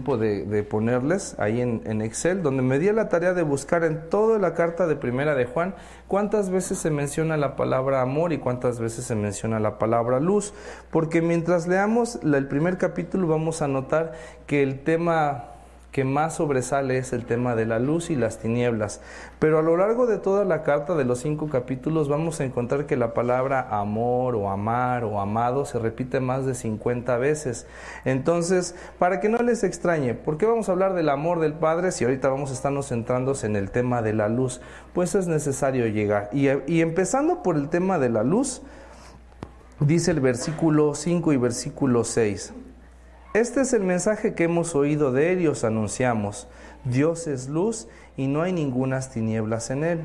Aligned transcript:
de, 0.00 0.44
de, 0.44 0.62
ponerles 0.62 1.34
ahí 1.38 1.60
en, 1.60 1.82
en, 1.84 2.02
Excel, 2.02 2.42
donde 2.42 2.62
me 2.62 2.78
di 2.78 2.90
la 2.92 3.08
tarea 3.08 3.34
de 3.34 3.42
buscar 3.42 3.84
en 3.84 4.08
toda 4.08 4.38
la 4.38 4.54
carta 4.54 4.86
de 4.86 4.96
primera 4.96 5.34
de 5.34 5.44
Juan 5.44 5.74
cuántas 6.08 6.50
veces 6.50 6.78
se 6.78 6.90
menciona 6.90 7.36
la 7.36 7.56
palabra 7.56 8.02
amor 8.02 8.32
y 8.32 8.38
cuántas 8.38 8.80
veces 8.80 9.04
se 9.04 9.14
menciona 9.14 9.60
la 9.60 9.78
palabra 9.78 10.20
luz, 10.20 10.52
porque 10.90 11.22
mientras 11.22 11.66
leamos 11.68 12.18
el 12.22 12.48
primer 12.48 12.78
capítulo 12.78 13.28
vamos 13.28 13.62
a 13.62 13.68
notar 13.68 14.12
que 14.46 14.62
el 14.62 14.80
tema 14.80 15.59
que 15.92 16.04
más 16.04 16.36
sobresale 16.36 16.98
es 16.98 17.12
el 17.12 17.24
tema 17.24 17.56
de 17.56 17.66
la 17.66 17.78
luz 17.78 18.10
y 18.10 18.16
las 18.16 18.38
tinieblas. 18.38 19.00
Pero 19.38 19.58
a 19.58 19.62
lo 19.62 19.76
largo 19.76 20.06
de 20.06 20.18
toda 20.18 20.44
la 20.44 20.62
carta 20.62 20.94
de 20.94 21.04
los 21.04 21.20
cinco 21.20 21.48
capítulos 21.48 22.08
vamos 22.08 22.40
a 22.40 22.44
encontrar 22.44 22.86
que 22.86 22.96
la 22.96 23.14
palabra 23.14 23.66
amor 23.70 24.36
o 24.36 24.50
amar 24.50 25.04
o 25.04 25.20
amado 25.20 25.64
se 25.64 25.78
repite 25.78 26.20
más 26.20 26.46
de 26.46 26.54
50 26.54 27.16
veces. 27.18 27.66
Entonces, 28.04 28.74
para 28.98 29.20
que 29.20 29.28
no 29.28 29.38
les 29.38 29.64
extrañe, 29.64 30.14
¿por 30.14 30.38
qué 30.38 30.46
vamos 30.46 30.68
a 30.68 30.72
hablar 30.72 30.94
del 30.94 31.08
amor 31.08 31.40
del 31.40 31.54
Padre 31.54 31.92
si 31.92 32.04
ahorita 32.04 32.28
vamos 32.28 32.50
a 32.50 32.54
estarnos 32.54 32.88
centrando 32.88 33.20
en 33.42 33.56
el 33.56 33.70
tema 33.70 34.02
de 34.02 34.12
la 34.12 34.28
luz? 34.28 34.60
Pues 34.92 35.14
es 35.14 35.26
necesario 35.26 35.86
llegar. 35.86 36.30
Y, 36.32 36.48
y 36.66 36.80
empezando 36.80 37.42
por 37.42 37.56
el 37.56 37.68
tema 37.68 37.98
de 37.98 38.08
la 38.08 38.22
luz, 38.22 38.62
dice 39.78 40.10
el 40.10 40.20
versículo 40.20 40.94
5 40.94 41.32
y 41.32 41.36
versículo 41.36 42.04
6. 42.04 42.52
Este 43.32 43.60
es 43.60 43.72
el 43.74 43.84
mensaje 43.84 44.34
que 44.34 44.42
hemos 44.42 44.74
oído 44.74 45.12
de 45.12 45.30
Él 45.30 45.42
y 45.42 45.46
os 45.46 45.62
anunciamos. 45.62 46.48
Dios 46.84 47.28
es 47.28 47.48
luz 47.48 47.86
y 48.16 48.26
no 48.26 48.42
hay 48.42 48.52
ningunas 48.52 49.12
tinieblas 49.12 49.70
en 49.70 49.84
Él. 49.84 50.00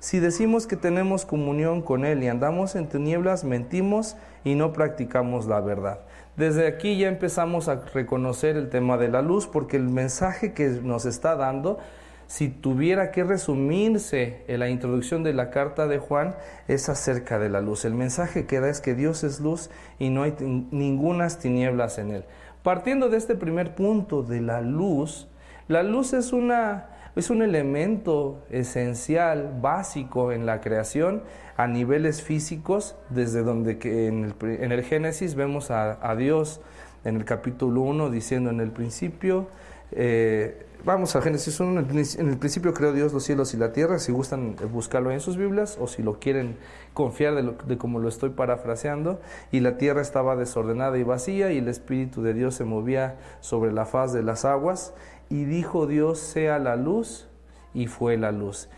Si 0.00 0.18
decimos 0.18 0.66
que 0.66 0.74
tenemos 0.74 1.24
comunión 1.24 1.80
con 1.80 2.04
Él 2.04 2.24
y 2.24 2.28
andamos 2.28 2.74
en 2.74 2.88
tinieblas, 2.88 3.44
mentimos 3.44 4.16
y 4.42 4.56
no 4.56 4.72
practicamos 4.72 5.46
la 5.46 5.60
verdad. 5.60 6.00
Desde 6.36 6.66
aquí 6.66 6.98
ya 6.98 7.06
empezamos 7.06 7.68
a 7.68 7.82
reconocer 7.94 8.56
el 8.56 8.68
tema 8.68 8.96
de 8.96 9.10
la 9.10 9.22
luz 9.22 9.46
porque 9.46 9.76
el 9.76 9.88
mensaje 9.88 10.52
que 10.52 10.66
nos 10.68 11.06
está 11.06 11.36
dando, 11.36 11.78
si 12.26 12.48
tuviera 12.48 13.12
que 13.12 13.22
resumirse 13.22 14.42
en 14.48 14.58
la 14.58 14.68
introducción 14.68 15.22
de 15.22 15.32
la 15.32 15.50
carta 15.50 15.86
de 15.86 15.98
Juan, 15.98 16.34
es 16.66 16.88
acerca 16.88 17.38
de 17.38 17.48
la 17.48 17.60
luz. 17.60 17.84
El 17.84 17.94
mensaje 17.94 18.46
que 18.46 18.58
da 18.58 18.68
es 18.68 18.80
que 18.80 18.96
Dios 18.96 19.22
es 19.22 19.38
luz 19.38 19.70
y 20.00 20.10
no 20.10 20.24
hay 20.24 20.34
ningunas 20.72 21.38
tinieblas 21.38 21.98
en 21.98 22.10
Él. 22.10 22.24
Partiendo 22.66 23.08
de 23.08 23.16
este 23.16 23.36
primer 23.36 23.76
punto 23.76 24.24
de 24.24 24.40
la 24.40 24.60
luz, 24.60 25.28
la 25.68 25.84
luz 25.84 26.12
es, 26.12 26.32
una, 26.32 26.88
es 27.14 27.30
un 27.30 27.42
elemento 27.42 28.44
esencial, 28.50 29.56
básico 29.62 30.32
en 30.32 30.46
la 30.46 30.60
creación 30.60 31.22
a 31.56 31.68
niveles 31.68 32.22
físicos, 32.22 32.96
desde 33.08 33.44
donde 33.44 33.78
que 33.78 34.08
en, 34.08 34.24
el, 34.24 34.34
en 34.60 34.72
el 34.72 34.82
Génesis 34.82 35.36
vemos 35.36 35.70
a, 35.70 35.96
a, 36.02 36.16
Dios 36.16 36.60
en 37.04 37.14
el 37.14 37.24
capítulo 37.24 37.82
1 37.82 38.10
diciendo 38.10 38.50
en 38.50 38.58
el 38.58 38.72
principio, 38.72 39.46
eh, 39.92 40.66
Vamos 40.86 41.16
a 41.16 41.20
Génesis 41.20 41.58
1, 41.58 41.80
en 41.80 42.28
el 42.28 42.38
principio 42.38 42.72
creó 42.72 42.92
Dios 42.92 43.12
los 43.12 43.24
cielos 43.24 43.52
y 43.54 43.56
la 43.56 43.72
tierra, 43.72 43.98
si 43.98 44.12
gustan 44.12 44.54
buscarlo 44.72 45.10
en 45.10 45.18
sus 45.18 45.36
Biblias 45.36 45.78
o 45.80 45.88
si 45.88 46.00
lo 46.00 46.20
quieren 46.20 46.56
confiar 46.94 47.34
de, 47.34 47.42
lo, 47.42 47.54
de 47.54 47.76
como 47.76 47.98
lo 47.98 48.08
estoy 48.08 48.30
parafraseando, 48.30 49.20
y 49.50 49.58
la 49.58 49.78
tierra 49.78 50.00
estaba 50.00 50.36
desordenada 50.36 50.96
y 50.96 51.02
vacía 51.02 51.50
y 51.50 51.58
el 51.58 51.66
Espíritu 51.66 52.22
de 52.22 52.34
Dios 52.34 52.54
se 52.54 52.62
movía 52.62 53.16
sobre 53.40 53.72
la 53.72 53.84
faz 53.84 54.12
de 54.12 54.22
las 54.22 54.44
aguas. 54.44 54.94
Y 55.28 55.44
dijo 55.46 55.88
Dios 55.88 56.20
sea 56.20 56.60
la 56.60 56.76
luz 56.76 57.26
y 57.74 57.88
fue 57.88 58.16
la 58.16 58.30
luz 58.30 58.68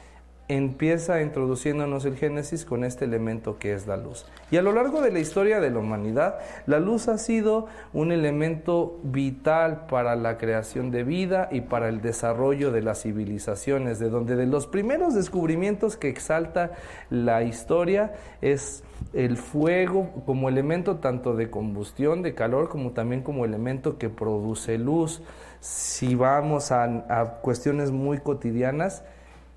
empieza 0.49 1.21
introduciéndonos 1.21 2.05
el 2.07 2.17
Génesis 2.17 2.65
con 2.65 2.83
este 2.83 3.05
elemento 3.05 3.59
que 3.59 3.75
es 3.75 3.87
la 3.87 3.97
luz. 3.97 4.27
Y 4.51 4.57
a 4.57 4.63
lo 4.63 4.73
largo 4.73 5.03
de 5.03 5.13
la 5.13 5.19
historia 5.19 5.61
de 5.61 5.71
la 5.71 5.79
humanidad, 5.79 6.39
la 6.67 6.81
luz 6.81 7.09
ha 7.09 7.19
sido 7.19 7.67
un 7.93 8.13
elemento 8.13 8.99
vital 9.03 9.87
para 9.87 10.17
la 10.17 10.39
creación 10.39 10.91
de 10.91 11.05
vida 11.05 11.49
y 11.53 11.61
para 11.61 11.89
el 11.89 12.01
desarrollo 12.01 12.73
de 12.73 12.83
las 12.83 13.03
civilizaciones, 13.03 13.99
de 13.99 14.09
donde 14.09 14.37
de 14.37 14.47
los 14.47 14.67
primeros 14.67 15.15
descubrimientos 15.15 15.97
que 15.97 16.09
exalta 16.09 16.73
la 17.11 17.43
historia 17.43 18.15
es 18.41 18.83
el 19.13 19.37
fuego 19.37 20.11
como 20.27 20.48
elemento 20.48 20.97
tanto 20.97 21.35
de 21.35 21.51
combustión, 21.51 22.23
de 22.23 22.35
calor, 22.35 22.69
como 22.69 22.92
también 22.92 23.23
como 23.23 23.45
elemento 23.45 23.98
que 23.98 24.08
produce 24.08 24.79
luz. 24.79 25.23
Si 25.61 26.14
vamos 26.14 26.70
a, 26.73 27.39
cuestiones 27.42 27.91
muy 27.91 28.19
cotidianas, 28.19 29.05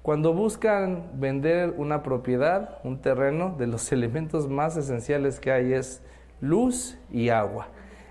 cuando 0.01 0.34
buscan 0.34 1.12
vender 1.13 1.75
una 1.78 2.01
propiedad, 2.01 2.79
un 2.84 3.01
terreno, 3.01 3.56
de 3.57 3.67
los 3.67 3.91
elementos 3.91 4.50
más 4.50 4.78
esenciales 4.78 5.39
que 5.39 5.51
hay 5.51 5.73
es 5.73 6.01
luz 6.39 6.97
y 7.12 7.29
agua. 7.29 7.67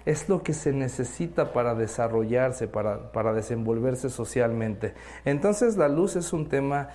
Es 0.06 0.28
lo 0.28 0.42
que 0.42 0.54
se 0.54 0.72
necesita 0.72 1.52
para 1.52 1.74
desarrollarse, 1.74 2.68
para, 2.68 3.12
para 3.12 3.32
desenvolverse 3.32 4.08
socialmente. 4.08 4.94
Entonces 5.24 5.76
la 5.76 5.88
luz 5.88 6.16
es 6.16 6.32
un 6.32 6.48
tema 6.48 6.88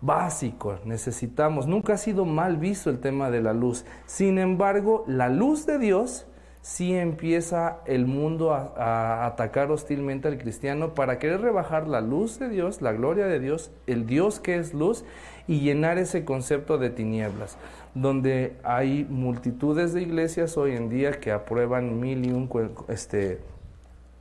básico, 0.00 0.78
necesitamos. 0.84 1.66
Nunca 1.66 1.94
ha 1.94 1.98
sido 1.98 2.24
mal 2.24 2.56
visto 2.56 2.90
el 2.90 3.00
tema 3.00 3.30
de 3.30 3.42
la 3.42 3.52
luz. 3.52 3.84
Sin 4.06 4.38
embargo, 4.38 5.04
la 5.06 5.28
luz 5.28 5.66
de 5.66 5.78
Dios 5.78 6.26
sí 6.62 6.94
empieza 6.94 7.78
el 7.86 8.06
mundo 8.06 8.52
a, 8.52 9.26
atacar 9.26 9.70
hostilmente 9.70 10.28
al 10.28 10.38
cristiano 10.38 10.94
para 10.94 11.18
querer 11.18 11.40
rebajar 11.40 11.88
la 11.88 12.00
luz 12.00 12.38
de 12.38 12.48
Dios, 12.48 12.82
la 12.82 12.92
gloria 12.92 13.26
de 13.26 13.40
Dios, 13.40 13.70
el 13.86 14.06
Dios 14.06 14.40
que 14.40 14.56
es 14.56 14.74
luz 14.74 15.04
y 15.46 15.60
llenar 15.60 15.98
ese 15.98 16.24
concepto 16.24 16.78
de 16.78 16.90
tinieblas, 16.90 17.56
donde 17.94 18.56
hay 18.64 19.06
multitudes 19.08 19.92
de 19.94 20.02
iglesias 20.02 20.56
hoy 20.56 20.76
en 20.76 20.88
día 20.88 21.12
que 21.12 21.32
aprueban 21.32 22.00
mil 22.00 22.26
y 22.26 22.32
un 22.32 22.50
este, 22.88 23.40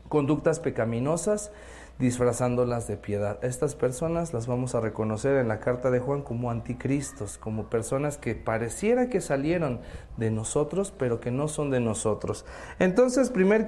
conductas 0.07 0.59
pecaminosas 0.59 1.51
disfrazándolas 2.00 2.88
de 2.88 2.97
piedad. 2.97 3.44
Estas 3.44 3.75
personas 3.75 4.34
las 4.34 4.47
vamos 4.47 4.75
a 4.75 4.81
reconocer 4.81 5.38
en 5.38 5.47
la 5.47 5.59
carta 5.59 5.90
de 5.90 6.00
Juan 6.00 6.22
como 6.22 6.52
anticristos, 6.52 7.38
como 7.38 7.69
personas 7.69 8.18
que 8.18 8.35
pareciera 8.35 9.09
que 9.09 9.19
salieron 9.19 9.80
de 10.18 10.30
nosotros, 10.30 10.94
pero 10.97 11.19
que 11.19 11.31
no 11.31 11.47
son 11.47 11.72
de 11.72 11.80
nosotros. 11.80 12.46
Entonces, 12.80 13.30
primer, 13.30 13.66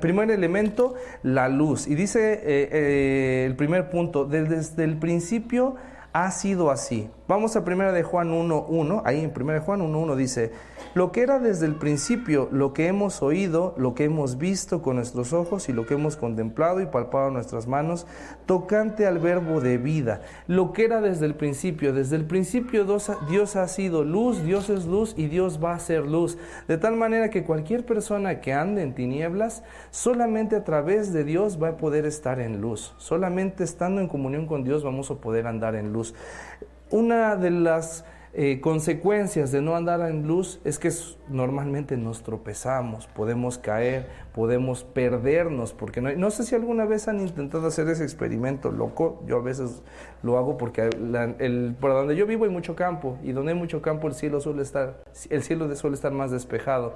primer 0.00 0.30
elemento, 0.30 0.94
la 1.22 1.48
luz. 1.48 1.86
Y 1.86 1.94
dice 1.94 2.34
eh, 2.34 2.68
eh, 2.72 3.44
el 3.46 3.56
primer 3.56 3.90
punto, 3.90 4.24
desde 4.24 4.84
el 4.84 4.98
principio 4.98 5.76
ha 6.12 6.30
sido 6.30 6.70
así. 6.70 7.08
Vamos 7.30 7.54
a 7.54 7.64
primera 7.64 7.92
de 7.92 8.02
Juan 8.02 8.32
1.1, 8.32 9.02
ahí 9.04 9.20
en 9.20 9.30
primera 9.30 9.60
de 9.60 9.64
Juan 9.64 9.82
1.1 9.82 10.16
dice, 10.16 10.50
lo 10.94 11.12
que 11.12 11.22
era 11.22 11.38
desde 11.38 11.64
el 11.64 11.76
principio, 11.76 12.48
lo 12.50 12.72
que 12.72 12.88
hemos 12.88 13.22
oído, 13.22 13.72
lo 13.78 13.94
que 13.94 14.02
hemos 14.02 14.36
visto 14.36 14.82
con 14.82 14.96
nuestros 14.96 15.32
ojos 15.32 15.68
y 15.68 15.72
lo 15.72 15.86
que 15.86 15.94
hemos 15.94 16.16
contemplado 16.16 16.80
y 16.80 16.86
palpado 16.86 17.30
nuestras 17.30 17.68
manos, 17.68 18.08
tocante 18.46 19.06
al 19.06 19.20
verbo 19.20 19.60
de 19.60 19.78
vida, 19.78 20.22
lo 20.48 20.72
que 20.72 20.84
era 20.84 21.00
desde 21.00 21.24
el 21.26 21.36
principio, 21.36 21.92
desde 21.92 22.16
el 22.16 22.24
principio 22.24 22.84
Dios 22.84 23.54
ha 23.54 23.68
sido 23.68 24.02
luz, 24.02 24.42
Dios 24.42 24.68
es 24.68 24.86
luz 24.86 25.14
y 25.16 25.28
Dios 25.28 25.62
va 25.62 25.74
a 25.74 25.78
ser 25.78 26.06
luz, 26.06 26.36
de 26.66 26.78
tal 26.78 26.96
manera 26.96 27.30
que 27.30 27.44
cualquier 27.44 27.86
persona 27.86 28.40
que 28.40 28.54
ande 28.54 28.82
en 28.82 28.92
tinieblas, 28.92 29.62
solamente 29.92 30.56
a 30.56 30.64
través 30.64 31.12
de 31.12 31.22
Dios 31.22 31.62
va 31.62 31.68
a 31.68 31.76
poder 31.76 32.06
estar 32.06 32.40
en 32.40 32.60
luz, 32.60 32.92
solamente 32.98 33.62
estando 33.62 34.00
en 34.00 34.08
comunión 34.08 34.48
con 34.48 34.64
Dios 34.64 34.82
vamos 34.82 35.12
a 35.12 35.14
poder 35.14 35.46
andar 35.46 35.76
en 35.76 35.92
luz. 35.92 36.12
Una 36.90 37.36
de 37.36 37.50
las 37.50 38.04
eh, 38.32 38.60
consecuencias 38.60 39.50
de 39.50 39.60
no 39.60 39.74
andar 39.74 40.00
en 40.08 40.26
luz 40.26 40.60
es 40.64 40.78
que 40.78 40.90
normalmente 41.28 41.96
nos 41.96 42.22
tropezamos, 42.22 43.08
podemos 43.08 43.58
caer, 43.58 44.08
podemos 44.32 44.84
perdernos, 44.84 45.72
porque 45.72 46.00
no, 46.00 46.12
no 46.12 46.30
sé 46.30 46.44
si 46.44 46.54
alguna 46.54 46.84
vez 46.84 47.08
han 47.08 47.20
intentado 47.20 47.66
hacer 47.66 47.88
ese 47.88 48.04
experimento 48.04 48.70
loco, 48.70 49.22
yo 49.26 49.38
a 49.38 49.42
veces 49.42 49.82
lo 50.22 50.38
hago 50.38 50.56
porque 50.58 50.90
por 51.80 51.92
donde 51.92 52.14
yo 52.14 52.26
vivo 52.26 52.44
hay 52.44 52.50
mucho 52.50 52.76
campo 52.76 53.18
y 53.24 53.32
donde 53.32 53.52
hay 53.52 53.58
mucho 53.58 53.82
campo 53.82 54.06
el 54.06 54.14
cielo 54.14 54.40
suele 54.40 54.62
estar, 54.62 55.02
el 55.28 55.42
cielo 55.42 55.74
suele 55.74 55.94
estar 55.94 56.12
más 56.12 56.30
despejado. 56.30 56.94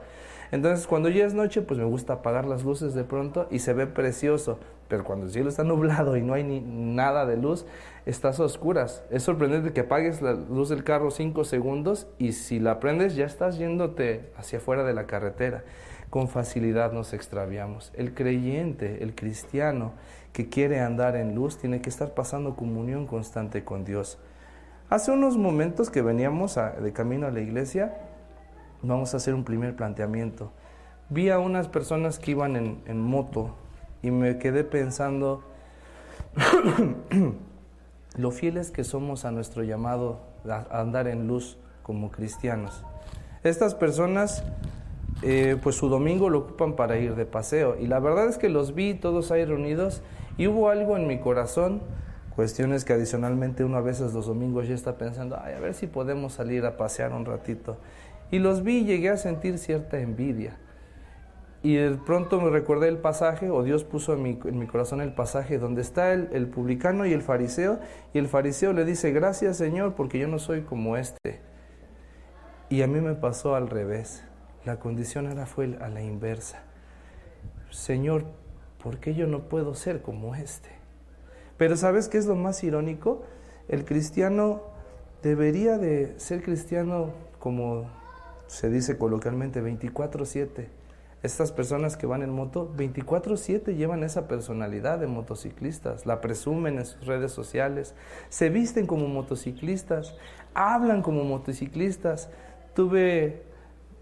Entonces, 0.53 0.87
cuando 0.87 1.09
ya 1.09 1.25
es 1.25 1.35
noche, 1.35 1.63
pues 1.63 1.81
me 1.81 1.87
gusta 1.87 2.13
apagar 2.13 2.45
las 2.45 2.65
luces 2.65 2.95
de 2.95 3.03
pronto 3.03 3.49
y 3.51 3.59
se 3.59 3.73
ve 3.73 3.89
precioso. 3.89 4.61
Pero 4.89 5.05
cuando 5.05 5.27
el 5.27 5.33
cielo 5.33 5.49
está 5.49 5.65
nublado 5.65 6.17
y 6.17 6.23
no 6.23 6.35
hay 6.35 6.45
ni 6.45 6.61
nada 6.61 7.27
de 7.27 7.37
luz, 7.37 7.67
estás 8.07 8.41
oscuras. 8.41 9.05
Es 9.11 9.23
sorprendente 9.23 9.73
que 9.73 9.81
apagues 9.81 10.21
la 10.23 10.33
luz 10.33 10.69
del 10.69 10.85
carro 10.85 11.11
cinco 11.11 11.45
segundos 11.45 12.07
y 12.19 12.33
si 12.33 12.61
la 12.61 12.81
prendes 12.81 13.17
ya 13.17 13.25
estás 13.25 13.59
yéndote 13.59 14.31
hacia 14.37 14.59
afuera 14.59 14.85
de 14.85 14.95
la 14.95 15.07
carretera. 15.07 15.65
Con 16.11 16.29
facilidad 16.29 16.93
nos 16.93 17.13
extraviamos. 17.13 17.93
El 17.95 18.15
creyente, 18.15 19.03
el 19.03 19.15
cristiano 19.15 19.93
que 20.33 20.49
quiere 20.49 20.81
andar 20.81 21.17
en 21.17 21.35
luz, 21.35 21.59
tiene 21.59 21.81
que 21.81 21.91
estar 21.91 22.15
pasando 22.15 22.57
comunión 22.57 23.07
constante 23.07 23.65
con 23.65 23.85
Dios. 23.85 24.19
Hace 24.91 25.11
unos 25.11 25.37
momentos 25.37 25.91
que 25.91 26.03
veníamos 26.03 26.57
de 26.57 26.93
camino 26.93 27.27
a 27.27 27.31
la 27.31 27.41
iglesia, 27.41 27.97
vamos 28.83 29.15
a 29.15 29.17
hacer 29.17 29.35
un 29.35 29.45
primer 29.45 29.75
planteamiento. 29.75 30.53
Vi 31.09 31.31
a 31.31 31.39
unas 31.39 31.69
personas 31.69 32.19
que 32.19 32.33
iban 32.33 32.57
en, 32.57 33.01
moto 33.01 33.57
y 34.05 34.11
me 34.11 34.39
quedé 34.39 34.65
pensando 34.65 35.43
lo 38.17 38.31
fieles 38.31 38.71
que 38.71 38.85
somos 38.85 39.25
a 39.25 39.31
nuestro 39.31 39.63
llamado 39.63 40.21
a 40.49 40.81
andar 40.81 41.09
en 41.09 41.27
luz 41.27 41.57
como 41.83 42.11
cristianos. 42.11 42.85
Estas 43.43 43.75
personas 43.75 44.45
eh, 45.23 45.57
pues 45.63 45.77
su 45.77 45.89
domingo 45.89 46.29
lo 46.29 46.41
ocupan 46.41 46.75
para 46.75 46.99
ir 46.99 47.15
de 47.15 47.25
paseo. 47.25 47.77
Y 47.81 47.87
la 47.87 47.99
verdad 47.99 48.29
es 48.29 48.37
que 48.37 48.51
los 48.51 48.75
vi 48.75 48.93
todos 48.93 49.31
ahí 49.31 49.47
reunidos 49.47 50.03
y 50.37 50.49
hubo 50.49 50.69
algo 50.69 50.99
en 50.99 51.07
mi 51.07 51.19
corazón, 51.19 51.81
cuestiones 52.37 52.85
que 52.85 52.93
adicionalmente 52.93 53.65
uno 53.65 53.79
a 53.79 53.81
veces 53.81 54.13
los 54.13 54.27
domingos 54.27 54.69
ya 54.69 54.75
está 54.75 54.99
pensando, 54.99 55.39
Ay, 55.43 55.55
a 55.55 55.61
ver 55.61 55.73
si 55.73 55.87
podemos 55.87 56.35
salir 56.35 56.67
a 56.67 56.77
pasear 56.77 57.13
un 57.13 57.25
ratito. 57.25 57.79
Y 58.31 58.39
los 58.39 58.63
vi 58.63 58.79
y 58.79 58.85
llegué 58.85 59.09
a 59.09 59.17
sentir 59.17 59.59
cierta 59.59 59.99
envidia. 59.99 60.59
Y 61.65 61.77
de 61.77 61.97
pronto 61.97 62.43
me 62.43 62.51
recordé 62.51 62.89
el 62.89 62.99
pasaje, 62.99 63.49
o 63.49 63.63
Dios 63.63 63.85
puso 63.85 64.13
en 64.13 64.23
mi, 64.23 64.67
corazón 64.67 65.01
el 65.01 65.15
pasaje 65.15 65.59
donde 65.59 65.81
está 65.81 66.13
el, 66.13 66.29
el, 66.33 66.47
publicano 66.47 67.07
y 67.07 67.15
el 67.15 67.23
fariseo, 67.23 67.81
y 68.13 68.19
el 68.19 68.29
fariseo 68.29 68.75
le 68.75 68.85
dice, 68.85 69.13
gracias 69.13 69.57
Señor, 69.57 69.95
porque 69.95 70.19
yo 70.19 70.29
no 70.29 70.39
soy 70.39 70.61
como 70.61 70.99
este. 70.99 71.41
Y 72.69 72.83
a 72.83 72.87
mí 72.87 73.01
me 73.01 73.15
pasó 73.15 73.55
al 73.55 73.71
revés. 73.71 74.23
La 74.67 74.79
condición 74.79 75.27
ahora 75.27 75.47
fue 75.47 75.79
a 75.81 75.89
la 75.89 76.03
inversa. 76.03 76.63
Señor, 77.71 78.27
¿por 78.83 78.99
qué 78.99 79.15
yo 79.15 79.27
no 79.27 79.49
puedo 79.49 79.75
ser 79.75 80.03
como 80.03 80.35
este? 80.35 80.69
Pero 81.57 81.79
¿sabes 81.79 82.09
qué 82.09 82.19
es 82.19 82.27
lo 82.27 82.35
más 82.35 82.63
irónico? 82.63 83.23
El 83.69 83.87
cristiano 83.87 84.61
debería 85.23 85.79
de 85.79 86.13
ser 86.19 86.43
cristiano 86.43 87.13
como 87.39 87.91
se 88.49 88.69
dice 88.69 88.99
coloquialmente 88.99 89.63
24/7. 89.63 90.84
Estas 91.25 91.53
personas 91.53 91.97
que 91.97 92.05
van 92.07 92.23
en 92.23 92.35
moto 92.35 92.71
24/7 92.77 93.75
llevan 93.75 94.05
esa 94.05 94.29
personalidad 94.29 94.99
de 94.99 95.07
motociclistas, 95.07 96.05
la 96.05 96.21
presumen 96.21 96.77
en 96.77 96.85
sus 96.85 97.07
redes 97.07 97.33
sociales, 97.33 97.95
se 98.29 98.51
visten 98.51 98.87
como 98.87 99.09
motociclistas, 99.09 100.15
hablan 100.53 101.01
como 101.01 101.25
motociclistas. 101.25 102.29
Tuve 102.75 103.43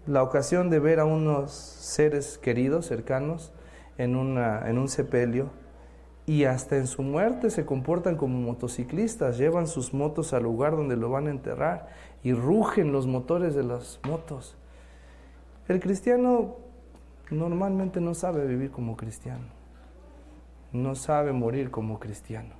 la 0.05 0.21
ocasión 0.21 0.69
de 0.69 0.79
ver 0.79 0.99
a 0.99 1.05
unos 1.05 1.53
seres 1.53 2.37
queridos, 2.37 2.87
cercanos, 2.87 3.53
en, 3.97 4.17
una, 4.17 4.69
en 4.69 4.77
un 4.77 4.89
sepelio 4.89 5.49
y 6.25 6.43
hasta 6.43 6.75
en 6.75 6.87
su 6.87 7.03
muerte 7.03 7.51
se 7.51 7.65
comportan 7.65 8.17
como 8.17 8.37
motociclistas, 8.37 9.37
llevan 9.37 9.67
sus 9.67 9.93
motos 9.93 10.33
al 10.33 10.43
lugar 10.43 10.75
donde 10.75 10.97
lo 10.97 11.09
van 11.09 11.27
a 11.27 11.31
enterrar 11.31 11.87
y 12.21 12.33
rugen 12.33 12.91
los 12.91 13.07
motores 13.07 13.55
de 13.55 13.63
las 13.63 14.01
motos. 14.05 14.57
El 15.69 15.79
cristiano 15.79 16.72
normalmente 17.33 18.01
no 18.01 18.13
sabe 18.13 18.45
vivir 18.45 18.71
como 18.71 18.97
cristiano, 18.97 19.45
no 20.71 20.95
sabe 20.95 21.33
morir 21.33 21.71
como 21.71 21.99
cristiano. 21.99 22.55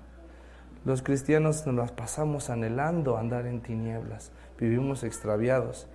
Los 0.85 1.01
cristianos 1.01 1.65
nos 1.65 1.75
las 1.75 1.91
pasamos 1.91 2.49
anhelando 2.49 3.17
andar 3.17 3.45
en 3.47 3.61
tinieblas, 3.61 4.31
vivimos 4.59 5.03
extraviados. 5.03 5.87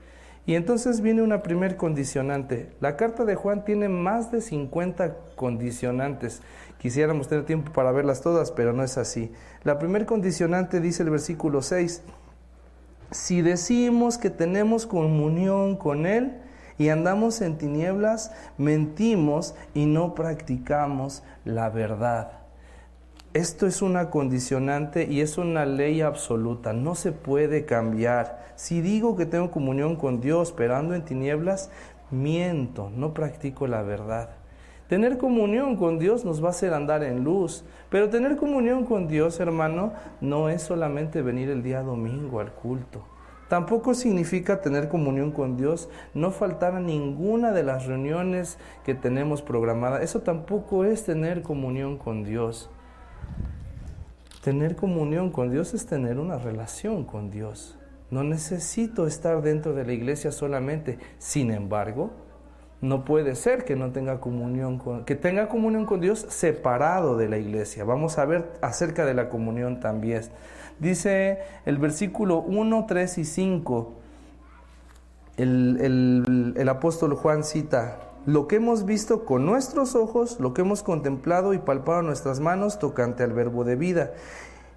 Y 0.46 0.54
entonces 0.54 1.02
viene 1.02 1.20
una 1.20 1.42
primer 1.42 1.76
condicionante. 1.76 2.70
La 2.80 2.96
carta 2.96 3.26
de 3.26 3.34
Juan 3.34 3.66
tiene 3.66 3.90
más 3.90 4.32
de 4.32 4.40
50 4.40 5.14
condicionantes. 5.36 6.40
Quisiéramos 6.78 7.28
tener 7.28 7.44
tiempo 7.44 7.70
para 7.74 7.92
verlas 7.92 8.22
todas, 8.22 8.50
pero 8.50 8.72
no 8.72 8.82
es 8.82 8.96
así. 8.96 9.30
La 9.62 9.78
primer 9.78 10.06
condicionante 10.06 10.80
dice 10.80 11.02
el 11.02 11.10
versículo 11.10 11.60
6, 11.60 12.02
si 13.10 13.42
decimos 13.42 14.16
que 14.16 14.30
tenemos 14.30 14.86
comunión 14.86 15.76
con 15.76 16.06
Él 16.06 16.40
y 16.78 16.88
andamos 16.88 17.40
en 17.40 17.58
tinieblas, 17.58 18.32
mentimos 18.56 19.54
y 19.74 19.86
no 19.86 20.14
practicamos 20.14 21.22
la 21.44 21.68
verdad. 21.70 22.32
Esto 23.34 23.66
es 23.66 23.82
una 23.82 24.08
condicionante 24.10 25.06
y 25.10 25.20
es 25.20 25.36
una 25.36 25.66
ley 25.66 26.00
absoluta, 26.00 26.72
no 26.72 26.94
se 26.94 27.12
puede 27.12 27.66
cambiar. 27.66 28.46
Si 28.56 28.80
digo 28.80 29.16
que 29.16 29.26
tengo 29.26 29.50
comunión 29.50 29.96
con 29.96 30.20
Dios, 30.20 30.52
pero 30.56 30.78
en 30.78 31.04
tinieblas, 31.04 31.70
miento, 32.10 32.90
no 32.90 33.12
practico 33.12 33.66
la 33.66 33.82
verdad. 33.82 34.30
Tener 34.88 35.18
comunión 35.18 35.76
con 35.76 35.98
Dios 35.98 36.24
nos 36.24 36.42
va 36.42 36.46
a 36.46 36.50
hacer 36.50 36.72
andar 36.72 37.04
en 37.04 37.22
luz, 37.22 37.64
pero 37.90 38.08
tener 38.08 38.36
comunión 38.36 38.86
con 38.86 39.06
Dios, 39.06 39.38
hermano, 39.38 39.92
no 40.22 40.48
es 40.48 40.62
solamente 40.62 41.20
venir 41.20 41.50
el 41.50 41.62
día 41.62 41.82
domingo 41.82 42.40
al 42.40 42.52
culto. 42.52 43.04
Tampoco 43.48 43.94
significa 43.94 44.60
tener 44.60 44.88
comunión 44.88 45.32
con 45.32 45.56
Dios, 45.56 45.88
no 46.12 46.30
faltar 46.30 46.74
a 46.74 46.80
ninguna 46.80 47.52
de 47.52 47.62
las 47.62 47.86
reuniones 47.86 48.58
que 48.84 48.94
tenemos 48.94 49.40
programadas. 49.40 50.02
Eso 50.02 50.20
tampoco 50.20 50.84
es 50.84 51.04
tener 51.04 51.42
comunión 51.42 51.96
con 51.96 52.24
Dios. 52.24 52.70
Tener 54.44 54.76
comunión 54.76 55.30
con 55.30 55.50
Dios 55.50 55.72
es 55.72 55.86
tener 55.86 56.18
una 56.18 56.36
relación 56.36 57.04
con 57.04 57.30
Dios. 57.30 57.78
No 58.10 58.22
necesito 58.22 59.06
estar 59.06 59.42
dentro 59.42 59.74
de 59.74 59.84
la 59.84 59.92
iglesia 59.92 60.30
solamente. 60.30 60.98
Sin 61.18 61.50
embargo, 61.50 62.10
no 62.80 63.04
puede 63.04 63.34
ser 63.34 63.64
que 63.64 63.76
no 63.76 63.90
tenga 63.90 64.20
comunión 64.20 64.78
con 64.78 65.04
que 65.04 65.16
tenga 65.16 65.48
comunión 65.48 65.84
con 65.84 66.00
Dios 66.00 66.26
separado 66.28 67.16
de 67.16 67.28
la 67.28 67.38
iglesia. 67.38 67.84
Vamos 67.84 68.18
a 68.18 68.24
ver 68.24 68.52
acerca 68.60 69.04
de 69.04 69.14
la 69.14 69.28
comunión 69.28 69.80
también. 69.80 70.22
Dice 70.80 71.38
el 71.66 71.78
versículo 71.78 72.40
1, 72.40 72.86
3 72.86 73.18
y 73.18 73.24
5. 73.24 73.94
El, 75.36 75.78
el, 75.80 76.54
el 76.56 76.68
apóstol 76.68 77.14
Juan 77.14 77.44
cita, 77.44 78.00
lo 78.26 78.48
que 78.48 78.56
hemos 78.56 78.84
visto 78.84 79.24
con 79.24 79.46
nuestros 79.46 79.94
ojos, 79.94 80.38
lo 80.40 80.52
que 80.52 80.62
hemos 80.62 80.82
contemplado 80.82 81.54
y 81.54 81.58
palpado 81.58 82.02
nuestras 82.02 82.40
manos 82.40 82.78
tocante 82.78 83.22
al 83.22 83.32
verbo 83.32 83.64
de 83.64 83.76
vida. 83.76 84.12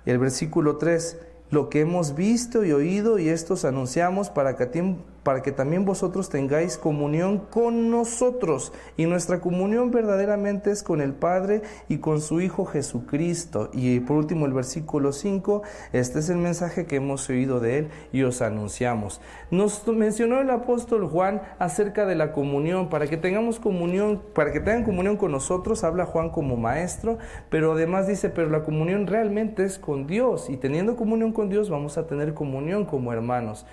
El 0.06 0.20
versículo 0.20 0.78
3, 0.78 1.20
lo 1.50 1.70
que 1.70 1.82
hemos 1.82 2.16
visto 2.16 2.64
y 2.64 2.72
oído 2.72 3.20
y 3.20 3.30
estos 3.30 3.66
anunciamos 3.66 4.30
para 4.30 4.56
que, 4.56 4.96
para 5.24 5.42
que 5.42 5.52
también 5.52 5.86
vosotros 5.86 6.30
tengáis 6.30 6.78
comunión 6.78 7.40
con 7.40 7.90
nosotros. 7.92 8.74
Y 8.98 9.06
nuestra 9.06 9.40
comunión 9.40 9.92
verdaderamente 9.92 10.72
es 10.72 10.84
con 10.84 11.02
el 11.02 11.14
Padre 11.14 11.62
y 11.88 11.98
con 11.98 12.22
su 12.22 12.42
Hijo 12.42 12.66
Jesucristo. 12.66 13.70
Y 13.74 14.00
por 14.00 14.18
último 14.18 14.46
el 14.46 14.54
versículo 14.54 15.12
5, 15.12 15.62
este 15.94 16.20
es 16.20 16.30
el 16.30 16.38
mensaje 16.38 16.86
que 16.86 16.98
hemos 16.98 17.30
oído 17.30 17.60
de 17.60 17.80
Él 17.80 17.90
y 18.12 18.24
os 18.24 18.42
anunciamos. 18.42 19.22
Nos 19.52 19.88
mencionó 19.88 20.42
el 20.42 20.50
apóstol 20.50 21.08
Juan 21.08 21.42
acerca 21.60 22.06
de 22.06 22.16
la 22.16 22.32
comunión, 22.32 22.90
para 22.90 23.08
que 23.08 23.18
tengamos 23.18 23.60
comunión, 23.60 24.22
para 24.34 24.52
que 24.52 24.60
tengan 24.60 24.84
comunión 24.84 25.18
con 25.18 25.32
nosotros, 25.32 25.84
habla 25.84 26.06
Juan 26.06 26.30
como 26.30 26.58
maestro, 26.58 27.18
pero 27.50 27.74
además 27.74 28.08
dice, 28.08 28.30
pero 28.30 28.50
la 28.50 28.64
comunión 28.64 29.08
realmente 29.08 29.64
es 29.64 29.78
con 29.78 30.08
Dios 30.08 30.50
y 30.50 30.58
teniendo 30.58 30.96
comunión 30.96 31.34
con 31.34 31.50
Dios 31.50 31.70
vamos 31.70 31.98
a 31.98 32.08
tener 32.08 32.34
comunión 32.34 32.86
como 32.86 33.14
hermanos. 33.14 33.66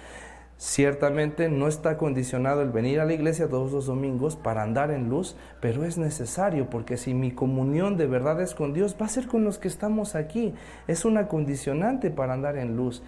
Ciertamente 0.58 1.48
no 1.48 1.68
está 1.68 1.96
condicionado 1.96 2.62
el 2.62 2.70
venir 2.70 2.98
a 2.98 3.04
la 3.04 3.12
iglesia 3.12 3.48
todos 3.48 3.70
los 3.70 3.86
domingos 3.86 4.34
para 4.34 4.64
andar 4.64 4.90
en 4.90 5.08
luz, 5.08 5.36
pero 5.60 5.84
es 5.84 5.98
necesario 5.98 6.68
porque 6.68 6.96
si 6.96 7.14
mi 7.14 7.30
comunión 7.30 7.96
de 7.96 8.08
verdad 8.08 8.40
es 8.40 8.56
con 8.56 8.72
Dios, 8.72 8.96
va 9.00 9.06
a 9.06 9.08
ser 9.08 9.28
con 9.28 9.44
los 9.44 9.58
que 9.58 9.68
estamos 9.68 10.16
aquí. 10.16 10.54
Es 10.88 11.04
una 11.04 11.28
condicionante 11.28 12.10
para 12.10 12.34
andar 12.34 12.56
en 12.56 12.76
luz. 12.76 13.04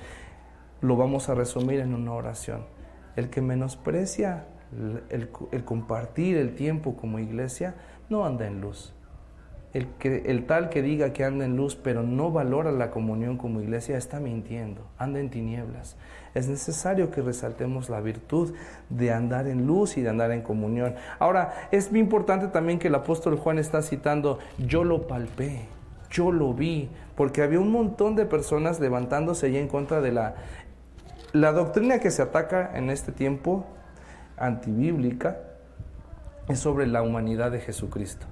Lo 0.80 0.96
vamos 0.96 1.28
a 1.28 1.34
resumir 1.34 1.80
en 1.80 1.92
una 1.92 2.12
oración. 2.12 2.66
El 3.16 3.30
que 3.30 3.42
menosprecia 3.42 4.46
el, 5.10 5.28
el 5.50 5.64
compartir 5.64 6.36
el 6.36 6.54
tiempo 6.54 6.96
como 6.96 7.18
iglesia, 7.18 7.74
no 8.08 8.24
anda 8.24 8.46
en 8.46 8.60
luz. 8.60 8.94
El, 9.72 9.86
que, 9.86 10.24
el 10.26 10.46
tal 10.46 10.68
que 10.68 10.82
diga 10.82 11.12
que 11.12 11.24
anda 11.24 11.44
en 11.44 11.56
luz 11.56 11.76
pero 11.76 12.02
no 12.02 12.32
valora 12.32 12.72
la 12.72 12.90
comunión 12.90 13.36
como 13.36 13.60
iglesia 13.60 13.96
está 13.96 14.18
mintiendo, 14.18 14.84
anda 14.98 15.20
en 15.20 15.30
tinieblas. 15.30 15.96
Es 16.34 16.48
necesario 16.48 17.12
que 17.12 17.22
resaltemos 17.22 17.88
la 17.88 18.00
virtud 18.00 18.52
de 18.88 19.12
andar 19.12 19.46
en 19.46 19.66
luz 19.66 19.96
y 19.96 20.02
de 20.02 20.08
andar 20.08 20.32
en 20.32 20.42
comunión. 20.42 20.96
Ahora, 21.20 21.68
es 21.70 21.92
muy 21.92 22.00
importante 22.00 22.48
también 22.48 22.80
que 22.80 22.88
el 22.88 22.94
apóstol 22.96 23.36
Juan 23.36 23.58
está 23.58 23.80
citando, 23.82 24.40
yo 24.58 24.82
lo 24.82 25.06
palpé, 25.06 25.66
yo 26.10 26.32
lo 26.32 26.52
vi, 26.52 26.88
porque 27.14 27.42
había 27.42 27.60
un 27.60 27.70
montón 27.70 28.16
de 28.16 28.26
personas 28.26 28.80
levantándose 28.80 29.52
ya 29.52 29.60
en 29.60 29.68
contra 29.68 30.00
de 30.00 30.10
la, 30.10 30.34
la 31.32 31.52
doctrina 31.52 32.00
que 32.00 32.10
se 32.10 32.22
ataca 32.22 32.76
en 32.76 32.90
este 32.90 33.12
tiempo 33.12 33.66
antibíblica, 34.36 35.38
es 36.48 36.58
sobre 36.58 36.88
la 36.88 37.02
humanidad 37.02 37.52
de 37.52 37.60
Jesucristo 37.60 38.26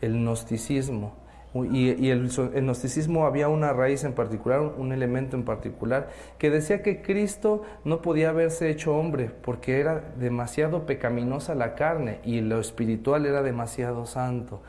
el 0.00 0.14
gnosticismo. 0.14 1.14
Y, 1.54 2.10
el, 2.10 2.28
el, 2.54 2.62
gnosticismo 2.64 3.24
había 3.24 3.48
una 3.48 3.72
raíz 3.72 4.04
en 4.04 4.12
particular, 4.12 4.60
un 4.60 4.92
elemento 4.92 5.36
en 5.36 5.44
particular, 5.44 6.10
que 6.38 6.50
decía 6.50 6.82
que 6.82 7.00
Cristo 7.00 7.62
no 7.84 8.02
podía 8.02 8.28
haberse 8.28 8.68
hecho 8.68 8.94
hombre 8.94 9.30
porque 9.42 9.80
era 9.80 10.02
demasiado 10.18 10.84
pecaminosa 10.84 11.54
la 11.54 11.74
carne 11.74 12.20
y 12.24 12.42
lo 12.42 12.60
espiritual 12.60 13.24
era 13.24 13.42
demasiado 13.42 14.04
santo. 14.04 14.60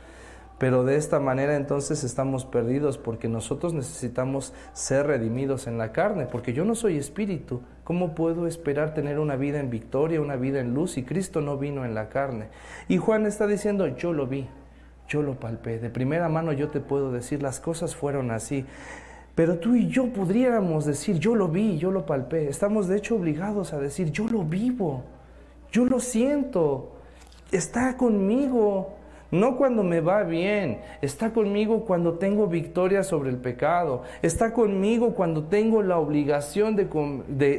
Pero 0.57 0.83
de 0.83 0.95
esta 0.95 1.19
manera 1.19 1.55
entonces 1.55 2.03
estamos 2.03 2.45
perdidos 2.45 2.97
porque 2.97 3.27
nosotros 3.27 3.73
necesitamos 3.73 4.53
ser 4.73 5.05
redimidos 5.05 5.67
en 5.67 5.77
la 5.77 5.91
carne, 5.91 6.25
porque 6.25 6.53
yo 6.53 6.65
no 6.65 6.73
soy 6.73 6.97
espíritu. 6.97 7.61
¿Cómo 7.83 8.15
puedo 8.15 8.47
esperar 8.47 8.93
tener 8.93 9.19
una 9.19 9.35
vida 9.35 9.59
en 9.59 9.69
victoria, 9.69 10.19
una 10.19 10.35
vida 10.35 10.59
en 10.59 10.73
luz 10.73 10.91
si 10.93 11.03
Cristo 11.03 11.41
no 11.41 11.57
vino 11.57 11.85
en 11.85 11.93
la 11.93 12.09
carne? 12.09 12.47
Y 12.87 12.97
Juan 12.97 13.27
está 13.27 13.45
diciendo, 13.45 13.87
yo 13.87 14.13
lo 14.13 14.25
vi, 14.25 14.47
yo 15.07 15.21
lo 15.21 15.39
palpé. 15.39 15.79
De 15.79 15.89
primera 15.89 16.29
mano 16.29 16.51
yo 16.53 16.69
te 16.69 16.79
puedo 16.79 17.11
decir, 17.11 17.41
las 17.41 17.59
cosas 17.59 17.95
fueron 17.95 18.31
así. 18.31 18.65
Pero 19.35 19.59
tú 19.59 19.75
y 19.75 19.87
yo 19.87 20.11
podríamos 20.11 20.85
decir, 20.85 21.19
yo 21.19 21.35
lo 21.35 21.47
vi, 21.47 21.77
yo 21.77 21.91
lo 21.91 22.05
palpé. 22.05 22.49
Estamos 22.49 22.87
de 22.87 22.97
hecho 22.97 23.15
obligados 23.15 23.71
a 23.73 23.79
decir, 23.79 24.11
yo 24.11 24.27
lo 24.27 24.43
vivo, 24.43 25.03
yo 25.71 25.85
lo 25.85 25.99
siento. 25.99 26.93
está 27.51 27.95
conmigo. 27.97 28.96
No 29.29 29.57
cuando 29.57 29.83
me 29.83 29.99
va 29.99 30.23
bien, 30.23 30.79
está 31.01 31.33
conmigo 31.33 31.83
cuando 31.83 32.13
tengo 32.13 32.47
victoria 32.47 33.03
sobre 33.03 33.29
el 33.29 33.35
pecado, 33.35 34.03
está 34.21 34.53
conmigo 34.53 35.15
cuando 35.15 35.43
tengo 35.43 35.83
la 35.83 35.97
obligación 35.97 36.77
de, 36.77 36.85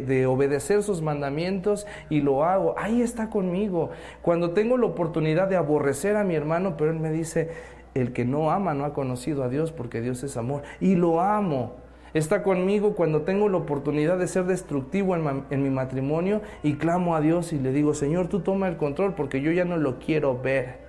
de, 0.00 0.26
obedecer 0.26 0.82
sus 0.82 1.02
mandamientos 1.02 1.86
y 2.08 2.22
lo 2.22 2.44
hago. 2.44 2.74
Ahí 2.78 3.02
está 3.02 3.28
conmigo. 3.28 3.90
Cuando 4.22 4.52
tengo 4.52 4.78
la 4.78 4.86
oportunidad 4.86 5.48
de 5.48 5.56
aborrecer 5.56 6.16
a 6.16 6.24
mi 6.24 6.34
hermano, 6.34 6.78
pero 6.78 6.90
él 6.90 7.00
me 7.00 7.10
dice, 7.10 7.50
el 7.92 8.14
que 8.14 8.24
no 8.24 8.50
ama 8.50 8.72
no 8.72 8.86
ha 8.86 8.94
conocido 8.94 9.44
a 9.44 9.50
Dios 9.50 9.70
porque 9.70 10.00
Dios 10.00 10.22
es 10.22 10.38
amor. 10.38 10.62
Y 10.80 10.94
lo 10.94 11.20
amo. 11.20 11.74
Está 12.14 12.42
conmigo 12.42 12.94
cuando 12.94 13.22
tengo 13.22 13.50
la 13.50 13.58
oportunidad 13.58 14.16
de 14.16 14.26
ser 14.26 14.44
destructivo 14.44 15.14
en, 15.14 15.44
en, 15.50 15.62
mi 15.62 15.68
matrimonio 15.68 16.40
y 16.62 16.76
clamo 16.76 17.14
a 17.14 17.20
Dios 17.20 17.52
y 17.52 17.58
le 17.58 17.72
digo, 17.72 17.92
Señor, 17.92 18.28
tú 18.28 18.40
toma 18.40 18.68
el 18.68 18.78
control 18.78 19.14
porque 19.14 19.42
yo 19.42 19.52
ya 19.52 19.66
no 19.66 19.76
lo 19.76 19.98
quiero 19.98 20.40
ver 20.40 20.87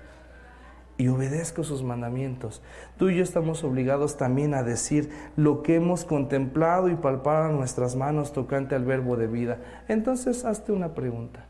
y 1.00 1.08
obedezco 1.08 1.64
sus 1.64 1.82
mandamientos. 1.82 2.60
Tú 2.98 3.08
y 3.08 3.16
yo 3.16 3.22
estamos 3.22 3.64
obligados 3.64 4.18
también 4.18 4.52
a 4.52 4.62
decir 4.62 5.08
lo 5.34 5.62
que 5.62 5.76
hemos 5.76 6.04
contemplado 6.04 6.90
y 6.90 6.94
palpado 6.94 7.44
a 7.44 7.52
nuestras 7.52 7.96
manos 7.96 8.34
tocante 8.34 8.74
al 8.74 8.84
verbo 8.84 9.16
de 9.16 9.26
vida. 9.26 9.60
Entonces, 9.88 10.44
hazte 10.44 10.72
una 10.72 10.92
pregunta. 10.92 11.46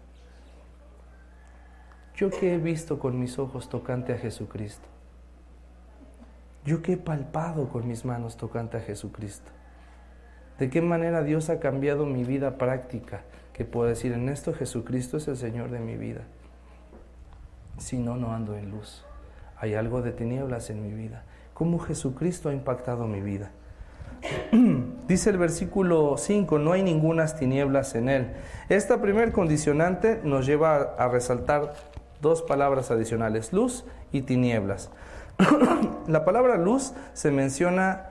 ¿Yo 2.14 2.30
qué 2.30 2.54
he 2.54 2.59
visto 2.59 3.00
con 3.00 3.19
mis 3.19 3.40
ojos 3.40 3.69
tocante 3.69 4.12
a 4.12 4.19
Jesucristo? 4.19 4.87
¿Yo 6.64 6.80
qué 6.80 6.92
he 6.92 6.97
palpado 6.97 7.71
con 7.71 7.88
mis 7.88 8.04
manos 8.04 8.37
tocante 8.37 8.76
a 8.76 8.80
Jesucristo? 8.80 9.50
¿De 10.61 10.71
qué 10.71 10.80
manera 10.80 11.25
Dios 11.25 11.50
ha 11.50 11.59
cambiado 11.59 12.07
mi 12.07 12.23
vida 12.23 12.57
práctica? 12.57 13.23
Que 13.52 13.64
puedo 13.64 13.88
decir, 13.88 14.12
en 14.12 14.28
esto 14.28 14.54
Jesucristo 14.54 15.16
es 15.16 15.26
el 15.26 15.37
Señor 15.37 15.73
de 15.73 15.80
mi 15.80 15.97
vida. 15.97 16.21
Si 17.78 17.99
no, 17.99 18.14
no 18.14 18.33
ando 18.33 18.54
en 18.54 18.71
luz 18.71 19.04
hay 19.60 19.74
algo 19.74 20.02
de 20.02 20.12
tinieblas 20.12 20.70
en 20.70 20.82
mi 20.82 20.92
vida. 20.92 21.22
¿Cómo 21.54 21.78
Jesucristo 21.78 22.48
ha 22.48 22.52
impactado 22.52 23.06
mi 23.06 23.20
vida? 23.20 23.50
Dice 25.06 25.30
el 25.30 25.38
versículo 25.38 26.16
5, 26.16 26.58
no 26.58 26.72
hay 26.72 26.82
ningunas 26.82 27.36
tinieblas 27.36 27.94
en 27.94 28.08
él. 28.08 28.32
Esta 28.68 29.00
primer 29.00 29.32
condicionante 29.32 30.20
nos 30.24 30.46
lleva 30.46 30.94
a, 30.98 31.08
resaltar 31.08 31.74
dos 32.20 32.42
palabras 32.42 32.90
adicionales, 32.90 33.52
luz 33.52 33.84
y 34.12 34.22
tinieblas. 34.22 34.90
la 36.06 36.24
palabra 36.24 36.56
luz 36.56 36.92
se 37.12 37.30
menciona 37.30 38.06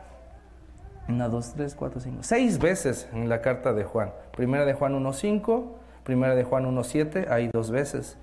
una, 1.07 1.27
dos, 1.27 1.53
tres, 1.55 1.73
cuatro, 1.73 1.99
cinco, 1.99 2.19
seis 2.21 2.59
veces 2.59 3.07
en 3.13 3.29
la 3.29 3.41
carta 3.41 3.73
de 3.73 3.83
Juan. 3.83 4.11
Primera 4.35 4.65
de 4.65 4.73
Juan 4.73 4.93
1.5, 4.93 5.65
primera 6.03 6.35
de 6.35 6.43
Juan 6.43 6.65
1.7, 6.65 7.29
hay 7.31 7.49
dos 7.51 7.71
veces. 7.71 8.17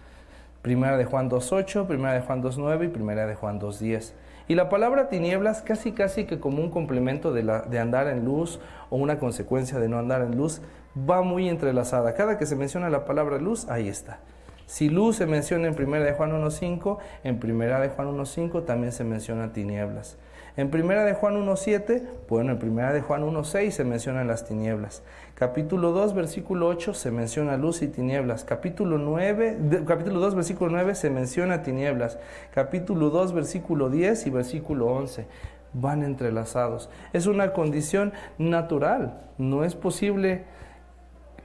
Primera 0.66 0.96
de 0.96 1.04
Juan 1.04 1.30
2.8, 1.30 1.86
Primera 1.86 2.14
de 2.14 2.22
Juan 2.22 2.42
2.9 2.42 2.86
y 2.86 2.88
Primera 2.88 3.24
de 3.24 3.36
Juan 3.36 3.60
2.10. 3.60 4.14
Y 4.48 4.56
la 4.56 4.68
palabra 4.68 5.08
tinieblas 5.08 5.62
casi 5.62 5.92
casi 5.92 6.24
que 6.24 6.40
como 6.40 6.60
un 6.60 6.70
complemento 6.70 7.32
de, 7.32 7.44
la, 7.44 7.60
de 7.60 7.78
andar 7.78 8.08
en 8.08 8.24
luz 8.24 8.58
o 8.90 8.96
una 8.96 9.20
consecuencia 9.20 9.78
de 9.78 9.88
no 9.88 9.96
andar 9.96 10.22
en 10.22 10.36
luz, 10.36 10.62
va 11.08 11.22
muy 11.22 11.48
entrelazada. 11.48 12.14
Cada 12.14 12.36
que 12.36 12.46
se 12.46 12.56
menciona 12.56 12.90
la 12.90 13.04
palabra 13.04 13.38
luz, 13.38 13.68
ahí 13.68 13.88
está. 13.88 14.18
Si 14.66 14.88
luz 14.88 15.14
se 15.14 15.26
menciona 15.26 15.68
en 15.68 15.76
Primera 15.76 16.04
de 16.04 16.14
Juan 16.14 16.32
1.5, 16.32 16.98
en 17.22 17.38
Primera 17.38 17.78
de 17.78 17.90
Juan 17.90 18.08
1.5 18.08 18.64
también 18.64 18.90
se 18.90 19.04
menciona 19.04 19.52
tinieblas. 19.52 20.18
En 20.56 20.70
Primera 20.70 21.04
de 21.04 21.12
Juan 21.12 21.36
1.7, 21.36 22.02
bueno, 22.30 22.52
en 22.52 22.58
Primera 22.58 22.94
de 22.94 23.02
Juan 23.02 23.22
1.6 23.22 23.72
se 23.72 23.84
mencionan 23.84 24.26
las 24.26 24.46
tinieblas. 24.46 25.02
Capítulo 25.34 25.92
2, 25.92 26.14
versículo 26.14 26.68
8 26.68 26.94
se 26.94 27.10
menciona 27.10 27.58
luz 27.58 27.82
y 27.82 27.88
tinieblas. 27.88 28.44
Capítulo 28.44 28.96
9, 28.96 29.84
capítulo 29.86 30.18
2, 30.18 30.34
versículo 30.34 30.70
9 30.70 30.94
se 30.94 31.10
menciona 31.10 31.62
tinieblas. 31.62 32.18
Capítulo 32.54 33.10
2, 33.10 33.34
versículo 33.34 33.90
10 33.90 34.26
y 34.28 34.30
versículo 34.30 34.86
11 34.86 35.26
van 35.74 36.02
entrelazados. 36.02 36.88
Es 37.12 37.26
una 37.26 37.52
condición 37.52 38.14
natural. 38.38 39.20
No 39.36 39.62
es 39.62 39.74
posible 39.74 40.44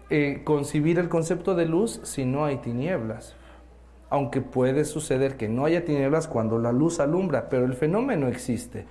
eh, 0.10 0.46
el 0.46 1.10
concepto 1.10 1.56
de 1.56 1.66
luz 1.66 2.00
si 2.04 2.24
no 2.24 2.46
hay 2.46 2.60
tinieblas. 2.60 3.36
Aunque 4.10 4.40
puede 4.40 4.86
suceder 4.86 5.36
que 5.36 5.50
no 5.50 5.66
haya 5.66 5.84
tinieblas 5.84 6.30
cuando 6.30 6.60
la 6.60 6.72
luz 6.72 7.02
alumbra, 7.02 7.50
pero 7.50 7.66
el 7.66 7.74
fenómeno 7.74 8.30
existe. 8.30 8.86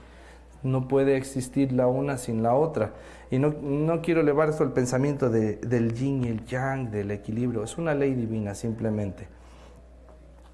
No 0.62 0.88
puede 0.88 1.16
existir 1.16 1.72
la 1.72 1.86
una 1.86 2.18
sin 2.18 2.42
la 2.42 2.54
otra. 2.54 2.92
Y 3.30 3.38
no, 3.38 3.54
no 3.62 4.02
quiero 4.02 4.20
elevar 4.20 4.50
esto 4.50 4.64
al 4.64 4.72
pensamiento 4.72 5.30
de, 5.30 5.56
del 5.56 5.94
yin 5.94 6.24
y 6.24 6.28
el 6.28 6.44
yang, 6.44 6.90
del 6.90 7.10
equilibrio. 7.10 7.64
Es 7.64 7.78
una 7.78 7.94
ley 7.94 8.14
divina 8.14 8.54
simplemente. 8.54 9.28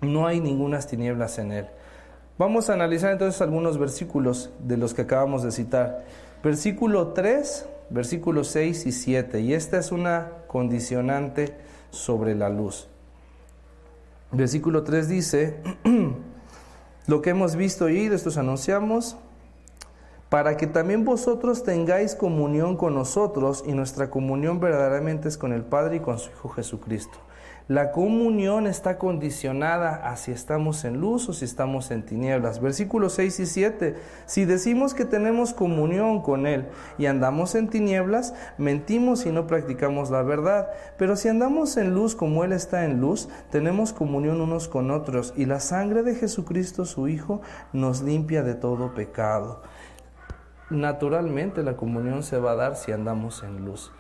No 0.00 0.26
hay 0.26 0.40
ninguna 0.40 0.78
tinieblas 0.80 1.38
en 1.38 1.52
él. 1.52 1.66
Vamos 2.38 2.68
a 2.68 2.75
analizar 2.75 3.12
entonces 3.12 3.40
algunos 3.40 3.78
versículos 3.78 4.50
de 4.60 4.76
los 4.76 4.92
que 4.92 5.02
acabamos 5.02 5.42
de 5.42 5.52
citar. 5.52 6.04
Versículo 6.44 7.08
3, 7.08 7.66
versículos 7.88 8.48
6 8.48 8.86
y 8.86 8.92
7. 8.92 9.40
Y 9.40 9.54
esta 9.54 9.78
es 9.78 9.90
una 9.90 10.32
condicionante 10.46 11.56
sobre 11.90 12.34
la 12.34 12.50
luz. 12.50 12.88
Versículo 14.32 14.82
3 14.82 15.08
dice, 15.08 15.56
lo 17.06 17.22
que 17.22 17.30
hemos 17.30 17.56
visto 17.56 17.88
y 17.88 17.94
oído, 17.94 18.14
esto 18.14 18.38
anunciamos, 18.38 19.16
para 20.28 20.56
que 20.56 20.66
también 20.66 21.04
vosotros 21.04 21.62
tengáis 21.62 22.14
comunión 22.14 22.76
con 22.76 22.95
nosotros 22.95 23.62
y 23.66 23.73
nuestra 23.73 24.11
comunión 24.11 24.59
verdaderamente 24.59 25.28
es 25.28 25.38
con 25.38 25.52
el 25.52 25.62
Padre 25.62 25.97
y 25.97 26.00
con 26.00 26.18
su 26.18 26.30
Hijo 26.30 26.49
Jesucristo. 26.49 27.18
La 27.68 27.90
comunión 27.90 28.68
está 28.68 28.97
condicionada 28.97 30.09
a 30.09 30.16
si 30.16 30.30
estamos 30.30 30.85
en 30.85 31.00
luz 31.00 31.28
o 31.28 31.33
si 31.33 31.45
estamos 31.45 31.90
en 31.90 32.06
tinieblas. 32.06 32.61
Versículos 32.61 33.14
6 33.14 33.40
y 33.40 33.47
7. 33.47 33.97
Si 34.25 34.45
decimos 34.45 34.95
que 34.95 35.04
tenemos 35.04 35.52
comunión 35.52 36.23
con 36.23 36.47
Él 36.47 36.68
y 36.97 37.06
andamos 37.06 37.56
en 37.56 37.68
tinieblas, 37.68 38.35
mentimos 38.56 39.26
y 39.26 39.33
no 39.33 39.49
practicamos 39.49 40.11
la 40.11 40.23
verdad. 40.23 40.68
Pero 40.97 41.16
si 41.16 41.28
andamos 41.28 41.76
en 41.76 41.92
luz 41.92 42.14
como 42.14 42.45
Él 42.45 42.52
está 42.52 42.85
en 42.85 43.00
luz, 43.00 43.28
tenemos 43.50 43.92
comunión 43.92 44.40
unos 44.40 44.68
con 44.68 44.92
otros 44.92 45.35
y 45.37 45.47
la 45.47 45.59
sangre 45.59 46.04
de 46.04 46.14
Jesucristo 46.14 46.85
su 46.85 47.09
Hijo 47.09 47.40
nos 47.73 48.00
limpia 48.00 48.45
de 48.45 48.54
todo 48.54 48.95
pecado 48.95 49.62
naturalmente 50.70 51.62
la 51.62 51.76
comunión 51.76 52.23
se 52.23 52.38
va 52.38 52.52
a 52.52 52.56
dar 52.56 52.76
si 52.76 52.92
andamos 52.92 53.42
en 53.42 53.64
luz. 53.64 53.92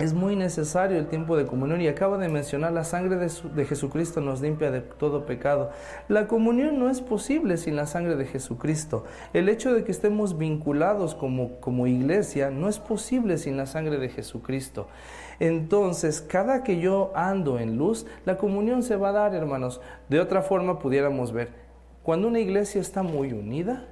Es 0.00 0.14
muy 0.14 0.34
necesario 0.34 0.96
el 0.96 1.08
tiempo 1.08 1.36
de 1.36 1.44
comunión 1.44 1.82
y 1.82 1.86
acabo 1.86 2.16
de 2.16 2.30
mencionar 2.30 2.72
la 2.72 2.84
sangre 2.84 3.16
de, 3.16 3.64
Jesucristo 3.66 4.22
nos 4.22 4.40
limpia 4.40 4.70
de 4.70 4.80
todo 4.80 5.26
pecado. 5.26 5.72
La 6.08 6.26
comunión 6.26 6.78
no 6.78 6.88
es 6.88 7.02
posible 7.02 7.58
sin 7.58 7.76
la 7.76 7.84
sangre 7.84 8.16
de 8.16 8.24
Jesucristo. 8.24 9.04
El 9.34 9.50
hecho 9.50 9.74
de 9.74 9.84
que 9.84 9.92
estemos 9.92 10.38
vinculados 10.38 11.14
como, 11.14 11.60
como 11.60 11.86
iglesia 11.86 12.50
no 12.50 12.70
es 12.70 12.78
posible 12.78 13.36
sin 13.36 13.58
la 13.58 13.66
sangre 13.66 13.98
de 13.98 14.08
Jesucristo. 14.08 14.88
Entonces, 15.38 16.22
cada 16.22 16.62
que 16.62 16.80
yo 16.80 17.12
ando 17.14 17.58
en 17.58 17.76
luz, 17.76 18.06
la 18.24 18.38
comunión 18.38 18.82
se 18.82 18.96
va 18.96 19.10
a 19.10 19.12
dar, 19.12 19.34
hermanos. 19.34 19.82
De 20.08 20.18
otra 20.18 20.40
forma 20.40 20.78
pudiéramos 20.78 21.30
ver, 21.32 21.50
cuando 22.02 22.28
una 22.28 22.40
iglesia 22.40 22.80
está 22.80 23.02
muy 23.02 23.34
unida, 23.34 23.86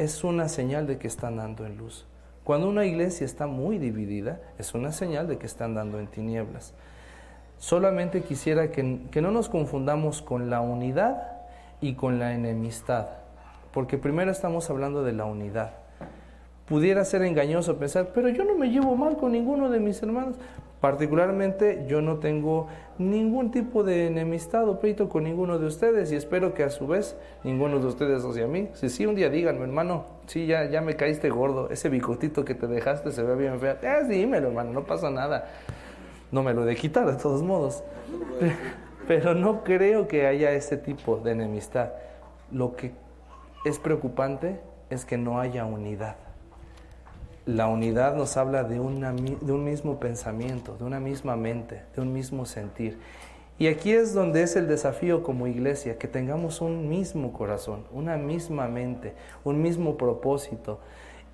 es 0.00 0.24
una 0.24 0.48
señal 0.48 0.86
de 0.86 0.96
que 0.96 1.06
están 1.06 1.36
dando 1.36 1.66
en 1.66 1.76
luz. 1.76 2.06
Cuando 2.42 2.70
una 2.70 2.86
iglesia 2.86 3.26
está 3.26 3.46
muy 3.46 3.76
dividida, 3.76 4.40
es 4.58 4.72
una 4.74 4.92
señal 4.92 5.28
de 5.28 5.36
que 5.36 5.44
están 5.44 5.74
dando 5.74 6.00
en 6.00 6.06
tinieblas. 6.06 6.72
Solamente 7.58 8.22
quisiera 8.22 8.70
que, 8.70 9.00
que 9.10 9.20
no 9.20 9.30
nos 9.30 9.50
confundamos 9.50 10.22
con 10.22 10.48
la 10.48 10.62
unidad 10.62 11.42
y 11.82 11.94
con 11.94 12.18
la 12.18 12.32
enemistad, 12.32 13.08
porque 13.72 13.98
primero 13.98 14.30
estamos 14.30 14.70
hablando 14.70 15.04
de 15.04 15.12
la 15.12 15.26
unidad. 15.26 15.72
Pudiera 16.64 17.04
ser 17.04 17.20
engañoso 17.22 17.76
pensar, 17.76 18.12
pero 18.14 18.30
yo 18.30 18.44
no 18.44 18.54
me 18.54 18.70
llevo 18.70 18.96
mal 18.96 19.18
con 19.18 19.32
ninguno 19.32 19.68
de 19.68 19.80
mis 19.80 20.02
hermanos. 20.02 20.36
Particularmente 20.80 21.84
yo 21.86 22.00
no 22.00 22.18
tengo 22.18 22.68
ningún 22.96 23.50
tipo 23.50 23.84
de 23.84 24.06
enemistad 24.06 24.66
o 24.66 24.80
pleito 24.80 25.10
con 25.10 25.24
ninguno 25.24 25.58
de 25.58 25.66
ustedes 25.66 26.10
y 26.10 26.16
espero 26.16 26.54
que 26.54 26.64
a 26.64 26.70
su 26.70 26.86
vez 26.86 27.16
ninguno 27.44 27.80
de 27.80 27.86
ustedes 27.86 28.24
hacia 28.24 28.46
mí. 28.46 28.70
Si 28.72 28.88
sí, 28.88 29.04
un 29.04 29.14
día 29.14 29.28
díganme, 29.28 29.64
hermano, 29.64 30.06
sí, 30.26 30.46
ya, 30.46 30.64
ya 30.70 30.80
me 30.80 30.96
caíste 30.96 31.28
gordo, 31.28 31.68
ese 31.70 31.90
bicotito 31.90 32.46
que 32.46 32.54
te 32.54 32.66
dejaste 32.66 33.12
se 33.12 33.22
ve 33.22 33.36
bien 33.36 33.60
feo. 33.60 33.76
Eh, 33.82 34.04
dímelo, 34.08 34.48
hermano, 34.48 34.72
no 34.72 34.84
pasa 34.84 35.10
nada. 35.10 35.48
No 36.32 36.42
me 36.42 36.54
lo 36.54 36.64
de 36.64 36.74
quitar 36.76 37.06
de 37.06 37.20
todos 37.20 37.42
modos. 37.42 37.84
Pero 39.06 39.34
no 39.34 39.64
creo 39.64 40.08
que 40.08 40.26
haya 40.26 40.52
ese 40.52 40.78
tipo 40.78 41.18
de 41.18 41.32
enemistad. 41.32 41.90
Lo 42.50 42.74
que 42.74 42.92
es 43.66 43.78
preocupante 43.78 44.60
es 44.88 45.04
que 45.04 45.18
no 45.18 45.40
haya 45.40 45.66
unidad. 45.66 46.16
La 47.50 47.66
unidad 47.66 48.14
nos 48.14 48.36
habla 48.36 48.62
de, 48.62 48.76
de 48.76 49.52
un 49.52 49.64
mismo 49.64 49.98
pensamiento, 49.98 50.76
de 50.78 50.84
una 50.84 51.00
misma 51.00 51.34
mente, 51.34 51.82
de 51.96 52.00
un 52.00 52.12
mismo 52.12 52.46
sentir. 52.46 52.96
Y 53.58 53.66
aquí 53.66 53.90
es 53.90 54.14
donde 54.14 54.44
es 54.44 54.54
el 54.54 54.68
desafío 54.68 55.24
como 55.24 55.48
iglesia, 55.48 55.98
que 55.98 56.06
tengamos 56.06 56.60
un 56.60 56.88
mismo 56.88 57.32
corazón, 57.32 57.86
una 57.90 58.16
misma 58.16 58.68
mente, 58.68 59.14
un 59.42 59.60
mismo 59.60 59.96
propósito. 59.96 60.78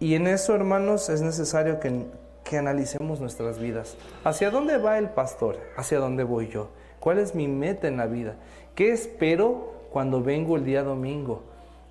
Y 0.00 0.14
en 0.14 0.26
eso, 0.26 0.54
hermanos, 0.54 1.10
es 1.10 1.20
necesario 1.20 1.80
que, 1.80 2.06
que 2.44 2.56
analicemos 2.56 3.20
nuestras 3.20 3.58
vidas. 3.58 3.98
¿Hacia 4.24 4.50
dónde 4.50 4.78
va 4.78 4.96
el 4.96 5.10
pastor? 5.10 5.58
¿Hacia 5.76 5.98
dónde 5.98 6.24
voy 6.24 6.48
yo? 6.48 6.70
¿Cuál 6.98 7.18
es 7.18 7.34
mi 7.34 7.46
meta 7.46 7.88
en 7.88 7.98
la 7.98 8.06
vida? 8.06 8.36
¿Qué 8.74 8.90
espero 8.90 9.74
cuando 9.92 10.22
vengo 10.22 10.56
el 10.56 10.64
día 10.64 10.82
domingo? 10.82 11.42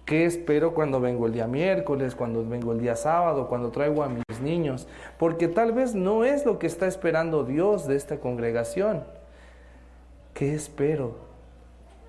¿Qué 0.06 0.26
espero 0.26 0.76
cuando 0.76 1.02
vengo 1.02 1.26
el 1.26 1.34
día 1.34 1.48
miércoles, 1.48 2.14
cuando 2.14 2.48
vengo 2.48 2.74
el 2.74 2.80
día 2.80 2.96
sábado, 2.96 3.48
cuando 3.48 3.72
traigo 3.72 4.04
a 4.04 4.08
mis 4.08 4.40
niños? 4.40 4.88
Porque 5.18 5.48
tal 5.48 5.72
vez 5.72 5.96
no 5.96 6.24
es 6.24 6.46
lo 6.46 6.60
que 6.60 6.68
está 6.68 6.86
esperando 6.86 7.44
Dios 7.44 7.88
de 7.88 7.96
esta 7.96 8.20
congregación. 8.20 9.04
¿Qué 10.36 10.54
espero? 10.54 11.16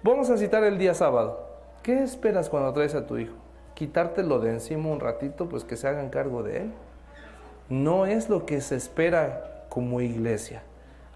Vamos 0.03 0.29
a 0.29 0.37
citar 0.37 0.62
el 0.65 0.76
día 0.76 0.93
sábado. 0.93 1.49
¿Qué 1.83 2.03
esperas 2.03 2.50
cuando 2.50 2.71
traes 2.75 2.95
a 2.95 3.07
tu 3.07 3.17
hijo? 3.17 3.35
¿Quitártelo 3.75 4.41
de 4.41 4.50
encima 4.50 4.91
un 4.91 5.00
ratito, 5.00 5.49
pues 5.49 5.65
que 5.65 5.76
se 5.76 5.88
hagan 5.88 6.11
cargo 6.11 6.43
de 6.43 6.65
él? 6.65 6.73
No 7.71 8.05
es 8.05 8.29
lo 8.29 8.45
que 8.45 8.61
se 8.61 8.76
espera 8.76 9.65
como 9.71 10.03
iglesia 10.03 10.62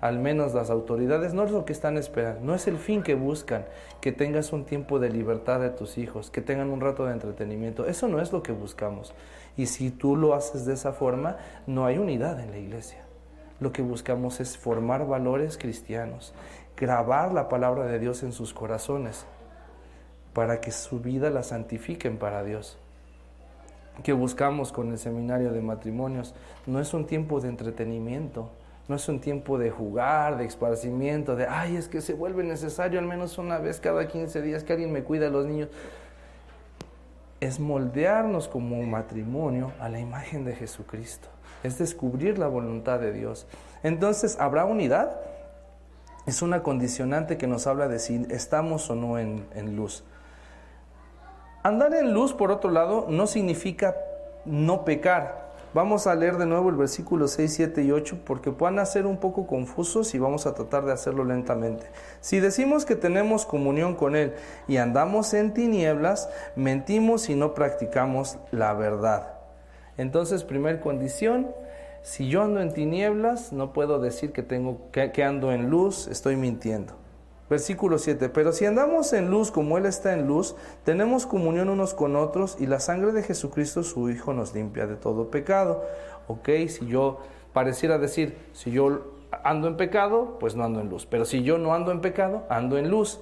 al 0.01 0.19
menos 0.19 0.55
las 0.55 0.71
autoridades, 0.71 1.35
no 1.35 1.45
es 1.45 1.51
lo 1.51 1.65
que 1.65 1.73
están 1.73 1.97
esperando, 1.97 2.41
no 2.43 2.55
es 2.55 2.67
el 2.67 2.79
fin 2.79 3.03
que 3.03 3.15
buscan, 3.15 3.67
que 4.01 4.13
tengas 4.13 4.53
un 4.53 4.65
tiempo 4.65 4.99
de 4.99 5.11
libertad 5.11 5.61
de 5.61 5.71
tus 5.71 5.99
hijos, 5.99 6.31
que 6.31 6.41
tengan 6.41 6.71
un 6.71 6.81
rato 6.81 7.05
de 7.05 7.13
entretenimiento, 7.13 7.87
eso 7.87 8.09
no 8.09 8.21
es 8.21 8.33
lo 8.33 8.43
que 8.43 8.53
buscamos. 8.53 9.15
Y 9.57 9.67
si 9.67 9.91
tú 9.91 10.17
lo 10.17 10.35
haces 10.35 10.65
de 10.65 10.75
esa 10.75 10.93
forma, 10.93 11.37
no 11.67 11.85
hay 11.87 11.99
unidad 11.99 12.41
en 12.41 12.51
la 12.51 12.59
iglesia. 12.59 13.05
Lo 13.59 13.73
que 13.73 13.83
buscamos 13.83 14.41
es 14.41 14.57
formar 14.57 15.07
valores 15.07 15.59
cristianos, 15.59 16.33
grabar 16.77 17.33
la 17.33 17.49
palabra 17.49 17.85
de 17.85 17.99
Dios 17.99 18.23
en 18.23 18.33
sus 18.33 18.55
corazones, 18.55 19.27
para 20.33 20.61
que 20.61 20.71
su 20.71 21.01
vida 21.01 21.29
la 21.29 21.43
santifiquen 21.43 22.17
para 22.17 22.43
Dios 22.43 22.79
que 24.03 24.13
buscamos 24.13 24.73
con 24.73 24.91
el 24.91 24.99
seminario 24.99 25.53
de 25.53 25.61
matrimonios 25.61 26.35
no 26.67 26.81
es 26.81 26.95
un 26.95 27.07
tiempo 27.07 27.41
de 27.41 27.49
entretenimiento, 27.49 28.51
no 28.89 28.97
es 28.97 29.09
un 29.09 29.21
tiempo 29.21 29.59
de 29.59 29.71
jugar, 29.71 30.37
de 30.37 30.45
esparcimiento, 30.45 31.37
de, 31.37 31.47
ay, 31.47 31.77
es 31.77 31.89
que 31.89 32.01
se 32.01 32.13
vuelve 32.13 32.43
necesario 32.43 32.99
al 32.99 33.07
menos 33.07 33.39
una 33.39 33.59
vez 33.59 33.81
cada 33.81 34.09
15 34.09 34.43
días 34.43 34.65
que 34.65 34.73
alguien 34.73 34.93
me 34.93 35.05
cuida 35.05 35.29
a 35.29 35.31
los 35.31 35.47
niños. 35.47 35.69
Es 37.39 37.61
moldearnos 37.61 38.49
como 38.49 38.79
un 38.79 38.91
matrimonio 38.91 39.73
a 39.81 39.89
la 39.89 40.01
imagen 40.01 40.45
de 40.45 40.55
Jesucristo. 40.55 41.29
Es 41.63 41.79
descubrir 41.79 42.39
la 42.39 42.49
voluntad 42.49 42.99
de 42.99 43.13
Dios. 43.13 43.47
Entonces, 43.83 44.39
¿habrá 44.41 44.65
unidad? 44.65 45.17
Es 46.27 46.43
una 46.43 46.63
condicionante 46.63 47.39
que 47.39 47.47
nos 47.47 47.67
habla 47.67 47.89
de 47.89 47.99
si 47.99 48.27
estamos 48.31 48.91
o 48.91 48.95
no 48.95 49.19
en, 49.19 49.47
en 49.55 49.77
luz. 49.77 50.05
Andar 51.63 51.95
en 51.95 52.13
luz, 52.13 52.33
por 52.33 52.51
otro 52.51 52.71
lado, 52.71 53.07
no 53.09 53.27
significa 53.27 53.95
no 54.45 54.85
pecar. 54.85 55.50
Vamos 55.73 56.09
a 56.09 56.17
leer 56.17 56.37
de 56.37 56.47
nuevo 56.47 56.69
el 56.69 56.75
versículo 56.75 57.29
6, 57.29 57.55
7 57.55 57.83
y 57.85 57.93
8 57.93 58.23
porque 58.25 58.51
puedan 58.51 58.85
ser 58.85 59.07
un 59.07 59.19
poco 59.19 59.47
confusos 59.47 60.17
y 60.17 60.19
vamos 60.19 60.47
a 60.47 60.55
tratar 60.55 60.85
de 60.85 60.93
hacerlo 60.93 61.23
lentamente. 61.23 61.87
Si 62.21 62.41
decimos 62.41 62.85
que 62.85 62.97
tenemos 62.97 63.47
comunión 63.47 63.95
con 63.95 64.17
Él 64.17 64.35
y 64.67 64.79
andamos 64.79 65.33
en 65.33 65.55
tinieblas, 65.55 66.29
mentimos 66.57 67.29
y 67.29 67.37
no 67.37 67.55
practicamos 67.55 68.37
la 68.51 68.75
verdad. 68.75 69.35
Entonces, 69.97 70.43
primer 70.43 70.81
condición, 70.81 71.53
si 72.03 72.29
yo 72.29 72.43
ando 72.43 72.61
en 72.61 72.75
tinieblas, 72.75 73.53
no 73.53 73.73
puedo 73.73 74.01
decir 74.01 74.33
que, 74.33 74.43
tengo, 74.43 74.91
que 74.91 75.23
ando 75.23 75.53
en 75.53 75.71
luz, 75.71 76.09
estoy 76.09 76.35
mintiendo. 76.35 77.00
Versículo 77.51 77.99
7. 77.99 78.29
Pero 78.29 78.53
si 78.53 78.65
andamos 78.65 79.13
en 79.13 79.29
luz 79.29 79.51
como 79.51 79.77
Él 79.77 79.85
está 79.85 80.15
en 80.15 80.29
luz, 80.29 80.55
tenemos 80.85 81.27
comunión 81.27 81.69
unos 81.69 81.95
con 81.95 82.15
otros 82.15 82.57
y 82.61 82.67
la 82.67 82.79
sangre 82.79 83.11
de 83.11 83.25
Jesucristo 83.25 83.83
su 83.83 84.09
Hijo 84.09 84.33
nos 84.33 84.55
limpia 84.55 84.87
de 84.87 84.95
todo 84.95 85.33
pecado. 85.33 85.85
Ok, 86.29 86.49
si 86.69 86.87
yo 86.87 87.19
pareciera 87.53 87.99
decir, 87.99 88.37
si 88.53 88.71
yo 88.71 89.01
ando 89.43 89.67
en 89.67 89.77
pecado, 89.77 90.37
pues 90.39 90.55
no 90.55 90.63
ando 90.63 90.81
en 90.81 90.89
luz. 90.89 91.07
Pero 91.07 91.25
si 91.25 91.43
yo 91.43 91.59
no 91.59 91.75
ando 91.75 91.91
en 91.91 92.01
pecado, 92.01 92.45
ando 92.49 92.79
en 92.79 92.89
luz. 92.89 93.21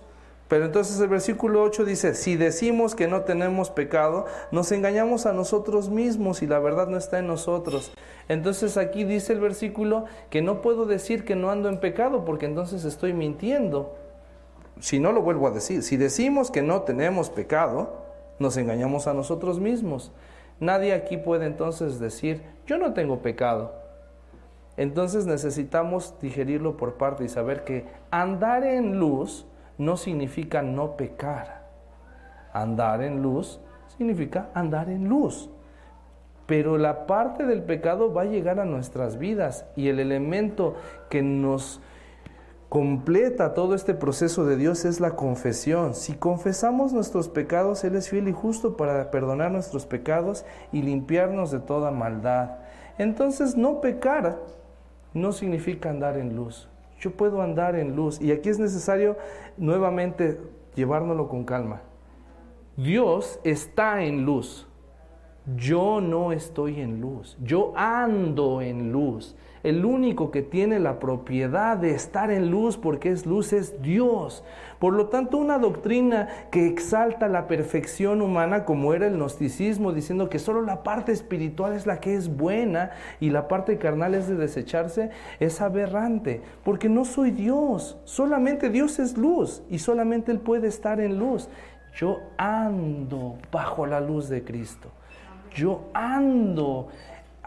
Pero 0.48 0.66
entonces 0.66 1.00
el 1.00 1.08
versículo 1.08 1.62
8 1.62 1.86
dice, 1.86 2.14
si 2.14 2.36
decimos 2.36 2.94
que 2.94 3.06
no 3.06 3.22
tenemos 3.22 3.70
pecado, 3.70 4.26
nos 4.50 4.72
engañamos 4.72 5.24
a 5.24 5.32
nosotros 5.32 5.88
mismos 5.88 6.42
y 6.42 6.46
la 6.46 6.58
verdad 6.58 6.86
no 6.88 6.98
está 6.98 7.18
en 7.18 7.26
nosotros. 7.26 7.92
Entonces 8.28 8.76
aquí 8.76 9.04
dice 9.04 9.32
el 9.32 9.40
versículo 9.40 10.04
que 10.28 10.42
no 10.42 10.60
puedo 10.60 10.84
decir 10.84 11.24
que 11.24 11.34
no 11.36 11.50
ando 11.50 11.70
en 11.70 11.80
pecado 11.80 12.26
porque 12.26 12.46
entonces 12.46 12.84
estoy 12.84 13.14
mintiendo 13.14 13.94
si 14.80 15.00
no 15.00 15.12
lo 15.12 15.22
vuelvo 15.22 15.46
a 15.48 15.50
decir, 15.50 15.82
si 15.82 15.96
decimos 15.96 16.50
que 16.50 16.62
no 16.62 16.82
tenemos 16.82 17.30
pecado, 17.30 18.04
nos 18.38 18.56
engañamos 18.56 19.06
a 19.06 19.14
nosotros 19.14 19.60
mismos. 19.60 20.12
Nadie 20.60 20.92
aquí 20.92 21.16
puede 21.16 21.46
entonces 21.46 21.98
decir, 21.98 22.42
yo 22.66 22.78
no 22.78 22.92
tengo 22.92 23.20
pecado. 23.20 23.72
Entonces 24.76 25.26
necesitamos 25.26 26.14
digerirlo 26.20 26.76
por 26.76 26.94
parte 26.94 27.24
y 27.24 27.28
saber 27.28 27.64
que 27.64 27.86
andar 28.10 28.64
en 28.64 28.98
luz 28.98 29.46
no 29.76 29.96
significa 29.96 30.62
no 30.62 30.96
pecar. 30.96 31.66
Andar 32.52 33.02
en 33.02 33.22
luz 33.22 33.60
significa 33.96 34.50
andar 34.54 34.88
en 34.88 35.08
luz. 35.08 35.50
Pero 36.46 36.78
la 36.78 37.06
parte 37.06 37.44
del 37.44 37.62
pecado 37.62 38.12
va 38.12 38.22
a 38.22 38.26
llegar 38.26 38.58
a 38.60 38.64
nuestras 38.64 39.18
vidas 39.18 39.66
y 39.76 39.88
el 39.88 40.00
elemento 40.00 40.76
que 41.10 41.22
nos 41.22 41.80
completa 42.68 43.54
todo 43.54 43.74
este 43.74 43.94
proceso 43.94 44.44
de 44.44 44.56
Dios 44.56 44.84
es 44.84 45.00
la 45.00 45.16
confesión. 45.16 45.94
Si 45.94 46.14
confesamos 46.14 46.92
nuestros 46.92 47.28
pecados, 47.28 47.82
Él 47.84 47.96
es 47.96 48.08
fiel 48.08 48.28
y 48.28 48.32
justo 48.32 48.76
para 48.76 49.10
perdonar 49.10 49.50
nuestros 49.50 49.86
pecados 49.86 50.44
y 50.72 50.82
limpiarnos 50.82 51.50
de 51.50 51.60
toda 51.60 51.90
maldad. 51.90 52.58
Entonces 52.98 53.56
no 53.56 53.80
pecar 53.80 54.38
no 55.14 55.32
significa 55.32 55.90
andar 55.90 56.18
en 56.18 56.36
luz. 56.36 56.68
Yo 57.00 57.12
puedo 57.12 57.42
andar 57.42 57.76
en 57.76 57.96
luz 57.96 58.20
y 58.20 58.32
aquí 58.32 58.48
es 58.48 58.58
necesario 58.58 59.16
nuevamente 59.56 60.40
llevárnoslo 60.74 61.28
con 61.28 61.44
calma. 61.44 61.82
Dios 62.76 63.40
está 63.44 64.02
en 64.02 64.24
luz. 64.24 64.66
Yo 65.56 66.00
no 66.00 66.32
estoy 66.32 66.80
en 66.80 67.00
luz. 67.00 67.38
Yo 67.40 67.72
ando 67.76 68.60
en 68.60 68.92
luz. 68.92 69.34
El 69.62 69.84
único 69.84 70.30
que 70.30 70.42
tiene 70.42 70.78
la 70.78 70.98
propiedad 70.98 71.76
de 71.76 71.90
estar 71.90 72.30
en 72.30 72.50
luz 72.50 72.76
porque 72.76 73.10
es 73.10 73.26
luz 73.26 73.52
es 73.52 73.82
Dios. 73.82 74.44
Por 74.78 74.94
lo 74.94 75.06
tanto, 75.06 75.38
una 75.38 75.58
doctrina 75.58 76.28
que 76.50 76.66
exalta 76.66 77.26
la 77.26 77.48
perfección 77.48 78.22
humana 78.22 78.64
como 78.64 78.94
era 78.94 79.06
el 79.06 79.16
gnosticismo, 79.16 79.92
diciendo 79.92 80.28
que 80.28 80.38
solo 80.38 80.62
la 80.62 80.82
parte 80.84 81.10
espiritual 81.10 81.72
es 81.72 81.86
la 81.86 81.98
que 81.98 82.14
es 82.14 82.36
buena 82.36 82.92
y 83.18 83.30
la 83.30 83.48
parte 83.48 83.78
carnal 83.78 84.14
es 84.14 84.28
de 84.28 84.36
desecharse, 84.36 85.10
es 85.40 85.60
aberrante. 85.60 86.42
Porque 86.64 86.88
no 86.88 87.04
soy 87.04 87.32
Dios. 87.32 87.98
Solamente 88.04 88.70
Dios 88.70 88.98
es 88.98 89.18
luz 89.18 89.62
y 89.68 89.80
solamente 89.80 90.30
Él 90.30 90.38
puede 90.38 90.68
estar 90.68 91.00
en 91.00 91.18
luz. 91.18 91.48
Yo 91.94 92.20
ando 92.36 93.38
bajo 93.50 93.86
la 93.86 94.00
luz 94.00 94.28
de 94.28 94.44
Cristo. 94.44 94.90
Yo 95.54 95.88
ando 95.94 96.88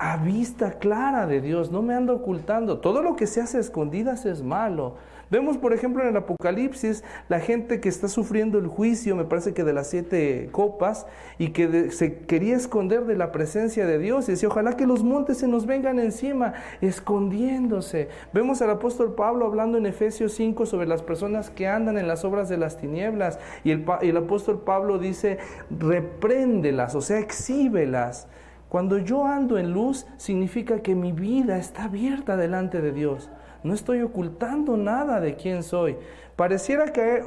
a 0.02 0.18
vista 0.18 0.80
clara 0.80 1.28
de 1.28 1.42
Dios, 1.42 1.72
no 1.72 1.84
me 1.84 1.94
ando 1.94 2.16
ocultando. 2.16 2.80
Todo 2.80 3.04
lo 3.04 3.16
que 3.16 3.28
se 3.28 3.40
hace 3.40 3.58
a 3.58 3.60
escondidas 3.60 4.26
es 4.26 4.42
malo. 4.42 4.96
Vemos, 5.30 5.58
por 5.58 5.74
ejemplo, 5.74 6.02
en 6.02 6.10
el 6.10 6.18
Apocalipsis, 6.18 7.04
la 7.30 7.40
gente 7.40 7.80
que 7.80 7.88
está 7.88 8.08
sufriendo 8.08 8.58
el 8.58 8.66
juicio, 8.66 9.16
me 9.16 9.26
parece 9.26 9.54
que 9.54 9.64
de 9.64 9.74
las 9.74 9.92
siete 9.92 10.50
copas, 10.52 11.06
y 11.38 11.50
que 11.50 11.92
se 11.92 12.18
quería 12.18 12.56
esconder 12.56 13.06
de 13.06 13.16
la 13.16 13.32
presencia 13.32 13.86
de 13.86 14.00
Dios, 14.00 14.28
y 14.28 14.32
decía, 14.32 14.50
ojalá 14.50 14.76
que 14.76 14.88
los 14.88 15.04
montes 15.04 15.38
se 15.38 15.48
nos 15.48 15.68
vengan 15.68 16.00
encima, 16.00 16.56
escondiéndose. 16.82 18.10
Vemos 18.34 18.60
al 18.64 18.72
apóstol 18.72 19.14
Pablo 19.14 19.46
hablando 19.46 19.78
en 19.78 19.86
Efesios 19.86 20.34
5 20.34 20.66
sobre 20.66 20.88
las 20.88 21.04
personas 21.04 21.52
que 21.52 21.68
andan 21.68 22.00
en 22.00 22.08
las 22.08 22.26
obras 22.26 22.50
de 22.50 22.58
las 22.58 22.78
tinieblas, 22.78 23.38
y 23.64 23.70
el, 23.70 23.86
el 24.02 24.18
apóstol 24.18 24.64
Pablo 24.66 24.98
dice, 24.98 25.38
repréndelas, 25.70 26.96
o 26.96 27.02
sea, 27.02 27.20
exhíbelas. 27.20 28.28
Cuando 28.72 29.00
yo 29.00 29.26
ando 29.26 29.58
en 29.58 29.74
luz, 29.74 30.08
significa 30.16 30.80
que 30.80 30.96
mi 30.96 31.12
vida 31.12 31.58
está 31.58 31.84
abierta 31.84 32.38
delante 32.38 32.80
de 32.80 32.94
Dios. 32.94 33.30
No 33.66 33.74
estoy 33.74 34.02
ocultando 34.02 34.78
nada 34.78 35.20
de 35.20 35.36
quién 35.36 35.62
soy. 35.62 35.98
Pareciera 36.38 36.94
caer, 36.94 37.26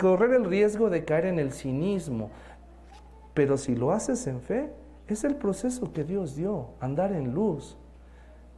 correr 0.00 0.32
el 0.32 0.46
riesgo 0.46 0.88
de 0.88 1.04
caer 1.04 1.26
en 1.26 1.38
el 1.38 1.52
cinismo. 1.52 2.30
Pero 3.34 3.58
si 3.58 3.74
lo 3.74 3.92
haces 3.92 4.26
en 4.26 4.40
fe, 4.40 4.70
es 5.06 5.22
el 5.24 5.36
proceso 5.36 5.92
que 5.92 6.02
Dios 6.02 6.34
dio, 6.34 6.68
andar 6.80 7.12
en 7.12 7.34
luz. 7.34 7.76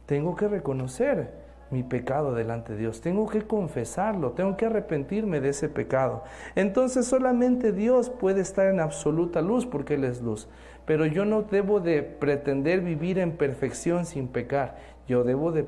Tengo 0.05 0.37
que 0.37 0.47
reconocer 0.47 1.43
mi 1.71 1.83
pecado 1.83 2.33
delante 2.33 2.73
de 2.73 2.79
Dios. 2.79 3.01
Tengo 3.01 3.27
que 3.27 3.41
confesarlo, 3.41 4.31
tengo 4.31 4.55
que 4.55 4.67
arrepentirme 4.67 5.41
de 5.41 5.49
ese 5.49 5.67
pecado. 5.67 6.23
Entonces 6.55 7.05
solamente 7.05 7.73
Dios 7.73 8.09
puede 8.09 8.41
estar 8.41 8.67
en 8.67 8.79
absoluta 8.79 9.41
luz 9.41 9.65
porque 9.65 9.95
Él 9.95 10.05
es 10.05 10.21
luz. 10.21 10.47
Pero 10.85 11.05
yo 11.05 11.25
no 11.25 11.43
debo 11.43 11.79
de 11.79 12.03
pretender 12.03 12.81
vivir 12.81 13.19
en 13.19 13.31
perfección 13.37 14.05
sin 14.05 14.27
pecar. 14.27 14.77
Yo 15.07 15.23
debo 15.23 15.51
de, 15.51 15.65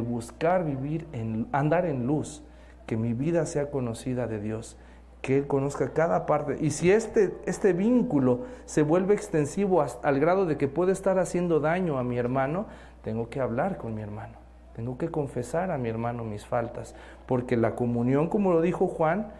buscar 0.00 0.64
vivir 0.64 1.06
en, 1.12 1.46
andar 1.52 1.84
en 1.86 2.06
luz, 2.06 2.42
que 2.86 2.96
mi 2.96 3.12
vida 3.12 3.46
sea 3.46 3.70
conocida 3.70 4.26
de 4.26 4.40
Dios, 4.40 4.76
que 5.20 5.38
Él 5.38 5.46
conozca 5.46 5.92
cada 5.92 6.26
parte. 6.26 6.56
Y 6.60 6.70
si 6.70 6.90
este, 6.90 7.34
este 7.46 7.72
vínculo 7.72 8.44
se 8.64 8.82
vuelve 8.82 9.14
extensivo 9.14 9.84
al 10.02 10.20
grado 10.20 10.46
de 10.46 10.56
que 10.56 10.68
puede 10.68 10.92
estar 10.92 11.18
haciendo 11.18 11.60
daño 11.60 11.98
a 11.98 12.04
mi 12.04 12.18
hermano, 12.18 12.66
tengo 13.02 13.28
que 13.28 13.40
hablar 13.40 13.76
con 13.76 13.94
mi 13.94 14.02
hermano. 14.02 14.44
Tengo 14.74 14.98
que 14.98 15.08
confesar 15.08 15.70
a 15.70 15.78
mi 15.78 15.88
hermano 15.88 16.24
mis 16.24 16.46
faltas, 16.46 16.94
porque 17.26 17.56
la 17.56 17.76
comunión, 17.76 18.28
como 18.28 18.52
lo 18.52 18.60
dijo 18.60 18.88
Juan, 18.88 19.32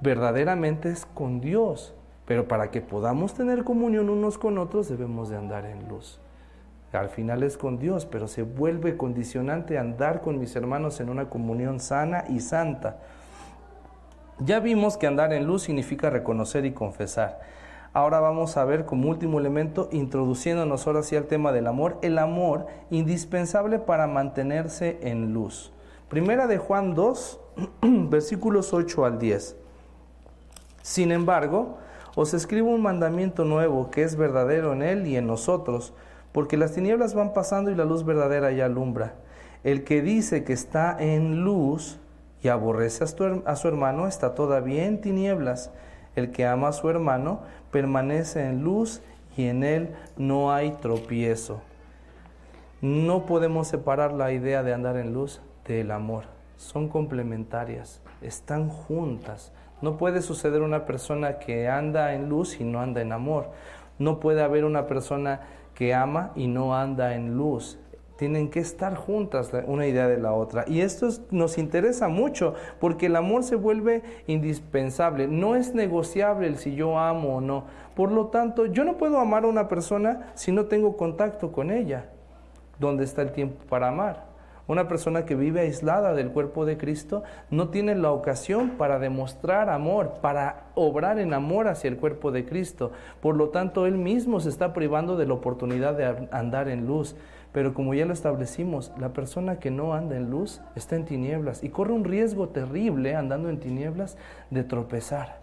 verdaderamente 0.00 0.90
es 0.90 1.04
con 1.04 1.40
Dios. 1.40 1.94
Pero 2.28 2.46
para 2.46 2.70
que 2.70 2.82
podamos 2.82 3.32
tener 3.32 3.64
comunión 3.64 4.10
unos 4.10 4.36
con 4.36 4.58
otros 4.58 4.86
debemos 4.88 5.30
de 5.30 5.38
andar 5.38 5.64
en 5.64 5.88
luz. 5.88 6.20
Al 6.92 7.08
final 7.08 7.42
es 7.42 7.56
con 7.56 7.78
Dios, 7.78 8.04
pero 8.04 8.28
se 8.28 8.42
vuelve 8.42 8.98
condicionante 8.98 9.78
andar 9.78 10.20
con 10.20 10.38
mis 10.38 10.54
hermanos 10.54 11.00
en 11.00 11.08
una 11.08 11.30
comunión 11.30 11.80
sana 11.80 12.24
y 12.28 12.40
santa. 12.40 12.98
Ya 14.40 14.60
vimos 14.60 14.98
que 14.98 15.06
andar 15.06 15.32
en 15.32 15.46
luz 15.46 15.62
significa 15.62 16.10
reconocer 16.10 16.66
y 16.66 16.72
confesar. 16.72 17.40
Ahora 17.94 18.20
vamos 18.20 18.58
a 18.58 18.64
ver 18.66 18.84
como 18.84 19.08
último 19.08 19.38
elemento, 19.38 19.88
introduciéndonos 19.90 20.86
ahora 20.86 21.02
sí 21.02 21.16
al 21.16 21.28
tema 21.28 21.50
del 21.50 21.66
amor, 21.66 21.96
el 22.02 22.18
amor 22.18 22.66
indispensable 22.90 23.78
para 23.78 24.06
mantenerse 24.06 24.98
en 25.00 25.32
luz. 25.32 25.72
Primera 26.10 26.46
de 26.46 26.58
Juan 26.58 26.94
2, 26.94 27.40
versículos 27.82 28.74
8 28.74 29.06
al 29.06 29.18
10. 29.18 29.56
Sin 30.82 31.10
embargo, 31.10 31.78
os 32.20 32.34
escribo 32.34 32.70
un 32.70 32.82
mandamiento 32.82 33.44
nuevo 33.44 33.92
que 33.92 34.02
es 34.02 34.16
verdadero 34.16 34.72
en 34.72 34.82
él 34.82 35.06
y 35.06 35.16
en 35.16 35.28
nosotros, 35.28 35.94
porque 36.32 36.56
las 36.56 36.72
tinieblas 36.72 37.14
van 37.14 37.32
pasando 37.32 37.70
y 37.70 37.76
la 37.76 37.84
luz 37.84 38.04
verdadera 38.04 38.50
ya 38.50 38.64
alumbra. 38.64 39.14
El 39.62 39.84
que 39.84 40.02
dice 40.02 40.42
que 40.42 40.52
está 40.52 40.96
en 40.98 41.44
luz 41.44 42.00
y 42.42 42.48
aborrece 42.48 43.04
a 43.04 43.54
su 43.54 43.68
hermano 43.68 44.08
está 44.08 44.34
todavía 44.34 44.86
en 44.86 45.00
tinieblas. 45.00 45.70
El 46.16 46.32
que 46.32 46.44
ama 46.44 46.66
a 46.66 46.72
su 46.72 46.90
hermano 46.90 47.42
permanece 47.70 48.44
en 48.46 48.64
luz 48.64 49.00
y 49.36 49.46
en 49.46 49.62
él 49.62 49.94
no 50.16 50.50
hay 50.50 50.72
tropiezo. 50.72 51.60
No 52.80 53.26
podemos 53.26 53.68
separar 53.68 54.12
la 54.12 54.32
idea 54.32 54.64
de 54.64 54.74
andar 54.74 54.96
en 54.96 55.12
luz 55.12 55.40
del 55.68 55.92
amor. 55.92 56.24
Son 56.56 56.88
complementarias, 56.88 58.00
están 58.22 58.70
juntas. 58.70 59.52
No 59.82 59.96
puede 59.96 60.22
suceder 60.22 60.62
una 60.62 60.84
persona 60.86 61.38
que 61.38 61.68
anda 61.68 62.14
en 62.14 62.28
luz 62.28 62.60
y 62.60 62.64
no 62.64 62.80
anda 62.80 63.00
en 63.00 63.12
amor. 63.12 63.50
No 63.98 64.20
puede 64.20 64.42
haber 64.42 64.64
una 64.64 64.86
persona 64.86 65.40
que 65.74 65.94
ama 65.94 66.32
y 66.34 66.48
no 66.48 66.76
anda 66.76 67.14
en 67.14 67.36
luz 67.36 67.78
tienen 68.18 68.50
que 68.50 68.58
estar 68.58 68.96
juntas 68.96 69.52
una 69.66 69.86
idea 69.86 70.08
de 70.08 70.18
la 70.18 70.32
otra. 70.32 70.64
Y 70.66 70.80
esto 70.80 71.08
nos 71.30 71.56
interesa 71.56 72.08
mucho 72.08 72.54
porque 72.80 73.06
el 73.06 73.14
amor 73.14 73.44
se 73.44 73.54
vuelve 73.54 74.02
indispensable. 74.26 75.28
No 75.28 75.54
es 75.54 75.72
negociable 75.72 76.48
el 76.48 76.58
si 76.58 76.74
yo 76.74 76.98
amo 76.98 77.36
o 77.36 77.40
no. 77.40 77.64
Por 77.94 78.10
lo 78.10 78.26
tanto, 78.26 78.66
yo 78.66 78.82
no 78.82 78.96
puedo 78.96 79.20
amar 79.20 79.44
a 79.44 79.46
una 79.46 79.68
persona 79.68 80.32
si 80.34 80.50
no 80.50 80.64
tengo 80.64 80.96
contacto 80.96 81.52
con 81.52 81.70
ella. 81.70 82.06
¿Dónde 82.80 83.04
está 83.04 83.22
el 83.22 83.30
tiempo 83.30 83.64
para 83.68 83.88
amar? 83.88 84.27
Una 84.68 84.86
persona 84.86 85.24
que 85.24 85.34
vive 85.34 85.62
aislada 85.62 86.12
del 86.12 86.30
cuerpo 86.30 86.66
de 86.66 86.76
Cristo 86.76 87.22
no 87.50 87.70
tiene 87.70 87.94
la 87.94 88.12
ocasión 88.12 88.72
para 88.72 88.98
demostrar 88.98 89.70
amor, 89.70 90.18
para 90.20 90.66
obrar 90.74 91.18
en 91.18 91.32
amor 91.32 91.68
hacia 91.68 91.88
el 91.88 91.96
cuerpo 91.96 92.30
de 92.32 92.44
Cristo. 92.44 92.92
Por 93.22 93.34
lo 93.34 93.48
tanto, 93.48 93.86
él 93.86 93.96
mismo 93.96 94.40
se 94.40 94.50
está 94.50 94.74
privando 94.74 95.16
de 95.16 95.26
la 95.26 95.32
oportunidad 95.32 95.94
de 95.94 96.28
andar 96.30 96.68
en 96.68 96.86
luz. 96.86 97.16
Pero 97.50 97.72
como 97.72 97.94
ya 97.94 98.04
lo 98.04 98.12
establecimos, 98.12 98.92
la 98.98 99.14
persona 99.14 99.58
que 99.58 99.70
no 99.70 99.94
anda 99.94 100.16
en 100.16 100.30
luz 100.30 100.60
está 100.76 100.96
en 100.96 101.06
tinieblas 101.06 101.64
y 101.64 101.70
corre 101.70 101.94
un 101.94 102.04
riesgo 102.04 102.50
terrible 102.50 103.16
andando 103.16 103.48
en 103.48 103.60
tinieblas 103.60 104.18
de 104.50 104.64
tropezar, 104.64 105.38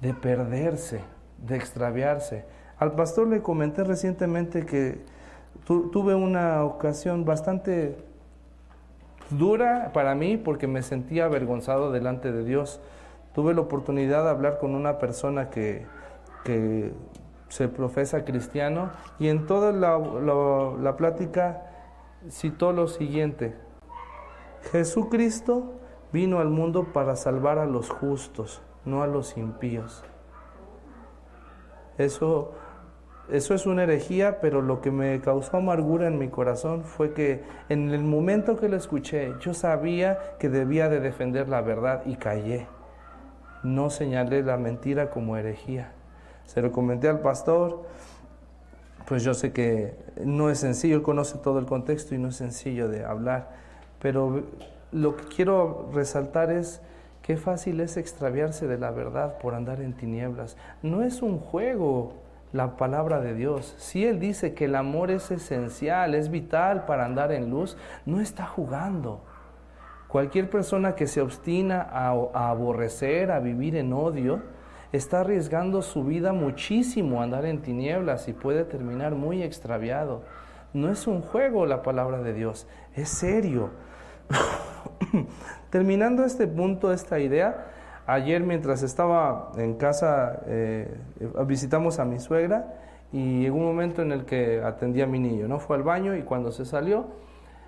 de 0.00 0.14
perderse, 0.14 1.00
de 1.44 1.56
extraviarse. 1.56 2.44
Al 2.78 2.92
pastor 2.92 3.26
le 3.26 3.42
comenté 3.42 3.82
recientemente 3.82 4.64
que 4.64 5.17
tuve 5.68 6.14
una 6.14 6.64
ocasión 6.64 7.24
bastante 7.24 7.96
dura 9.30 9.90
para 9.92 10.14
mí 10.14 10.36
porque 10.36 10.66
me 10.66 10.82
sentía 10.82 11.26
avergonzado 11.26 11.92
delante 11.92 12.32
de 12.32 12.44
Dios. 12.44 12.80
Tuve 13.34 13.54
la 13.54 13.60
oportunidad 13.60 14.24
de 14.24 14.30
hablar 14.30 14.58
con 14.58 14.74
una 14.74 14.98
persona 14.98 15.50
que, 15.50 15.86
que 16.44 16.92
se 17.48 17.68
profesa 17.68 18.24
cristiano 18.24 18.90
y 19.18 19.28
en 19.28 19.46
toda 19.46 19.72
la, 19.72 19.98
la, 20.78 20.96
plática 20.96 21.62
citó 22.30 22.72
lo 22.72 22.88
siguiente, 22.88 23.54
Jesucristo 24.70 25.74
vino 26.12 26.40
al 26.40 26.48
mundo 26.48 26.92
para 26.92 27.16
salvar 27.16 27.58
a 27.58 27.66
los 27.66 27.90
justos, 27.90 28.62
no 28.84 29.02
a 29.02 29.06
los 29.06 29.36
impíos. 29.36 30.04
Eso, 31.96 32.52
eso 33.30 33.54
es 33.54 33.66
una 33.66 33.84
herejía, 33.84 34.40
pero 34.40 34.62
lo 34.62 34.80
que 34.80 34.90
me 34.90 35.20
causó 35.20 35.58
amargura 35.58 36.06
en 36.06 36.18
mi 36.18 36.28
corazón 36.28 36.84
fue 36.84 37.12
que 37.12 37.42
en 37.68 37.90
el 37.90 38.02
momento 38.02 38.56
que 38.56 38.68
lo 38.68 38.76
escuché, 38.76 39.34
yo 39.40 39.54
sabía 39.54 40.18
que 40.38 40.48
debía 40.48 40.88
de 40.88 41.00
defender 41.00 41.48
la 41.48 41.60
verdad 41.60 42.02
y 42.06 42.16
callé. 42.16 42.66
No 43.62 43.90
señalé 43.90 44.42
la 44.42 44.56
mentira 44.56 45.10
como 45.10 45.36
herejía 45.36 45.92
se 46.48 46.62
lo 46.62 46.72
comenté 46.72 47.08
al 47.08 47.20
pastor, 47.20 47.84
pues 49.06 49.22
yo 49.22 49.34
sé 49.34 49.52
que 49.52 49.94
no 50.24 50.48
es 50.48 50.58
sencillo, 50.58 50.96
él 50.96 51.02
conoce 51.02 51.36
todo 51.36 51.58
el 51.58 51.66
contexto 51.66 52.14
y 52.14 52.18
no 52.18 52.28
es 52.28 52.36
sencillo 52.36 52.88
de 52.88 53.04
hablar, 53.04 53.50
pero 54.00 54.44
lo 54.90 55.14
que 55.16 55.24
quiero 55.24 55.90
resaltar 55.92 56.50
es 56.50 56.80
qué 57.20 57.36
fácil 57.36 57.80
es 57.80 57.98
extraviarse 57.98 58.66
de 58.66 58.78
la 58.78 58.90
verdad 58.90 59.36
por 59.38 59.54
andar 59.54 59.82
en 59.82 59.92
tinieblas. 59.92 60.56
No 60.82 61.02
es 61.02 61.20
un 61.20 61.38
juego 61.38 62.14
la 62.52 62.76
palabra 62.76 63.20
de 63.20 63.34
Dios. 63.34 63.74
Si 63.78 64.04
Él 64.04 64.20
dice 64.20 64.54
que 64.54 64.66
el 64.66 64.74
amor 64.74 65.10
es 65.10 65.30
esencial, 65.30 66.14
es 66.14 66.30
vital 66.30 66.84
para 66.86 67.04
andar 67.04 67.32
en 67.32 67.50
luz, 67.50 67.76
no 68.06 68.20
está 68.20 68.46
jugando. 68.46 69.22
Cualquier 70.08 70.48
persona 70.48 70.94
que 70.94 71.06
se 71.06 71.20
obstina 71.20 71.82
a, 71.82 72.08
aborrecer, 72.48 73.30
a 73.30 73.40
vivir 73.40 73.76
en 73.76 73.92
odio, 73.92 74.40
está 74.90 75.20
arriesgando 75.20 75.82
su 75.82 76.04
vida 76.04 76.32
muchísimo 76.32 77.20
a 77.20 77.24
andar 77.24 77.44
en 77.44 77.60
tinieblas 77.60 78.26
y 78.28 78.32
puede 78.32 78.64
terminar 78.64 79.14
muy 79.14 79.42
extraviado. 79.42 80.22
No 80.72 80.90
es 80.90 81.06
un 81.06 81.20
juego 81.20 81.66
la 81.66 81.82
palabra 81.82 82.22
de 82.22 82.32
Dios, 82.32 82.66
es 82.94 83.10
serio. 83.10 83.70
Terminando 85.70 86.24
este 86.24 86.46
punto, 86.46 86.90
esta 86.90 87.20
idea, 87.20 87.66
ayer 88.08 88.42
mientras 88.42 88.82
estaba 88.82 89.52
en 89.56 89.74
casa 89.74 90.40
eh, 90.46 90.92
visitamos 91.46 92.00
a 92.00 92.04
mi 92.04 92.18
suegra 92.18 92.74
y 93.12 93.42
llegó 93.42 93.58
un 93.58 93.66
momento 93.66 94.02
en 94.02 94.10
el 94.10 94.24
que 94.24 94.60
atendía 94.62 95.04
a 95.04 95.06
mi 95.06 95.20
niño, 95.20 95.46
¿no? 95.46 95.60
Fue 95.60 95.76
al 95.76 95.84
baño 95.84 96.16
y 96.16 96.22
cuando 96.22 96.50
se 96.50 96.64
salió, 96.64 97.06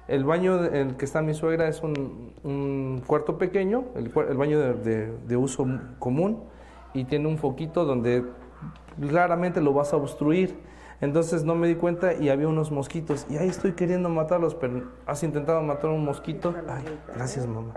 el 0.09 0.25
baño 0.25 0.65
en 0.65 0.89
el 0.89 0.97
que 0.97 1.05
está 1.05 1.23
mi 1.23 1.35
suegra 1.35 1.69
es 1.69 1.83
un, 1.83 3.03
cuarto 3.07 3.39
pequeño, 3.39 3.85
el, 3.95 4.09
baño 4.09 4.59
de 4.59 5.37
uso 5.37 5.67
común, 5.99 6.43
y 6.95 7.05
tiene 7.05 7.29
un 7.29 7.39
foquito 7.39 7.85
donde 7.85 8.25
raramente 8.99 9.61
lo 9.61 9.73
vas 9.73 9.93
a 9.93 9.97
obstruir. 9.97 10.59
Entonces 11.01 11.45
no 11.45 11.55
me 11.55 11.67
di 11.67 11.77
cuenta 11.77 12.13
y 12.13 12.29
había 12.29 12.49
unos 12.49 12.71
mosquitos. 12.71 13.27
Y 13.31 13.37
ahí 13.39 13.49
estoy 13.49 13.73
queriendo 13.73 14.09
matarlos, 14.09 14.55
pero 14.55 14.91
has 15.07 15.23
intentado 15.23 15.63
matar 15.63 15.91
un 15.91 16.05
mosquito. 16.05 16.55
Ay, 16.69 16.85
gracias 17.15 17.47
mamá. 17.47 17.73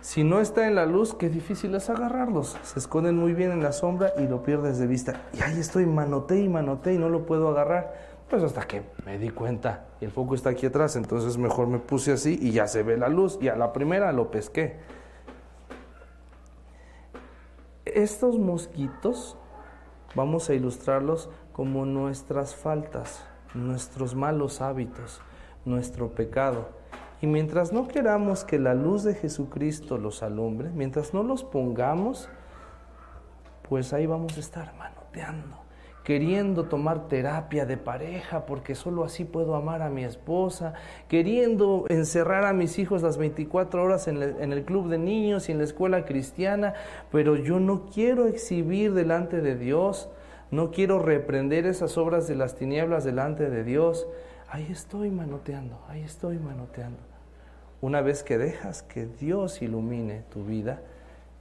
Si 0.00 0.24
no 0.24 0.40
está 0.40 0.66
en 0.66 0.74
la 0.74 0.86
luz, 0.86 1.14
qué 1.14 1.28
difícil 1.28 1.74
es 1.74 1.90
agarrarlos. 1.90 2.56
Se 2.62 2.78
esconden 2.78 3.16
muy 3.16 3.34
bien 3.34 3.52
en 3.52 3.62
la 3.62 3.72
sombra 3.72 4.12
y 4.18 4.26
lo 4.26 4.42
pierdes 4.42 4.78
de 4.78 4.86
vista. 4.86 5.28
Y 5.34 5.42
ahí 5.42 5.60
estoy, 5.60 5.84
manoté 5.84 6.40
y 6.40 6.48
manoté 6.48 6.94
y 6.94 6.98
no 6.98 7.10
lo 7.10 7.26
puedo 7.26 7.48
agarrar. 7.48 7.94
Pues 8.30 8.42
hasta 8.42 8.62
que 8.62 8.82
me 9.04 9.18
di 9.18 9.28
cuenta. 9.28 9.88
Y 10.00 10.06
el 10.06 10.10
foco 10.10 10.34
está 10.34 10.50
aquí 10.50 10.64
atrás, 10.64 10.96
entonces 10.96 11.36
mejor 11.36 11.66
me 11.66 11.78
puse 11.78 12.12
así 12.12 12.38
y 12.40 12.52
ya 12.52 12.66
se 12.66 12.82
ve 12.82 12.96
la 12.96 13.08
luz. 13.08 13.38
Y 13.42 13.48
a 13.48 13.56
la 13.56 13.72
primera 13.74 14.10
lo 14.12 14.30
pesqué. 14.30 14.78
Estos 17.84 18.38
mosquitos 18.38 19.36
vamos 20.14 20.48
a 20.48 20.54
ilustrarlos 20.54 21.28
como 21.52 21.84
nuestras 21.84 22.54
faltas, 22.54 23.22
nuestros 23.52 24.14
malos 24.14 24.62
hábitos, 24.62 25.20
nuestro 25.66 26.08
pecado. 26.08 26.79
Y 27.22 27.26
mientras 27.26 27.72
no 27.72 27.86
queramos 27.88 28.44
que 28.44 28.58
la 28.58 28.74
luz 28.74 29.04
de 29.04 29.14
Jesucristo 29.14 29.98
los 29.98 30.22
alumbre, 30.22 30.70
mientras 30.74 31.12
no 31.12 31.22
los 31.22 31.44
pongamos, 31.44 32.28
pues 33.68 33.92
ahí 33.92 34.06
vamos 34.06 34.36
a 34.36 34.40
estar 34.40 34.74
manoteando 34.76 35.60
queriendo 36.10 36.64
tomar 36.64 37.08
terapia 37.08 37.66
de 37.66 37.76
pareja 37.76 38.46
porque 38.46 38.74
solo 38.74 39.04
así 39.04 39.24
puedo 39.24 39.54
amar 39.54 39.82
a 39.82 39.90
mi 39.90 40.04
esposa, 40.04 40.74
queriendo 41.08 41.84
encerrar 41.88 42.44
a 42.46 42.52
mis 42.52 42.78
hijos 42.78 43.02
las 43.02 43.16
24 43.16 43.82
horas 43.82 44.08
en, 44.08 44.20
el 44.20 44.64
club 44.64 44.88
de 44.88 44.98
niños 44.98 45.48
y 45.48 45.52
en 45.52 45.58
la 45.58 45.64
escuela 45.64 46.04
cristiana, 46.04 46.74
pero 47.12 47.36
yo 47.36 47.60
no 47.60 47.86
quiero 47.86 48.26
exhibir 48.26 48.92
delante 48.92 49.40
de 49.40 49.56
Dios, 49.56 50.08
no 50.50 50.70
quiero 50.70 50.98
reprender 50.98 51.66
esas 51.66 51.96
obras 51.96 52.26
de 52.26 52.34
las 52.34 52.56
tinieblas 52.56 53.04
delante 53.04 53.48
de 53.48 53.62
Dios. 53.62 54.06
Ahí 54.48 54.66
estoy 54.68 55.10
manoteando, 55.10 55.78
ahí 55.86 56.02
estoy 56.02 56.38
manoteando. 56.38 57.09
Una 57.80 58.02
vez 58.02 58.22
que 58.22 58.36
dejas 58.36 58.82
que 58.82 59.06
Dios 59.06 59.62
ilumine 59.62 60.22
tu 60.30 60.44
vida, 60.44 60.80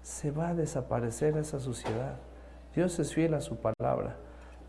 se 0.02 0.32
va 0.32 0.49
a 0.49 0.54
desaparecer 0.56 1.38
esa 1.38 1.60
suciedad. 1.60 2.15
Dios 2.73 2.97
es 2.99 3.13
fiel 3.13 3.34
a 3.34 3.41
su 3.41 3.58
palabra. 3.58 4.15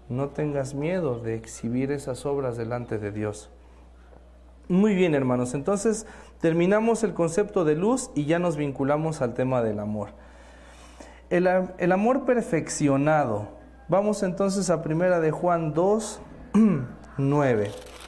No 0.09 0.31
tengas 0.31 0.75
miedo 0.75 1.21
de 1.21 1.37
exhibir 1.37 1.93
esas 1.93 2.27
obras 2.27 2.57
delante 2.57 2.99
de 2.99 3.13
Dios. 3.13 3.51
Muy 4.69 4.95
bien, 4.95 5.15
hermanos. 5.15 5.55
Entonces, 5.55 6.07
terminamos 6.41 7.05
el 7.05 7.15
concepto 7.15 7.65
de 7.65 7.77
luz 7.77 8.11
y 8.17 8.25
ya 8.25 8.41
nos 8.41 8.57
vinculamos 8.57 9.23
al 9.23 9.35
tema 9.35 9.63
del 9.63 9.79
amor. 9.79 10.09
El, 11.29 11.49
el 11.79 11.93
amor 11.93 12.25
perfeccionado. 12.25 13.49
Vamos 13.89 14.25
entonces 14.25 14.71
a 14.71 14.83
primera 14.83 15.21
de 15.21 15.31
Juan 15.31 15.73
2, 15.75 16.21
9. 17.19 17.71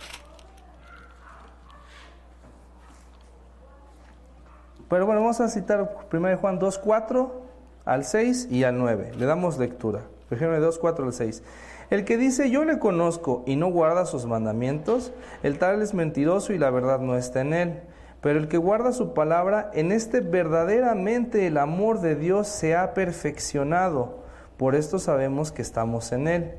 Pero 4.93 5.07
bueno, 5.07 5.23
vamos 5.23 5.41
a 5.41 5.49
citar 5.49 5.97
1 6.13 6.37
Juan 6.37 6.59
2, 6.59 6.77
4 6.77 7.43
al 7.87 8.05
6 8.05 8.49
y 8.51 8.65
al 8.65 8.77
9. 8.77 9.13
Le 9.17 9.25
damos 9.25 9.57
lectura. 9.57 10.03
Ejemplo 10.31 10.61
2, 10.61 10.79
4 10.79 11.07
al 11.07 11.15
6. 11.15 11.43
El 11.89 12.05
que 12.05 12.19
dice 12.19 12.51
yo 12.51 12.67
le 12.67 12.79
conozco 12.79 13.43
y 13.47 13.57
no 13.57 13.69
guarda 13.69 14.05
sus 14.05 14.27
mandamientos, 14.27 15.15
el 15.43 15.59
tal 15.59 15.81
es 15.81 15.95
mentiroso 15.95 16.53
y 16.53 16.59
la 16.59 16.69
verdad 16.69 17.01
no 17.01 17.17
está 17.17 17.41
en 17.41 17.55
él. 17.55 17.81
Pero 18.21 18.39
el 18.39 18.49
que 18.49 18.59
guarda 18.59 18.93
su 18.93 19.15
palabra, 19.15 19.71
en 19.73 19.93
este 19.93 20.21
verdaderamente 20.21 21.47
el 21.47 21.57
amor 21.57 22.03
de 22.03 22.15
Dios 22.15 22.47
se 22.47 22.77
ha 22.77 22.93
perfeccionado. 22.93 24.19
Por 24.59 24.75
esto 24.75 24.99
sabemos 24.99 25.53
que 25.53 25.63
estamos 25.63 26.13
en 26.13 26.29
él. 26.29 26.51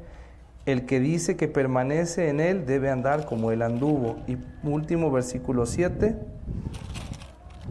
El 0.66 0.88
que 0.88 1.00
dice 1.00 1.38
que 1.38 1.48
permanece 1.48 2.30
en 2.30 2.40
él 2.40 2.66
debe 2.66 2.90
andar 2.90 3.28
como 3.28 3.52
él 3.52 3.62
anduvo. 3.62 4.16
Y 4.26 4.40
último 4.68 5.12
versículo 5.12 5.68
7 5.68 6.16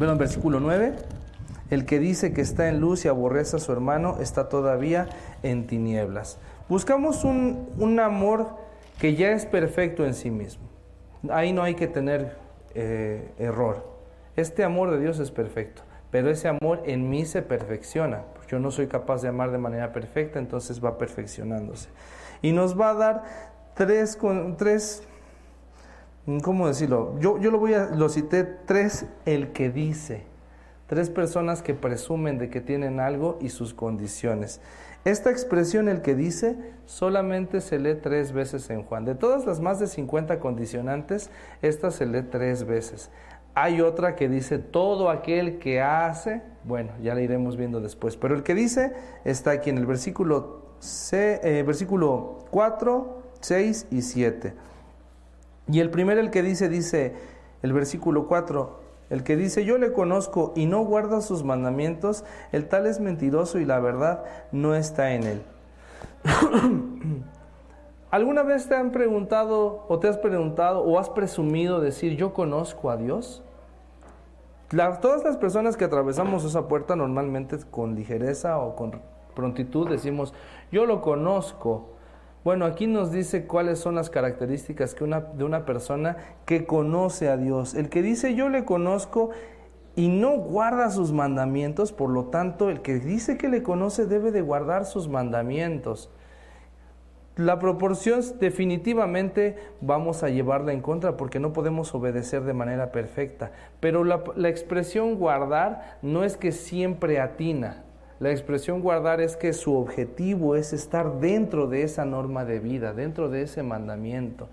en 0.01 0.19
versículo 0.19 0.61
9. 0.61 0.95
El 1.71 1.87
que 1.87 1.99
dice 1.99 2.33
que 2.33 2.43
está 2.43 2.69
en 2.69 2.81
luz 2.81 3.05
y 3.05 3.09
aborrece 3.09 3.57
a 3.57 3.59
su 3.59 3.73
hermano 3.73 4.19
está 4.21 4.49
todavía 4.49 5.09
en 5.43 5.67
tinieblas. 5.67 6.39
Buscamos 6.69 7.25
un, 7.25 7.69
un 7.79 7.99
amor 7.99 8.57
que 8.99 9.15
ya 9.15 9.33
es 9.33 9.47
perfecto 9.47 10.05
en 10.05 10.15
sí 10.15 10.31
mismo. 10.31 10.65
Ahí 11.31 11.53
no 11.53 11.63
hay 11.63 11.75
que 11.75 11.87
tener 11.87 12.37
eh, 12.75 13.33
error. 13.39 13.91
Este 14.37 14.65
amor 14.65 14.91
de 14.91 15.01
Dios 15.01 15.19
es 15.19 15.31
perfecto, 15.31 15.83
pero 16.11 16.31
ese 16.31 16.49
amor 16.49 16.83
en 16.87 17.09
mí 17.09 17.25
se 17.25 17.43
perfecciona. 17.43 18.23
Yo 18.49 18.59
no 18.59 18.71
soy 18.71 18.87
capaz 18.87 19.23
de 19.23 19.29
amar 19.29 19.51
de 19.51 19.59
manera 19.59 19.93
perfecta, 19.93 20.39
entonces 20.39 20.85
va 20.85 20.99
perfeccionándose. 20.99 21.89
Y 22.43 22.53
nos 22.53 22.79
va 22.79 22.91
a 22.91 22.95
dar 22.95 23.25
tres, 23.75 24.19
tres 24.57 25.03
¿cómo 26.43 26.69
decirlo? 26.69 27.19
Yo, 27.19 27.39
yo 27.39 27.51
lo 27.51 27.59
voy 27.59 27.75
a, 27.75 27.87
lo 27.87 28.09
cité 28.09 28.45
tres, 28.45 29.07
el 29.25 29.53
que 29.53 29.71
dice. 29.71 30.25
Tres 30.87 31.09
personas 31.09 31.63
que 31.63 31.75
presumen 31.75 32.39
de 32.39 32.51
que 32.51 32.61
tienen 32.61 33.01
algo 33.01 33.39
y 33.41 33.49
sus 33.49 33.73
condiciones. 33.73 34.61
Esta 35.05 35.31
expresión, 35.31 35.89
el 35.89 36.01
que 36.03 36.15
dice, 36.15 36.57
solamente 36.87 37.61
se 37.61 37.79
lee 37.79 37.97
tres 38.01 38.33
veces 38.33 38.71
en 38.71 38.85
Juan. 38.85 39.05
De 39.05 39.15
todas 39.15 39.47
las 39.47 39.59
más 39.59 39.81
de 39.81 39.89
50 39.89 40.39
condicionantes, 40.39 41.31
esta 41.61 41.91
se 41.91 42.07
lee 42.07 42.23
tres 42.31 42.65
veces. 42.65 43.11
Hay 43.55 43.81
otra 43.81 44.15
que 44.15 44.29
dice 44.29 44.59
todo 44.59 45.11
aquel 45.11 45.59
que 45.59 45.81
hace, 45.81 46.43
bueno, 46.65 46.93
ya 47.03 47.15
la 47.15 47.21
iremos 47.21 47.57
viendo 47.57 47.81
después, 47.81 48.17
pero 48.17 48.35
el 48.35 48.43
que 48.43 48.55
dice 48.55 48.93
está 49.25 49.51
aquí 49.51 49.71
en 49.71 49.79
el 49.79 49.87
versículo, 49.87 50.77
C, 50.79 51.41
eh, 51.43 51.63
versículo 51.63 52.39
4, 52.51 53.23
6 53.41 53.89
y 53.91 54.03
7. 54.03 54.55
Y 55.73 55.81
el 55.81 55.91
primero, 55.91 56.21
el 56.21 56.31
que 56.31 56.43
dice, 56.43 56.69
dice 56.69 57.15
el 57.63 57.73
versículo 57.73 58.29
4, 58.29 58.79
el 59.09 59.25
que 59.25 59.37
dice, 59.37 59.65
yo 59.65 59.79
le 59.79 59.93
conozco 59.93 60.53
y 60.55 60.67
no 60.67 60.85
guarda 60.85 61.23
sus 61.23 61.45
mandamientos, 61.45 62.25
el 62.53 62.69
tal 62.69 62.87
es 62.87 63.01
mentiroso 63.01 63.59
y 63.59 63.65
la 63.65 63.81
verdad 63.81 64.23
no 64.53 64.75
está 64.75 65.15
en 65.15 65.23
él. 65.23 65.43
¿Alguna 68.11 68.43
vez 68.43 68.69
te 68.69 68.77
han 68.77 68.93
preguntado 68.93 69.87
o 69.89 69.99
te 69.99 70.09
has 70.09 70.19
preguntado 70.19 70.83
o 70.83 70.99
has 70.99 71.09
presumido 71.09 71.81
decir, 71.81 72.17
yo 72.17 72.35
conozco 72.35 72.91
a 72.91 72.99
Dios? 72.99 73.43
todas 75.01 75.25
las 75.25 75.37
personas 75.39 75.77
que 75.77 75.85
atravesamos 75.85 76.45
esa 76.45 76.69
puerta 76.69 76.97
normalmente 76.97 77.59
con 77.71 77.95
ligereza 77.95 78.59
o 78.59 78.77
con 78.77 79.01
prontitud 79.35 79.89
decimos, 79.89 80.35
yo 80.71 80.87
lo 80.87 81.01
conozco, 81.01 81.93
bueno, 82.45 82.65
aquí 82.65 82.89
nos 82.89 83.13
dice 83.13 83.47
cuáles 83.47 83.79
son 83.79 83.95
las 83.95 84.11
características 84.11 84.95
que 84.95 85.05
de 85.05 85.45
una 85.45 85.65
persona 85.65 86.17
que 86.45 86.67
conoce 86.67 87.29
a 87.29 87.37
Dios. 87.37 87.75
El 87.75 87.89
que 87.89 88.03
dice 88.03 88.35
yo 88.35 88.49
le 88.49 88.65
conozco 88.65 89.31
y 89.95 90.09
no 90.09 90.39
guarda 90.39 90.91
sus 90.91 91.13
mandamientos, 91.13 91.93
por 91.93 92.11
lo 92.11 92.27
tanto, 92.27 92.71
el 92.71 92.81
que 92.81 92.95
dice 92.95 93.37
que 93.37 93.49
le 93.49 93.63
conoce 93.63 94.07
debe 94.07 94.33
de 94.33 94.43
guardar 94.43 94.87
sus 94.87 95.09
mandamientos. 95.09 96.11
La 97.37 97.59
proporción 97.59 98.21
definitivamente 98.41 99.57
vamos 99.81 100.23
a 100.23 100.29
llevarla 100.29 100.73
en 100.73 100.83
contra 100.83 101.17
porque 101.17 101.41
no 101.41 101.53
podemos 101.53 101.95
obedecer 101.95 102.43
de 102.43 102.53
manera 102.53 102.91
perfecta, 102.93 103.53
pero 103.81 104.05
la, 104.05 104.23
la 104.35 104.49
expresión 104.49 105.15
guardar 105.15 105.99
no 106.03 106.25
es 106.25 106.37
que 106.37 106.53
siempre 106.53 107.21
atina, 107.21 107.85
la 108.23 108.31
expresión 108.31 108.83
guardar 108.83 109.21
es 109.21 109.37
que 109.37 109.53
su 109.53 109.75
objetivo 109.75 110.55
es 110.55 110.73
estar 110.73 111.19
dentro 111.19 111.67
de 111.67 111.83
esa 111.83 112.05
norma 112.05 112.45
de 112.45 112.61
vida, 112.61 112.93
dentro 112.93 113.29
de 113.29 113.43
ese 113.43 113.65
mandamiento. 113.65 114.49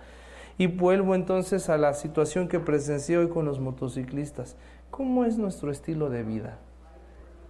Y 0.57 0.65
vuelvo 0.65 1.13
entonces 1.13 1.69
a 1.69 1.77
la 1.77 1.93
situación 1.93 2.47
que 2.47 2.59
presencié 2.59 3.19
hoy 3.19 3.29
con 3.29 3.45
los 3.45 3.59
motociclistas. 3.59 4.57
¿Cómo 4.89 5.23
es 5.23 5.37
nuestro 5.37 5.69
estilo 5.69 6.09
de 6.09 6.23
vida? 6.23 6.57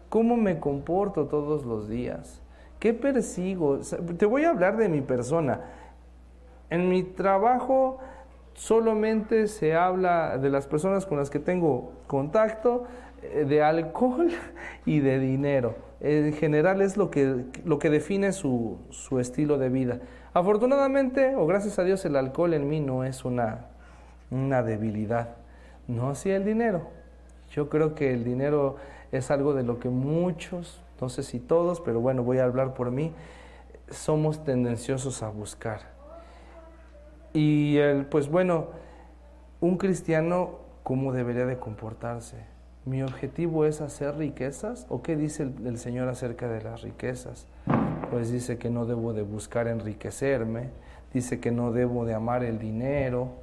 ¿Cómo 0.10 0.36
me 0.36 0.60
comporto 0.60 1.28
todos 1.28 1.66
los 1.66 1.88
días? 1.88 2.42
¿Qué 2.80 2.94
persigo? 2.94 3.80
Te 4.18 4.26
voy 4.26 4.44
a 4.44 4.50
hablar 4.50 4.76
de 4.76 4.90
mi 4.90 5.00
persona. 5.00 5.62
En 6.70 6.90
mi 6.90 7.04
trabajo 7.04 8.00
solamente 8.56 9.48
se 9.48 9.74
habla 9.74 10.38
de 10.38 10.50
las 10.50 10.68
personas 10.68 11.06
con 11.06 11.18
las 11.18 11.30
que 11.30 11.40
tengo 11.40 11.94
contacto, 12.08 12.88
eh, 13.24 13.46
de 13.48 13.64
alcohol 13.64 14.28
y 14.86 15.00
de 15.00 15.18
dinero 15.20 15.89
en 16.02 16.34
general 16.34 16.82
es 16.82 16.96
lo 16.98 17.12
que, 17.12 17.46
lo 17.66 17.80
que 17.80 17.90
define 17.90 18.32
su, 18.32 18.78
su, 18.90 19.20
estilo 19.20 19.58
de 19.58 19.70
vida. 19.70 20.00
Afortunadamente, 20.34 21.36
o 21.36 21.46
gracias 21.46 21.78
a 21.80 21.84
Dios, 21.84 22.06
el 22.06 22.16
alcohol 22.16 22.54
en 22.54 22.70
mí 22.70 22.80
no 22.80 23.04
es 23.04 23.26
una, 23.26 23.66
una 24.32 24.64
debilidad, 24.64 25.36
no 25.88 26.10
así 26.10 26.30
el 26.30 26.46
dinero. 26.46 26.88
Yo 27.52 27.70
creo 27.70 27.96
que 27.96 28.14
el 28.14 28.24
dinero 28.24 28.78
es 29.12 29.32
algo 29.32 29.54
de 29.54 29.64
lo 29.64 29.80
que 29.80 29.90
muchos, 29.90 30.82
no 31.02 31.10
sé 31.10 31.24
si 31.24 31.40
todos, 31.40 31.82
pero 31.82 32.00
bueno, 32.00 32.24
voy 32.24 32.38
a 32.38 32.46
hablar 32.46 32.74
por 32.74 32.92
mí, 32.92 33.14
somos 33.90 34.44
tendenciosos 34.44 35.24
a 35.24 35.30
buscar. 35.30 35.82
Y 37.34 37.78
el, 37.78 38.06
pues 38.06 38.30
bueno, 38.30 38.68
un 39.60 39.78
cristiano, 39.78 40.60
¿cómo 40.84 41.12
debería 41.12 41.46
de 41.46 41.58
comportarse? 41.58 42.38
¿Mi 42.86 43.04
objetivo 43.04 43.66
es 43.66 43.82
hacer 43.82 44.16
riquezas? 44.16 44.86
¿O 44.90 45.02
qué 45.02 45.18
dice 45.18 45.44
el, 45.44 45.78
Señor 45.78 46.08
acerca 46.08 46.48
de 46.48 46.62
las 46.62 46.82
riquezas? 46.82 47.46
Pues 48.10 48.32
dice 48.32 48.58
que 48.58 48.70
no 48.70 48.86
debo 48.86 49.14
de 49.14 49.22
buscar 49.22 49.68
enriquecerme, 49.68 50.70
dice 51.14 51.42
que 51.42 51.52
no 51.52 51.74
debo 51.74 52.06
de 52.06 52.14
amar 52.14 52.44
el 52.44 52.58
dinero, 52.58 53.34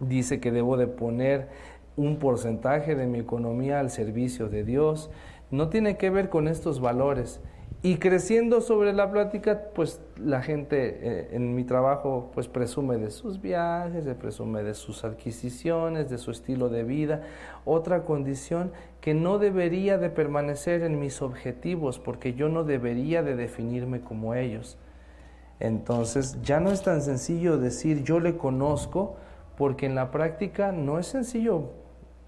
dice 0.00 0.40
que 0.40 0.50
debo 0.50 0.76
de 0.76 0.88
poner 0.88 1.48
un 1.96 2.18
porcentaje 2.18 2.96
de 2.96 3.06
mi 3.06 3.20
economía 3.20 3.78
al 3.78 3.90
servicio 3.90 4.48
de 4.48 4.64
Dios. 4.64 5.10
No 5.52 5.68
tiene 5.68 5.96
que 5.96 6.10
ver 6.10 6.28
con 6.28 6.48
estos 6.48 6.80
valores. 6.80 7.40
Y 7.84 7.96
creciendo 7.96 8.60
sobre 8.60 8.92
la 8.92 9.10
plática, 9.10 9.60
pues 9.74 10.00
la 10.16 10.40
gente 10.40 11.00
eh, 11.02 11.28
en 11.32 11.56
mi 11.56 11.64
trabajo 11.64 12.30
pues 12.32 12.46
presume 12.46 12.96
de 12.96 13.10
sus 13.10 13.42
viajes, 13.42 14.04
se 14.04 14.14
presume 14.14 14.62
de 14.62 14.74
sus 14.74 15.02
adquisiciones, 15.02 16.08
de 16.08 16.16
su 16.18 16.30
estilo 16.30 16.68
de 16.68 16.84
vida. 16.84 17.22
Otra 17.64 18.04
condición 18.04 18.70
que 19.00 19.14
no 19.14 19.38
debería 19.38 19.98
de 19.98 20.10
permanecer 20.10 20.82
en 20.82 21.00
mis 21.00 21.22
objetivos 21.22 21.98
porque 21.98 22.34
yo 22.34 22.48
no 22.48 22.62
debería 22.62 23.24
de 23.24 23.34
definirme 23.34 24.00
como 24.00 24.36
ellos. 24.36 24.78
Entonces 25.58 26.40
ya 26.42 26.60
no 26.60 26.70
es 26.70 26.82
tan 26.82 27.02
sencillo 27.02 27.58
decir 27.58 28.04
yo 28.04 28.20
le 28.20 28.36
conozco 28.36 29.16
porque 29.58 29.86
en 29.86 29.96
la 29.96 30.12
práctica 30.12 30.70
no 30.70 31.00
es 31.00 31.08
sencillo 31.08 31.70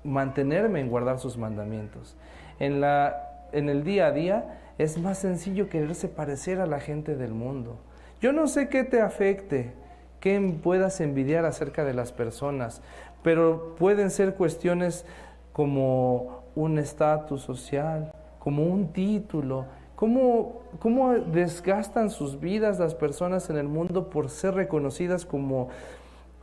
mantenerme 0.03 0.81
en 0.81 0.88
guardar 0.88 1.21
sus 1.21 1.38
mandamientos. 1.38 2.17
En, 2.59 2.81
la, 2.81 3.47
en 3.53 3.69
el 3.69 3.85
día 3.85 4.07
a 4.07 4.11
día 4.11 4.61
es 4.78 4.98
más 4.98 5.18
sencillo 5.18 5.68
quererse 5.68 6.08
parecer 6.08 6.60
a 6.60 6.66
la 6.66 6.80
gente 6.80 7.16
del 7.16 7.32
mundo. 7.32 7.76
Yo 8.20 8.32
no 8.32 8.46
sé 8.46 8.68
qué 8.68 8.84
te 8.84 9.00
afecte, 9.00 9.72
qué 10.20 10.58
puedas 10.62 11.00
envidiar 11.00 11.44
acerca 11.44 11.84
de 11.84 11.94
las 11.94 12.12
personas, 12.12 12.82
pero 13.22 13.74
pueden 13.78 14.10
ser 14.10 14.34
cuestiones 14.34 15.04
como 15.52 16.44
un 16.54 16.78
estatus 16.78 17.42
social, 17.42 18.12
como 18.38 18.64
un 18.64 18.92
título, 18.92 19.66
cómo, 19.96 20.62
cómo 20.78 21.12
desgastan 21.12 22.10
sus 22.10 22.40
vidas 22.40 22.78
las 22.78 22.94
personas 22.94 23.50
en 23.50 23.56
el 23.56 23.68
mundo 23.68 24.10
por 24.10 24.28
ser 24.28 24.54
reconocidas 24.54 25.24
como 25.24 25.68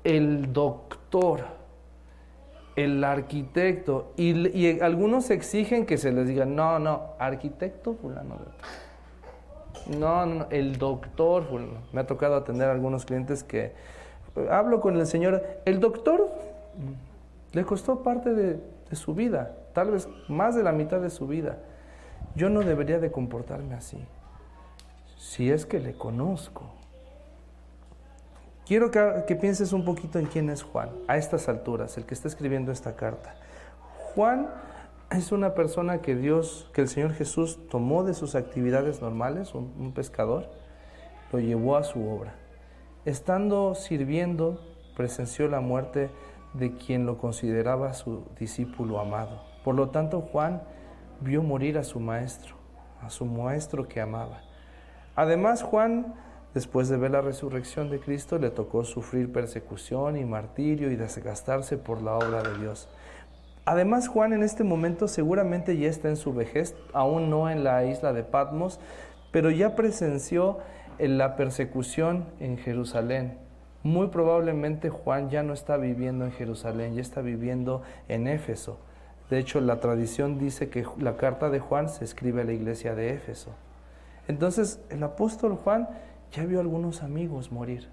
el 0.03 0.53
doctor 0.53 1.61
el 2.75 3.03
arquitecto 3.03 4.13
y, 4.15 4.79
algunos 4.79 5.29
exigen 5.29 5.86
que 5.86 5.97
se 5.97 6.12
les 6.12 6.27
diga, 6.27 6.45
no, 6.45 6.79
no, 6.79 7.13
arquitecto 7.19 7.95
fulano. 7.95 8.39
No, 9.97 10.25
no, 10.25 10.47
el 10.49 10.77
doctor 10.77 11.45
fulano. 11.45 11.81
Me 11.91 12.01
ha 12.01 12.07
tocado 12.07 12.36
atender 12.36 12.69
a 12.69 12.71
algunos 12.71 13.05
clientes 13.05 13.43
que 13.43 13.73
hablo 14.49 14.79
con 14.79 14.97
el 14.97 15.05
señor, 15.07 15.43
el 15.65 15.79
doctor, 15.79 16.29
Le 17.53 17.65
costó 17.65 18.01
parte 18.01 18.34
de, 18.34 18.60
de 18.89 18.95
su 18.95 19.13
vida, 19.13 19.57
tal 19.73 19.91
vez 19.91 20.07
más 20.29 20.55
de 20.55 20.63
la 20.63 20.71
mitad 20.71 21.01
de 21.01 21.10
su 21.10 21.27
vida. 21.27 21.57
Yo 22.36 22.49
no 22.49 22.62
debería 22.62 22.99
de 22.99 23.12
comportarme 23.12 23.75
así, 23.75 23.97
si 25.17 25.51
es 25.51 25.65
que 25.65 25.79
le 25.79 25.93
conozco. 25.93 26.80
Quiero 28.71 28.89
que, 28.89 29.36
pienses 29.36 29.73
un 29.73 29.84
poquito 29.84 30.17
en 30.17 30.27
quién 30.27 30.49
es 30.49 30.63
Juan, 30.63 30.91
a 31.10 31.17
estas 31.17 31.49
alturas, 31.49 31.97
el 31.97 32.05
que 32.05 32.13
está 32.13 32.29
escribiendo 32.29 32.71
esta 32.71 32.95
carta. 32.95 33.36
Juan 34.15 34.47
es 35.10 35.34
una 35.34 35.53
persona 35.55 35.99
que 35.99 36.15
Dios, 36.15 36.69
que 36.73 36.79
el 36.79 36.88
Señor 36.88 37.12
Jesús 37.12 37.60
tomó 37.69 38.05
de 38.05 38.13
sus 38.13 38.34
actividades 38.34 39.01
normales, 39.01 39.53
un, 39.55 39.73
un 39.77 39.91
pescador, 39.91 40.49
lo 41.34 41.39
llevó 41.39 41.75
a 41.75 41.84
su 41.84 42.07
obra. 42.07 42.36
Estando 43.03 43.75
sirviendo, 43.75 44.62
presenció 44.95 45.49
la 45.49 45.60
muerte 45.60 46.10
de 46.53 46.73
quien 46.77 47.05
lo 47.05 47.17
consideraba 47.17 47.93
su 47.93 48.23
discípulo 48.39 49.01
amado. 49.01 49.43
Por 49.65 49.75
lo 49.75 49.89
tanto, 49.89 50.21
Juan 50.21 50.62
vio 51.19 51.43
morir 51.43 51.77
a 51.77 51.84
su 51.84 51.99
maestro, 51.99 52.55
a 53.01 53.10
su 53.10 53.25
maestro 53.25 53.89
que 53.89 53.99
amaba. 53.99 54.43
Además, 55.17 55.62
Juan, 55.62 56.15
después 56.53 56.89
de 56.89 56.97
ver 56.97 57.11
la 57.11 57.21
resurrección 57.21 57.89
de 57.89 57.99
Cristo, 57.99 58.37
le 58.37 58.49
tocó 58.49 58.83
sufrir 58.83 59.31
persecución 59.31 60.17
y 60.17 60.25
martirio 60.25 60.91
y 60.91 60.95
desgastarse 60.95 61.77
por 61.77 62.01
la 62.01 62.15
obra 62.15 62.43
de 62.43 62.57
Dios. 62.59 62.89
Además, 63.65 64.07
Juan 64.07 64.33
en 64.33 64.43
este 64.43 64.63
momento 64.63 65.07
seguramente 65.07 65.77
ya 65.77 65.87
está 65.87 66.09
en 66.09 66.17
su 66.17 66.33
vejez, 66.33 66.75
aún 66.93 67.29
no 67.29 67.49
en 67.49 67.63
la 67.63 67.85
isla 67.85 68.11
de 68.11 68.23
Patmos, 68.23 68.79
pero 69.31 69.51
ya 69.51 69.75
presenció 69.75 70.59
la 70.99 71.35
persecución 71.35 72.25
en 72.39 72.57
Jerusalén. 72.57 73.37
Muy 73.83 74.07
probablemente 74.07 74.89
Juan 74.89 75.29
ya 75.29 75.41
no 75.41 75.53
está 75.53 75.77
viviendo 75.77 76.25
en 76.25 76.31
Jerusalén, 76.31 76.95
ya 76.95 77.01
está 77.01 77.21
viviendo 77.21 77.81
en 78.07 78.27
Éfeso. 78.27 78.77
De 79.29 79.39
hecho, 79.39 79.61
la 79.61 79.79
tradición 79.79 80.37
dice 80.37 80.69
que 80.69 80.85
la 80.99 81.15
carta 81.15 81.49
de 81.49 81.59
Juan 81.59 81.89
se 81.89 82.03
escribe 82.03 82.41
a 82.41 82.45
la 82.45 82.51
iglesia 82.51 82.93
de 82.95 83.13
Éfeso. 83.13 83.51
Entonces, 84.27 84.79
el 84.89 85.01
apóstol 85.03 85.55
Juan 85.55 85.87
ya 86.31 86.45
vio 86.45 86.59
algunos 86.59 87.03
amigos 87.03 87.51
morir, 87.51 87.89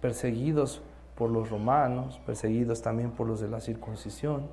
perseguidos 0.00 0.82
por 1.14 1.30
los 1.30 1.50
romanos, 1.50 2.20
perseguidos 2.26 2.82
también 2.82 3.10
por 3.10 3.26
los 3.26 3.40
de 3.40 3.48
la 3.48 3.60
circuncisión. 3.60 4.48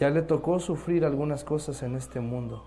Ya 0.00 0.10
le 0.10 0.22
tocó 0.22 0.58
sufrir 0.58 1.04
algunas 1.04 1.44
cosas 1.44 1.82
en 1.82 1.96
este 1.96 2.20
mundo. 2.20 2.64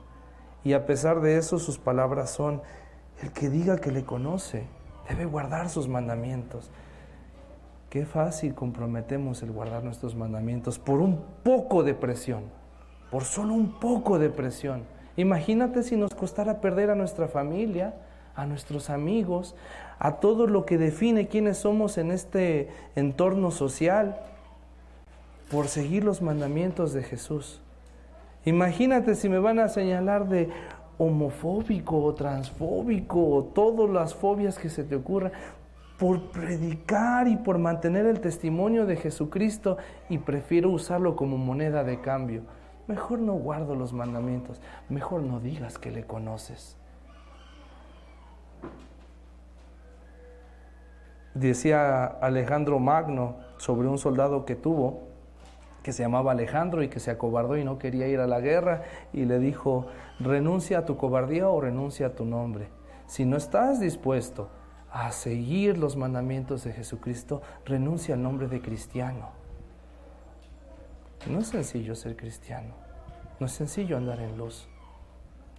Y 0.63 0.73
a 0.73 0.85
pesar 0.85 1.21
de 1.21 1.37
eso, 1.37 1.59
sus 1.59 1.79
palabras 1.79 2.29
son, 2.29 2.61
el 3.21 3.31
que 3.31 3.49
diga 3.49 3.77
que 3.77 3.91
le 3.91 4.03
conoce 4.03 4.65
debe 5.09 5.25
guardar 5.25 5.69
sus 5.69 5.87
mandamientos. 5.87 6.69
Qué 7.89 8.05
fácil 8.05 8.53
comprometemos 8.53 9.43
el 9.43 9.51
guardar 9.51 9.83
nuestros 9.83 10.15
mandamientos 10.15 10.79
por 10.79 11.01
un 11.01 11.23
poco 11.43 11.83
de 11.83 11.93
presión, 11.93 12.43
por 13.09 13.23
solo 13.23 13.53
un 13.53 13.79
poco 13.79 14.17
de 14.19 14.29
presión. 14.29 14.83
Imagínate 15.17 15.83
si 15.83 15.97
nos 15.97 16.13
costara 16.13 16.61
perder 16.61 16.89
a 16.89 16.95
nuestra 16.95 17.27
familia, 17.27 17.95
a 18.35 18.45
nuestros 18.45 18.89
amigos, 18.89 19.55
a 19.99 20.13
todo 20.13 20.47
lo 20.47 20.65
que 20.65 20.77
define 20.77 21.27
quiénes 21.27 21.57
somos 21.57 21.97
en 21.97 22.11
este 22.11 22.69
entorno 22.95 23.51
social, 23.51 24.17
por 25.51 25.67
seguir 25.67 26.03
los 26.05 26.21
mandamientos 26.21 26.93
de 26.93 27.03
Jesús. 27.03 27.61
Imagínate 28.45 29.15
si 29.15 29.27
me 29.27 29.37
van 29.37 29.59
a 29.59 29.67
señalar 29.67 30.29
de 30.29 30.49
homofóbico 30.97 32.01
o 32.03 32.13
transfóbico 32.13 33.27
o 33.27 33.43
todas 33.43 33.89
las 33.89 34.15
fobias 34.15 34.57
que 34.57 34.69
se 34.69 34.83
te 34.83 34.95
ocurran 34.95 35.31
por 35.99 36.31
predicar 36.31 37.27
y 37.27 37.35
por 37.35 37.59
mantener 37.59 38.05
el 38.05 38.21
testimonio 38.21 38.85
de 38.85 38.95
Jesucristo 38.95 39.77
y 40.09 40.17
prefiero 40.19 40.71
usarlo 40.71 41.15
como 41.15 41.37
moneda 41.37 41.83
de 41.83 42.01
cambio. 42.01 42.41
Mejor 42.87 43.19
no 43.19 43.33
guardo 43.33 43.75
los 43.75 43.93
mandamientos, 43.93 44.59
mejor 44.89 45.21
no 45.21 45.39
digas 45.39 45.77
que 45.77 45.91
le 45.91 46.03
conoces. 46.03 46.80
Decía 51.33 52.05
Alejandro 52.05 52.79
Magno 52.79 53.37
sobre 53.57 53.87
un 53.87 53.97
soldado 53.97 54.45
que 54.45 54.55
tuvo, 54.55 55.07
que 55.83 55.93
se 55.93 56.03
llamaba 56.03 56.33
Alejandro 56.33 56.83
y 56.83 56.89
que 56.89 56.99
se 56.99 57.11
acobardó 57.11 57.57
y 57.57 57.63
no 57.63 57.79
quería 57.79 58.07
ir 58.07 58.19
a 58.19 58.27
la 58.27 58.39
guerra 58.39 58.83
y 59.13 59.25
le 59.25 59.39
dijo, 59.39 59.87
renuncia 60.19 60.79
a 60.79 60.85
tu 60.85 60.97
cobardía 60.97 61.49
o 61.49 61.59
renuncia 61.59 62.07
a 62.07 62.09
tu 62.11 62.25
nombre. 62.25 62.69
Si 63.07 63.25
no 63.25 63.37
estás 63.37 63.79
dispuesto 63.79 64.49
a 64.91 65.11
seguir 65.11 65.77
los 65.77 65.95
mandamientos 65.95 66.63
de 66.63 66.73
Jesucristo, 66.73 67.41
renuncia 67.65 68.15
al 68.15 68.21
nombre 68.21 68.47
de 68.47 68.61
cristiano. 68.61 69.29
No 71.29 71.39
es 71.39 71.47
sencillo 71.47 71.95
ser 71.95 72.15
cristiano, 72.15 72.73
no 73.39 73.45
es 73.45 73.53
sencillo 73.53 73.97
andar 73.97 74.19
en 74.19 74.37
luz. 74.37 74.67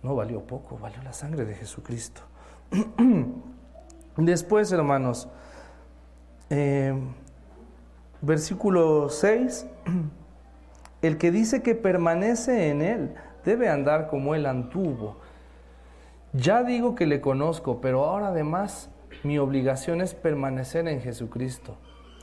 No 0.03 0.17
valió 0.17 0.45
poco, 0.45 0.79
valió 0.79 1.01
la 1.03 1.13
sangre 1.13 1.45
de 1.45 1.55
Jesucristo. 1.55 2.23
Después, 4.17 4.73
hermanos, 4.73 5.29
eh, 6.55 6.93
versículo 8.21 9.09
6, 9.09 9.67
el 11.03 11.17
que 11.17 11.31
dice 11.31 11.63
que 11.63 11.75
permanece 11.75 12.69
en 12.69 12.83
él 12.83 13.15
debe 13.43 13.71
andar 13.71 14.09
como 14.09 14.35
él 14.35 14.45
anduvo. 14.45 15.17
Ya 16.35 16.63
digo 16.63 16.95
que 16.95 17.07
le 17.07 17.23
conozco, 17.23 17.81
pero 17.81 18.05
ahora 18.05 18.29
además 18.29 18.91
mi 19.23 19.39
obligación 19.39 20.03
es 20.03 20.13
permanecer 20.13 20.87
en 20.89 21.01
Jesucristo. 21.01 21.79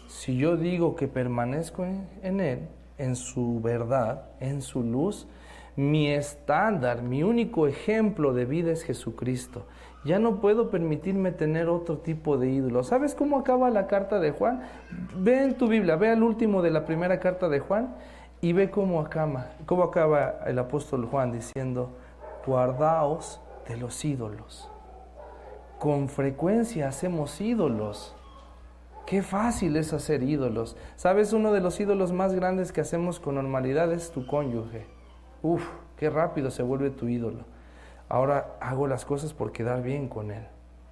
Si 0.07 0.37
yo 0.37 0.57
digo 0.57 0.95
que 0.95 1.07
permanezco 1.07 1.85
en, 2.21 2.39
Él, 2.39 2.67
en 2.99 3.15
su 3.15 3.61
verdad, 3.61 4.25
en 4.39 4.61
su 4.61 4.83
luz, 4.83 5.27
mi 5.75 6.11
estándar, 6.11 7.01
mi 7.01 7.23
único 7.23 7.67
ejemplo 7.67 8.33
de 8.33 8.45
vida 8.45 8.71
es 8.71 8.83
Jesucristo. 8.83 9.65
Ya 10.05 10.17
no 10.17 10.39
puedo 10.39 10.69
permitirme 10.69 11.31
tener 11.31 11.67
otro 11.67 11.97
tipo 11.97 12.38
de 12.38 12.49
ídolo. 12.49 12.83
¿Sabes 12.83 13.15
cómo 13.15 13.38
acaba 13.38 13.69
la 13.69 13.88
carta 13.88 14.19
de 14.19 14.31
Juan? 14.31 14.62
Ve 15.17 15.43
en 15.43 15.57
tu 15.57 15.67
Biblia, 15.67 15.97
ve 15.97 16.09
al 16.09 16.23
último 16.23 16.62
de 16.62 16.71
la 16.71 16.85
primera 16.85 17.19
carta 17.19 17.49
de 17.49 17.59
Juan 17.59 17.95
y 18.39 18.53
ve 18.53 18.71
cómo 18.71 19.01
acaba, 19.01 19.47
cómo 19.65 19.83
acaba 19.83 20.39
el 20.45 20.57
apóstol 20.57 21.05
Juan 21.05 21.33
diciendo, 21.33 21.89
guardaos 22.45 23.41
de 23.67 23.75
los 23.75 24.05
ídolos. 24.05 24.69
Con 25.79 26.07
frecuencia 26.07 26.88
hacemos 26.88 27.39
ídolos. 27.41 28.15
Qué 29.05 29.21
fácil 29.21 29.75
es 29.75 29.91
hacer 29.91 30.23
ídolos. 30.23 30.77
¿Sabes? 30.95 31.33
Uno 31.33 31.51
de 31.51 31.62
los 31.62 31.79
ídolos 31.79 32.13
más 32.13 32.33
grandes 32.33 32.71
que 32.71 32.81
hacemos 32.81 33.19
con 33.19 33.35
normalidad 33.35 33.91
es 33.91 34.12
tu 34.12 34.25
cónyuge. 34.27 34.85
Uf, 35.41 35.67
qué 35.97 36.09
rápido 36.09 36.51
se 36.51 36.63
vuelve 36.63 36.89
tu 36.89 37.07
ídolo. 37.07 37.43
Ahora 38.09 38.57
hago 38.59 38.87
las 38.87 39.05
cosas 39.05 39.33
por 39.33 39.51
quedar 39.51 39.83
bien 39.83 40.09
con 40.09 40.31
él, 40.31 40.43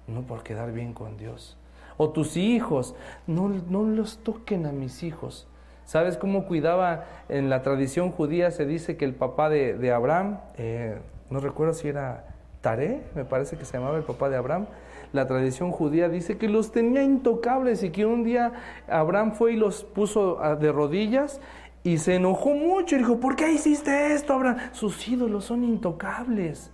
no 0.06 0.22
por 0.22 0.42
quedar 0.42 0.72
bien 0.72 0.94
con 0.94 1.16
Dios. 1.16 1.58
O 1.96 2.10
tus 2.10 2.36
hijos, 2.36 2.94
no, 3.26 3.48
no 3.48 3.82
los 3.84 4.18
toquen 4.18 4.66
a 4.66 4.72
mis 4.72 5.02
hijos. 5.02 5.48
¿Sabes 5.84 6.16
cómo 6.16 6.46
cuidaba 6.46 7.06
en 7.28 7.50
la 7.50 7.62
tradición 7.62 8.12
judía? 8.12 8.50
Se 8.52 8.66
dice 8.66 8.96
que 8.96 9.04
el 9.04 9.14
papá 9.14 9.48
de, 9.48 9.92
Abraham, 9.92 10.38
eh, 10.56 10.98
no 11.28 11.40
recuerdo 11.40 11.74
si 11.74 11.88
era 11.88 12.24
Taré, 12.60 13.02
me 13.14 13.24
parece 13.24 13.56
que 13.56 13.64
se 13.64 13.78
llamaba 13.78 13.96
el 13.96 14.04
papá 14.04 14.28
de 14.28 14.36
Abraham, 14.36 14.66
la 15.12 15.26
tradición 15.26 15.72
judía 15.72 16.08
dice 16.08 16.36
que 16.36 16.48
los 16.48 16.70
tenía 16.70 17.02
intocables 17.02 17.82
y 17.82 17.90
que 17.90 18.04
un 18.04 18.24
día 18.24 18.52
Abraham 18.88 19.32
fue 19.32 19.54
y 19.54 19.56
los 19.56 19.84
puso 19.84 20.38
de 20.60 20.70
rodillas 20.70 21.40
y 21.82 21.98
se 21.98 22.16
enojó 22.16 22.50
mucho 22.50 22.94
y 22.94 22.98
dijo, 22.98 23.18
¿por 23.18 23.34
qué 23.34 23.50
hiciste 23.50 24.12
esto, 24.12 24.34
Abraham? 24.34 24.58
Sus 24.72 25.08
ídolos 25.08 25.46
son 25.46 25.64
intocables. 25.64 26.70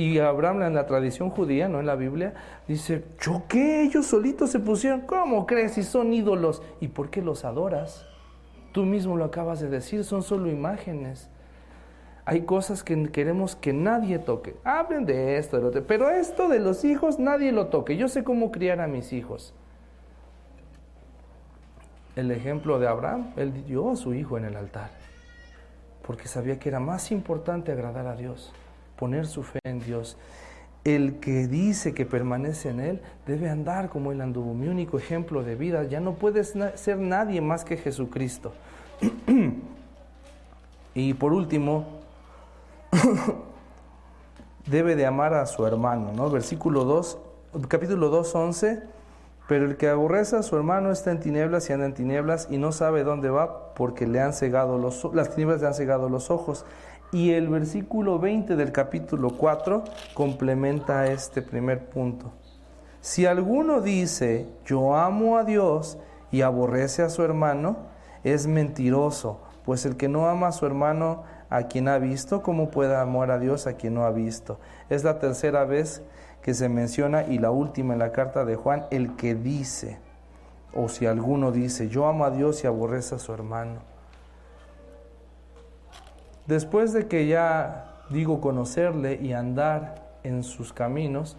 Y 0.00 0.18
Abraham 0.18 0.62
en 0.62 0.74
la 0.74 0.86
tradición 0.86 1.28
judía, 1.28 1.68
no 1.68 1.78
en 1.78 1.84
la 1.84 1.94
Biblia, 1.94 2.32
dice, 2.66 3.04
¿yo 3.20 3.42
qué? 3.46 3.82
Ellos 3.82 4.06
solitos 4.06 4.48
se 4.48 4.58
pusieron, 4.58 5.02
¿cómo 5.02 5.44
crees 5.44 5.72
si 5.74 5.82
son 5.82 6.14
ídolos? 6.14 6.62
¿Y 6.80 6.88
por 6.88 7.10
qué 7.10 7.20
los 7.20 7.44
adoras? 7.44 8.06
Tú 8.72 8.86
mismo 8.86 9.18
lo 9.18 9.26
acabas 9.26 9.60
de 9.60 9.68
decir, 9.68 10.04
son 10.04 10.22
solo 10.22 10.48
imágenes. 10.48 11.28
Hay 12.24 12.46
cosas 12.46 12.82
que 12.82 13.10
queremos 13.10 13.56
que 13.56 13.74
nadie 13.74 14.18
toque. 14.18 14.56
Hablen 14.64 15.04
de 15.04 15.36
esto, 15.36 15.58
de 15.58 15.62
lo 15.64 15.68
otro. 15.68 15.84
Pero 15.86 16.08
esto 16.08 16.48
de 16.48 16.60
los 16.60 16.82
hijos, 16.86 17.18
nadie 17.18 17.52
lo 17.52 17.66
toque. 17.66 17.98
Yo 17.98 18.08
sé 18.08 18.24
cómo 18.24 18.50
criar 18.50 18.80
a 18.80 18.86
mis 18.86 19.12
hijos. 19.12 19.52
El 22.16 22.30
ejemplo 22.30 22.78
de 22.78 22.88
Abraham, 22.88 23.34
él 23.36 23.66
dio 23.66 23.90
a 23.90 23.96
su 23.96 24.14
hijo 24.14 24.38
en 24.38 24.46
el 24.46 24.56
altar. 24.56 24.92
Porque 26.06 26.26
sabía 26.26 26.58
que 26.58 26.70
era 26.70 26.80
más 26.80 27.12
importante 27.12 27.70
agradar 27.70 28.06
a 28.06 28.16
Dios, 28.16 28.54
poner 29.00 29.26
su 29.26 29.42
fe 29.42 29.58
en 29.64 29.80
Dios. 29.80 30.16
El 30.84 31.18
que 31.20 31.48
dice 31.48 31.92
que 31.92 32.06
permanece 32.06 32.68
en 32.68 32.80
Él 32.80 33.00
debe 33.26 33.48
andar 33.48 33.88
como 33.88 34.12
Él 34.12 34.20
anduvo. 34.20 34.54
Mi 34.54 34.68
único 34.68 34.98
ejemplo 34.98 35.42
de 35.42 35.56
vida 35.56 35.82
ya 35.84 36.00
no 36.00 36.14
puede 36.14 36.44
ser 36.44 36.98
nadie 36.98 37.40
más 37.40 37.64
que 37.64 37.76
Jesucristo. 37.76 38.52
y 40.94 41.14
por 41.14 41.32
último, 41.32 41.86
debe 44.66 44.96
de 44.96 45.06
amar 45.06 45.34
a 45.34 45.46
su 45.46 45.66
hermano, 45.66 46.12
¿no? 46.14 46.30
Versículo 46.30 46.84
2, 46.84 47.18
capítulo 47.68 48.10
2, 48.10 48.34
11. 48.34 48.82
Pero 49.48 49.64
el 49.64 49.76
que 49.76 49.88
aborrece 49.88 50.36
a 50.36 50.44
su 50.44 50.56
hermano 50.56 50.92
está 50.92 51.10
en 51.10 51.18
tinieblas 51.18 51.68
y 51.68 51.72
anda 51.72 51.84
en 51.84 51.94
tinieblas 51.94 52.46
y 52.50 52.58
no 52.58 52.70
sabe 52.70 53.02
dónde 53.02 53.30
va 53.30 53.74
porque 53.74 54.06
le 54.06 54.20
han 54.20 54.32
cegado 54.32 54.78
los, 54.78 55.12
las 55.12 55.30
tinieblas 55.30 55.60
le 55.60 55.66
han 55.66 55.74
cegado 55.74 56.08
los 56.08 56.30
ojos. 56.30 56.64
Y 57.12 57.32
el 57.32 57.48
versículo 57.48 58.20
20 58.20 58.54
del 58.54 58.70
capítulo 58.70 59.30
4 59.30 59.82
complementa 60.14 61.08
este 61.08 61.42
primer 61.42 61.88
punto. 61.88 62.30
Si 63.00 63.26
alguno 63.26 63.80
dice, 63.80 64.46
yo 64.64 64.94
amo 64.94 65.36
a 65.36 65.42
Dios 65.42 65.98
y 66.30 66.42
aborrece 66.42 67.02
a 67.02 67.08
su 67.08 67.24
hermano, 67.24 67.78
es 68.22 68.46
mentiroso, 68.46 69.40
pues 69.64 69.86
el 69.86 69.96
que 69.96 70.08
no 70.08 70.28
ama 70.28 70.48
a 70.48 70.52
su 70.52 70.66
hermano 70.66 71.24
a 71.48 71.64
quien 71.64 71.88
ha 71.88 71.98
visto, 71.98 72.44
¿cómo 72.44 72.70
puede 72.70 72.94
amar 72.94 73.32
a 73.32 73.40
Dios 73.40 73.66
a 73.66 73.72
quien 73.72 73.94
no 73.94 74.04
ha 74.04 74.12
visto? 74.12 74.60
Es 74.88 75.02
la 75.02 75.18
tercera 75.18 75.64
vez 75.64 76.04
que 76.42 76.54
se 76.54 76.68
menciona 76.68 77.24
y 77.24 77.38
la 77.38 77.50
última 77.50 77.92
en 77.92 77.98
la 77.98 78.12
carta 78.12 78.44
de 78.44 78.54
Juan, 78.54 78.86
el 78.92 79.16
que 79.16 79.34
dice, 79.34 79.98
o 80.72 80.88
si 80.88 81.06
alguno 81.06 81.50
dice, 81.50 81.88
yo 81.88 82.06
amo 82.06 82.24
a 82.24 82.30
Dios 82.30 82.62
y 82.62 82.68
aborrece 82.68 83.16
a 83.16 83.18
su 83.18 83.32
hermano. 83.34 83.80
Después 86.46 86.92
de 86.92 87.06
que 87.06 87.26
ya 87.26 88.02
digo 88.10 88.40
conocerle 88.40 89.18
y 89.20 89.32
andar 89.32 90.10
en 90.22 90.42
sus 90.42 90.72
caminos, 90.72 91.36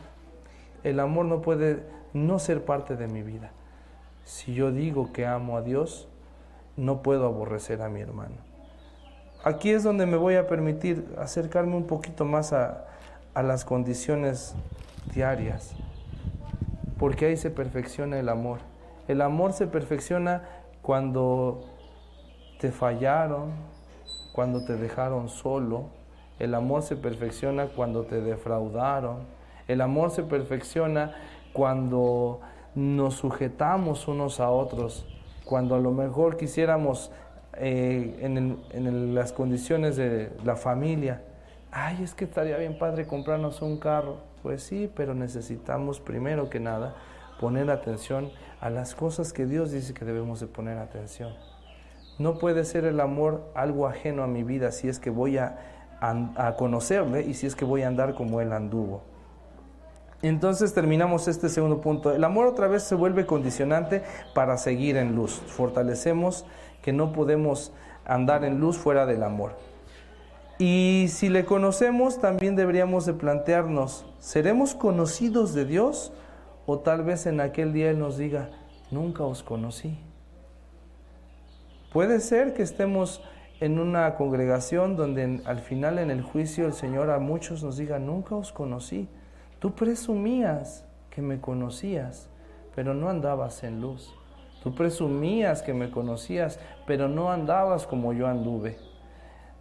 el 0.83 0.99
amor 0.99 1.25
no 1.25 1.41
puede 1.41 1.83
no 2.13 2.39
ser 2.39 2.65
parte 2.65 2.95
de 2.95 3.07
mi 3.07 3.21
vida. 3.21 3.51
Si 4.23 4.53
yo 4.53 4.71
digo 4.71 5.11
que 5.11 5.25
amo 5.25 5.57
a 5.57 5.61
Dios, 5.61 6.07
no 6.77 7.01
puedo 7.01 7.25
aborrecer 7.25 7.81
a 7.81 7.89
mi 7.89 8.01
hermano. 8.01 8.35
Aquí 9.43 9.71
es 9.71 9.83
donde 9.83 10.05
me 10.05 10.17
voy 10.17 10.35
a 10.35 10.47
permitir 10.47 11.13
acercarme 11.17 11.75
un 11.75 11.87
poquito 11.87 12.25
más 12.25 12.53
a, 12.53 12.85
a 13.33 13.43
las 13.43 13.65
condiciones 13.65 14.55
diarias, 15.13 15.73
porque 16.97 17.25
ahí 17.25 17.37
se 17.37 17.49
perfecciona 17.49 18.19
el 18.19 18.29
amor. 18.29 18.59
El 19.07 19.21
amor 19.21 19.53
se 19.53 19.67
perfecciona 19.67 20.43
cuando 20.81 21.65
te 22.59 22.71
fallaron, 22.71 23.51
cuando 24.32 24.63
te 24.65 24.75
dejaron 24.75 25.29
solo. 25.29 25.89
El 26.39 26.55
amor 26.55 26.84
se 26.84 26.95
perfecciona 26.95 27.67
cuando 27.67 28.03
te 28.03 28.21
defraudaron. 28.21 29.19
El 29.67 29.82
amor 29.82 30.11
se 30.11 30.23
perfecciona 30.23 31.13
cuando 31.53 32.39
nos 32.75 33.15
sujetamos 33.15 34.07
unos 34.07 34.39
a 34.39 34.49
otros, 34.49 35.05
cuando 35.45 35.75
a 35.75 35.79
lo 35.79 35.91
mejor 35.91 36.38
quisiéramos 36.38 37.11
eh, 37.57 38.17
en, 38.21 39.13
las 39.13 39.34
condiciones 39.34 39.97
de 39.97 40.32
la 40.45 40.55
familia, 40.55 41.21
ay, 41.71 42.01
es 42.01 42.13
que 42.13 42.23
estaría 42.23 42.57
bien 42.57 42.77
padre 42.77 43.05
comprarnos 43.05 43.61
un 43.61 43.77
carro 43.77 44.32
pues 44.41 44.63
sí, 44.63 44.91
pero 44.95 45.13
necesitamos 45.13 45.99
primero 45.99 46.49
que 46.49 46.59
nada 46.59 46.95
poner 47.39 47.69
atención 47.69 48.32
a 48.59 48.69
las 48.69 48.95
cosas 48.95 49.34
que 49.34 49.45
Dios 49.45 49.71
dice 49.71 49.93
que 49.93 50.05
debemos 50.05 50.39
de 50.39 50.47
poner 50.47 50.77
atención. 50.77 51.34
No 52.22 52.38
puede 52.38 52.65
ser 52.65 52.86
el 52.86 52.99
amor 52.99 53.51
algo 53.55 53.88
ajeno 53.88 54.22
a 54.22 54.28
mi 54.28 54.43
vida 54.43 54.72
si 54.72 54.88
es 54.88 54.99
que 54.99 55.09
voy 55.09 55.39
a, 55.39 55.57
conocerle 56.55 57.24
y 57.24 57.34
si 57.34 57.47
es 57.47 57.55
que 57.55 57.65
voy 57.65 57.82
a 57.82 57.88
andar 57.88 58.13
como 58.13 58.41
Él 58.41 58.53
anduvo. 58.53 59.01
Entonces 60.22 60.72
terminamos 60.76 61.28
este 61.28 61.49
segundo 61.49 61.82
punto. 61.82 62.13
El 62.13 62.24
amor 62.24 62.45
otra 62.45 62.67
vez 62.67 62.84
se 62.84 62.93
vuelve 62.93 63.26
condicionante 63.26 64.03
para 64.36 64.57
seguir 64.57 64.97
en 64.97 65.15
luz. 65.15 65.41
Fortalecemos 65.47 66.45
que 66.84 66.93
no 66.93 67.11
podemos 67.11 67.74
andar 68.05 68.43
en 68.45 68.59
luz 68.59 68.78
fuera 68.78 69.07
del 69.07 69.24
amor. 69.24 69.53
Y 70.59 71.07
si 71.09 71.28
le 71.30 71.43
conocemos, 71.43 72.19
también 72.19 72.55
deberíamos 72.55 73.07
de 73.07 73.13
plantearnos, 73.13 74.05
¿seremos 74.19 74.76
conocidos 74.76 75.55
de 75.55 75.65
Dios? 75.65 76.13
O 76.67 76.78
tal 76.78 77.03
vez 77.03 77.26
en 77.26 77.41
aquel 77.41 77.74
día 77.74 77.89
Él 77.89 77.97
nos 77.97 78.19
diga, 78.19 78.51
nunca 78.91 79.24
os 79.24 79.41
conocí. 79.41 79.97
Puede 81.91 82.21
ser 82.21 82.53
que 82.53 82.63
estemos 82.63 83.21
en 83.59 83.77
una 83.77 84.15
congregación 84.15 84.95
donde 84.95 85.41
al 85.45 85.59
final 85.59 85.99
en 85.99 86.09
el 86.09 86.21
juicio 86.21 86.65
el 86.65 86.73
Señor 86.73 87.09
a 87.09 87.19
muchos 87.19 87.63
nos 87.63 87.77
diga, 87.77 87.99
nunca 87.99 88.35
os 88.35 88.53
conocí. 88.53 89.09
Tú 89.59 89.75
presumías 89.75 90.85
que 91.09 91.21
me 91.21 91.41
conocías, 91.41 92.29
pero 92.73 92.93
no 92.93 93.09
andabas 93.09 93.63
en 93.63 93.81
luz. 93.81 94.15
Tú 94.63 94.73
presumías 94.73 95.63
que 95.63 95.73
me 95.73 95.91
conocías, 95.91 96.59
pero 96.87 97.09
no 97.09 97.31
andabas 97.31 97.85
como 97.85 98.13
yo 98.13 98.27
anduve. 98.27 98.77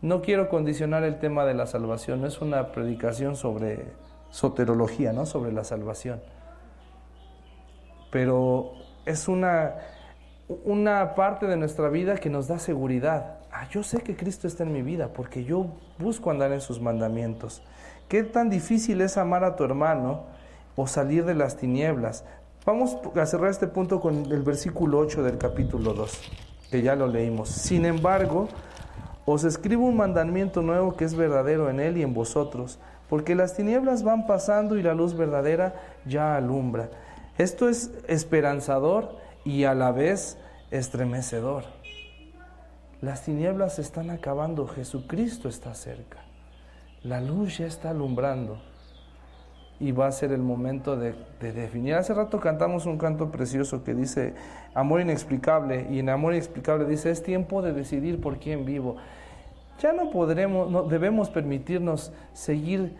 No 0.00 0.22
quiero 0.22 0.48
condicionar 0.48 1.02
el 1.02 1.18
tema 1.18 1.44
de 1.44 1.54
la 1.54 1.66
salvación, 1.66 2.20
no 2.20 2.28
es 2.28 2.40
una 2.40 2.70
predicación 2.70 3.34
sobre 3.34 3.92
soterología, 4.30 5.12
¿no? 5.12 5.26
Sobre 5.26 5.52
la 5.52 5.64
salvación. 5.64 6.22
Pero 8.10 8.72
es 9.04 9.28
una, 9.28 9.74
una 10.64 11.14
parte 11.14 11.46
de 11.46 11.56
nuestra 11.56 11.88
vida 11.88 12.16
que 12.16 12.28
nos 12.28 12.48
da 12.48 12.58
seguridad. 12.58 13.38
Ah, 13.52 13.68
yo 13.70 13.84
sé 13.84 14.00
que 14.00 14.16
Cristo 14.16 14.48
está 14.48 14.64
en 14.64 14.72
mi 14.72 14.82
vida 14.82 15.12
porque 15.12 15.44
yo 15.44 15.66
busco 15.98 16.30
andar 16.30 16.52
en 16.52 16.60
sus 16.60 16.80
mandamientos. 16.80 17.62
¿Qué 18.08 18.24
tan 18.24 18.50
difícil 18.50 19.00
es 19.00 19.16
amar 19.16 19.44
a 19.44 19.54
tu 19.54 19.62
hermano 19.62 20.24
o 20.74 20.88
salir 20.88 21.24
de 21.24 21.34
las 21.34 21.56
tinieblas? 21.56 22.24
Vamos 22.66 22.96
a 23.14 23.26
cerrar 23.26 23.50
este 23.50 23.68
punto 23.68 24.00
con 24.00 24.26
el 24.26 24.42
versículo 24.42 24.98
8 24.98 25.22
del 25.22 25.38
capítulo 25.38 25.94
2, 25.94 26.20
que 26.70 26.82
ya 26.82 26.96
lo 26.96 27.06
leímos. 27.06 27.48
Sin 27.48 27.84
embargo, 27.84 28.48
os 29.26 29.44
escribo 29.44 29.86
un 29.86 29.96
mandamiento 29.96 30.62
nuevo 30.62 30.96
que 30.96 31.04
es 31.04 31.14
verdadero 31.14 31.70
en 31.70 31.78
él 31.78 31.96
y 31.96 32.02
en 32.02 32.12
vosotros, 32.12 32.80
porque 33.08 33.36
las 33.36 33.54
tinieblas 33.54 34.02
van 34.02 34.26
pasando 34.26 34.76
y 34.76 34.82
la 34.82 34.94
luz 34.94 35.16
verdadera 35.16 35.74
ya 36.06 36.34
alumbra. 36.34 36.90
Esto 37.38 37.68
es 37.68 37.92
esperanzador 38.08 39.16
y 39.44 39.64
a 39.64 39.74
la 39.74 39.92
vez 39.92 40.38
estremecedor. 40.70 41.64
Las 43.00 43.24
tinieblas 43.24 43.76
se 43.76 43.82
están 43.82 44.10
acabando, 44.10 44.66
Jesucristo 44.66 45.48
está 45.48 45.74
cerca. 45.74 46.18
La 47.02 47.20
luz 47.20 47.58
ya 47.58 47.66
está 47.66 47.90
alumbrando 47.90 48.58
y 49.80 49.92
va 49.92 50.06
a 50.06 50.12
ser 50.12 50.32
el 50.32 50.42
momento 50.42 50.96
de, 50.96 51.14
definir. 51.40 51.94
Hace 51.94 52.12
rato 52.12 52.38
cantamos 52.38 52.84
un 52.84 52.98
canto 52.98 53.32
precioso 53.32 53.82
que 53.82 53.94
dice 53.94 54.34
amor 54.74 55.00
inexplicable 55.00 55.86
y 55.90 56.00
en 56.00 56.10
amor 56.10 56.34
inexplicable 56.34 56.84
dice 56.84 57.10
es 57.10 57.22
tiempo 57.22 57.62
de 57.62 57.72
decidir 57.72 58.20
por 58.20 58.38
quién 58.38 58.66
vivo. 58.66 58.96
Ya 59.80 59.94
no 59.94 60.10
podremos, 60.10 60.70
no, 60.70 60.82
debemos 60.82 61.30
permitirnos 61.30 62.12
seguir 62.34 62.94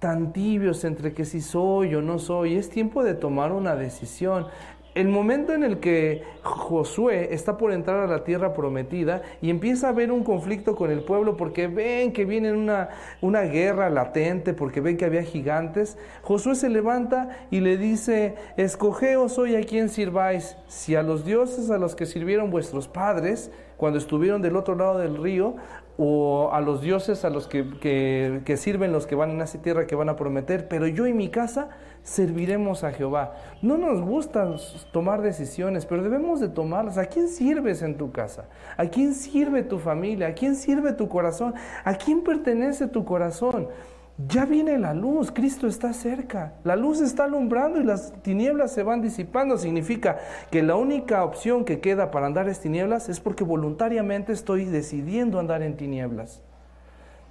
tan 0.00 0.32
tibios 0.32 0.84
entre 0.84 1.14
que 1.14 1.24
si 1.24 1.40
soy 1.40 1.94
o 1.94 2.02
no 2.02 2.18
soy. 2.18 2.56
Es 2.56 2.68
tiempo 2.68 3.04
de 3.04 3.14
tomar 3.14 3.52
una 3.52 3.76
decisión 3.76 4.48
el 4.94 5.08
momento 5.08 5.52
en 5.52 5.64
el 5.64 5.80
que 5.80 6.22
Josué 6.42 7.34
está 7.34 7.58
por 7.58 7.72
entrar 7.72 8.00
a 8.00 8.06
la 8.06 8.22
tierra 8.22 8.52
prometida 8.52 9.22
y 9.42 9.50
empieza 9.50 9.88
a 9.88 9.90
haber 9.90 10.12
un 10.12 10.22
conflicto 10.22 10.76
con 10.76 10.90
el 10.90 11.02
pueblo 11.02 11.36
porque 11.36 11.66
ven 11.66 12.12
que 12.12 12.24
viene 12.24 12.52
una, 12.52 12.90
una 13.20 13.42
guerra 13.42 13.90
latente, 13.90 14.54
porque 14.54 14.80
ven 14.80 14.96
que 14.96 15.04
había 15.04 15.22
gigantes, 15.22 15.98
Josué 16.22 16.54
se 16.54 16.68
levanta 16.68 17.46
y 17.50 17.60
le 17.60 17.76
dice, 17.76 18.36
escogeos 18.56 19.36
hoy 19.38 19.56
a 19.56 19.62
quien 19.62 19.88
sirváis, 19.88 20.56
si 20.68 20.94
a 20.94 21.02
los 21.02 21.24
dioses 21.24 21.70
a 21.70 21.78
los 21.78 21.96
que 21.96 22.06
sirvieron 22.06 22.50
vuestros 22.50 22.86
padres 22.86 23.50
cuando 23.76 23.98
estuvieron 23.98 24.42
del 24.42 24.56
otro 24.56 24.76
lado 24.76 24.98
del 24.98 25.20
río, 25.20 25.56
o 25.96 26.50
a 26.52 26.60
los 26.60 26.80
dioses 26.80 27.24
a 27.24 27.30
los 27.30 27.46
que, 27.46 28.42
que, 28.44 28.56
sirven 28.56 28.92
los 28.92 29.06
que 29.06 29.14
van 29.14 29.30
en 29.30 29.40
esa 29.40 29.62
tierra 29.62 29.86
que 29.86 29.94
van 29.94 30.08
a 30.08 30.16
prometer, 30.16 30.68
pero 30.68 30.86
yo 30.86 31.06
y 31.06 31.12
mi 31.12 31.28
casa 31.28 31.68
serviremos 32.02 32.82
a 32.82 32.92
Jehová. 32.92 33.34
No 33.62 33.78
nos 33.78 34.00
gusta 34.00 34.54
tomar 34.92 35.22
decisiones, 35.22 35.86
pero 35.86 36.02
debemos 36.02 36.40
de 36.40 36.48
tomarlas. 36.48 36.98
¿A 36.98 37.06
quién 37.06 37.28
sirves 37.28 37.82
en 37.82 37.96
tu 37.96 38.10
casa? 38.10 38.46
¿A 38.76 38.86
quién 38.86 39.14
sirve 39.14 39.62
tu 39.62 39.78
familia? 39.78 40.28
¿A 40.28 40.34
quién 40.34 40.56
sirve 40.56 40.92
tu 40.92 41.08
corazón? 41.08 41.54
¿A 41.84 41.94
quién 41.94 42.22
pertenece 42.22 42.88
tu 42.88 43.04
corazón? 43.04 43.68
Ya 44.16 44.44
viene 44.44 44.78
la 44.78 44.94
luz, 44.94 45.32
Cristo 45.32 45.66
está 45.66 45.92
cerca. 45.92 46.54
La 46.62 46.76
luz 46.76 47.00
está 47.00 47.24
alumbrando 47.24 47.80
y 47.80 47.84
las 47.84 48.12
tinieblas 48.22 48.72
se 48.72 48.84
van 48.84 49.02
disipando. 49.02 49.58
Significa 49.58 50.18
que 50.52 50.62
la 50.62 50.76
única 50.76 51.24
opción 51.24 51.64
que 51.64 51.80
queda 51.80 52.12
para 52.12 52.26
andar 52.26 52.48
en 52.48 52.54
tinieblas 52.54 53.08
es 53.08 53.18
porque 53.18 53.42
voluntariamente 53.42 54.32
estoy 54.32 54.66
decidiendo 54.66 55.40
andar 55.40 55.62
en 55.62 55.76
tinieblas. 55.76 56.42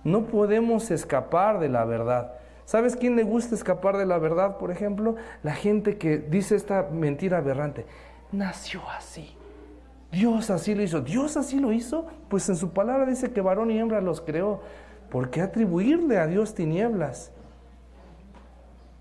No 0.04 0.26
podemos 0.26 0.92
escapar 0.92 1.60
de 1.60 1.70
la 1.70 1.86
verdad. 1.86 2.34
¿Sabes 2.66 2.98
quién 2.98 3.16
le 3.16 3.24
gusta 3.24 3.56
escapar 3.56 3.96
de 3.96 4.06
la 4.06 4.18
verdad, 4.18 4.58
por 4.58 4.70
ejemplo? 4.70 5.16
La 5.42 5.54
gente 5.54 5.98
que 5.98 6.18
dice 6.18 6.58
esta 6.58 6.90
mentira 6.92 7.38
aberrante. 7.38 7.86
Nació 8.34 8.82
así. 8.90 9.38
Dios 10.12 10.50
así 10.50 10.76
lo 10.76 10.84
hizo. 10.84 11.00
Dios 11.00 11.38
así 11.38 11.60
lo 11.60 11.72
hizo. 11.72 12.08
Pues 12.28 12.48
en 12.50 12.58
su 12.58 12.72
palabra 12.72 13.06
dice 13.06 13.32
que 13.32 13.40
varón 13.40 13.72
y 13.72 13.80
hembra 13.80 14.02
los 14.02 14.20
creó. 14.20 14.62
¿Por 15.14 15.30
qué 15.30 15.42
atribuirle 15.42 16.18
a 16.18 16.26
Dios 16.26 16.56
tinieblas? 16.56 17.32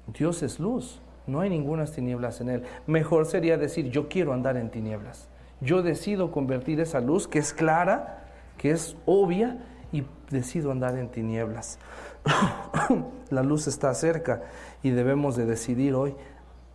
Dios 0.09 0.43
es 0.43 0.61
luz, 0.61 1.01
no 1.27 1.41
hay 1.41 1.49
ninguna 1.49 1.87
tinieblas 1.87 2.43
en 2.43 2.51
él. 2.51 2.65
Mejor 2.87 3.25
sería 3.25 3.57
decir, 3.57 3.89
yo 3.89 4.11
quiero 4.11 4.35
andar 4.35 4.59
en 4.59 4.71
tinieblas. 4.71 5.31
Yo 5.63 5.83
decido 5.83 6.31
convertir 6.31 6.81
esa 6.81 7.01
luz 7.01 7.27
que 7.27 7.39
es 7.39 7.55
clara, 7.55 8.25
que 8.59 8.73
es 8.73 8.95
obvia, 9.07 9.57
y 9.91 10.05
decido 10.29 10.71
andar 10.71 10.99
en 10.99 11.09
tinieblas. 11.09 11.79
La 13.31 13.43
luz 13.43 13.67
está 13.67 13.95
cerca 13.95 14.43
y 14.83 14.91
debemos 14.91 15.35
de 15.35 15.47
decidir 15.47 15.95
hoy 15.95 16.15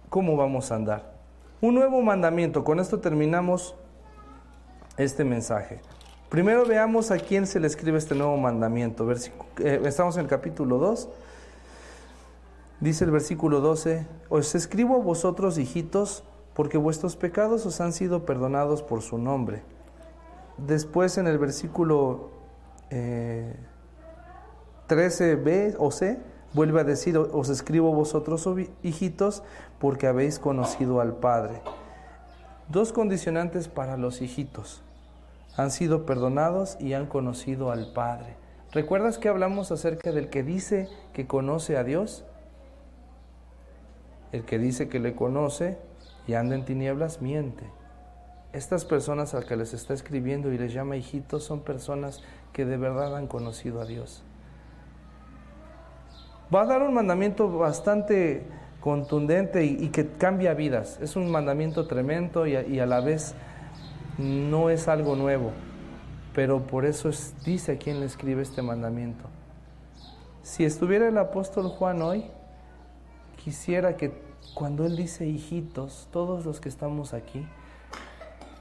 cómo 0.09 0.35
vamos 0.35 0.71
a 0.71 0.75
andar. 0.77 1.13
Un 1.61 1.75
nuevo 1.75 2.01
mandamiento. 2.01 2.63
Con 2.63 2.79
esto 2.79 3.01
terminamos 3.01 3.75
este 4.97 5.23
mensaje. 5.23 5.79
Primero 6.29 6.65
veamos 6.65 7.11
a 7.11 7.19
quién 7.19 7.47
se 7.47 7.61
le 7.61 7.67
escribe 7.67 7.97
este 7.97 8.13
nuevo 8.13 8.35
mandamiento. 8.35 9.09
Eh, 9.11 9.81
estamos 9.85 10.17
en 10.17 10.23
el 10.23 10.27
capítulo 10.27 10.77
2. 10.77 11.07
Dice 12.81 13.05
el 13.05 13.11
versículo 13.11 13.61
12, 13.61 14.05
os 14.29 14.53
escribo 14.53 14.95
a 14.95 14.99
vosotros, 14.99 15.57
hijitos, 15.57 16.25
porque 16.53 16.77
vuestros 16.77 17.15
pecados 17.15 17.65
os 17.65 17.79
han 17.79 17.93
sido 17.93 18.25
perdonados 18.25 18.83
por 18.83 19.01
su 19.01 19.17
nombre. 19.17 19.63
Después 20.57 21.17
en 21.17 21.27
el 21.27 21.37
versículo 21.37 22.29
13b 22.91 25.47
eh, 25.47 25.75
o 25.79 25.91
c, 25.91 26.19
vuelve 26.53 26.81
a 26.81 26.83
decir, 26.83 27.17
os 27.17 27.49
escribo 27.49 27.93
vosotros, 27.93 28.47
hijitos, 28.83 29.43
porque 29.79 30.07
habéis 30.07 30.39
conocido 30.39 30.99
al 30.99 31.15
Padre. 31.15 31.61
Dos 32.67 32.91
condicionantes 32.91 33.69
para 33.69 33.95
los 33.95 34.21
hijitos. 34.21 34.83
Han 35.57 35.71
sido 35.71 36.05
perdonados 36.05 36.77
y 36.79 36.93
han 36.93 37.07
conocido 37.07 37.71
al 37.71 37.91
Padre. 37.91 38.35
¿Recuerdas 38.71 39.17
que 39.17 39.27
hablamos 39.27 39.71
acerca 39.71 40.11
del 40.11 40.29
que 40.29 40.43
dice 40.43 40.87
que 41.13 41.27
conoce 41.27 41.77
a 41.77 41.83
Dios? 41.83 42.25
El 44.31 44.45
que 44.45 44.59
dice 44.59 44.87
que 44.87 44.99
le 44.99 45.15
conoce 45.15 45.77
y 46.27 46.33
anda 46.33 46.55
en 46.55 46.65
tinieblas 46.65 47.21
miente. 47.21 47.65
Estas 48.53 48.85
personas 48.85 49.33
al 49.33 49.45
que 49.45 49.55
les 49.55 49.73
está 49.73 49.93
escribiendo 49.93 50.51
y 50.51 50.57
les 50.57 50.73
llama 50.73 50.95
hijitos 50.95 51.43
son 51.43 51.61
personas 51.61 52.21
que 52.53 52.65
de 52.65 52.77
verdad 52.77 53.15
han 53.15 53.27
conocido 53.27 53.81
a 53.81 53.85
Dios. 53.85 54.23
Va 56.53 56.61
a 56.61 56.65
dar 56.65 56.81
un 56.81 56.93
mandamiento 56.93 57.49
bastante 57.57 58.45
contundente 58.79 59.65
y, 59.65 59.89
que 59.89 60.07
cambia 60.07 60.53
vidas. 60.53 60.97
Es 61.01 61.15
un 61.15 61.29
mandamiento 61.29 61.87
tremendo 61.87 62.47
y 62.47 62.79
a, 62.79 62.85
la 62.85 63.01
vez 63.01 63.35
no 64.17 64.69
es 64.69 64.87
algo 64.87 65.15
nuevo. 65.15 65.51
Pero 66.33 66.67
por 66.67 66.85
eso 66.85 67.09
dice 67.45 67.73
a 67.73 67.77
quién 67.77 67.99
le 67.99 68.05
escribe 68.05 68.41
este 68.41 68.61
mandamiento. 68.61 69.25
Si 70.43 70.63
estuviera 70.63 71.07
el 71.07 71.17
apóstol 71.17 71.67
Juan 71.67 72.01
hoy, 72.01 72.25
quisiera 73.43 73.97
que 73.97 74.13
cuando 74.53 74.85
Él 74.85 74.95
dice 74.95 75.25
hijitos, 75.25 76.07
todos 76.11 76.45
los 76.45 76.59
que 76.59 76.69
estamos 76.69 77.13
aquí, 77.13 77.45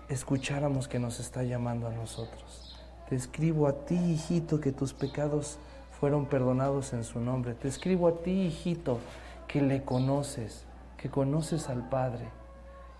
escucháramos 0.08 0.88
que 0.88 0.98
nos 0.98 1.20
está 1.20 1.42
llamando 1.42 1.86
a 1.86 1.92
nosotros. 1.92 2.78
Te 3.08 3.14
escribo 3.14 3.68
a 3.68 3.84
ti, 3.84 3.94
hijito, 3.94 4.60
que 4.60 4.72
tus 4.72 4.92
pecados 4.92 5.58
fueron 6.00 6.26
perdonados 6.26 6.92
en 6.92 7.04
su 7.04 7.20
nombre. 7.20 7.54
Te 7.54 7.68
escribo 7.68 8.08
a 8.08 8.22
ti, 8.22 8.42
hijito, 8.42 8.98
que 9.46 9.62
le 9.62 9.84
conoces, 9.84 10.64
que 10.96 11.08
conoces 11.08 11.68
al 11.68 11.88
Padre. 11.88 12.28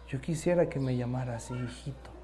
Yo 0.08 0.20
quisiera 0.20 0.68
que 0.68 0.78
me 0.78 0.96
llamara 0.96 1.36
así, 1.36 1.54
hijito. 1.54 2.15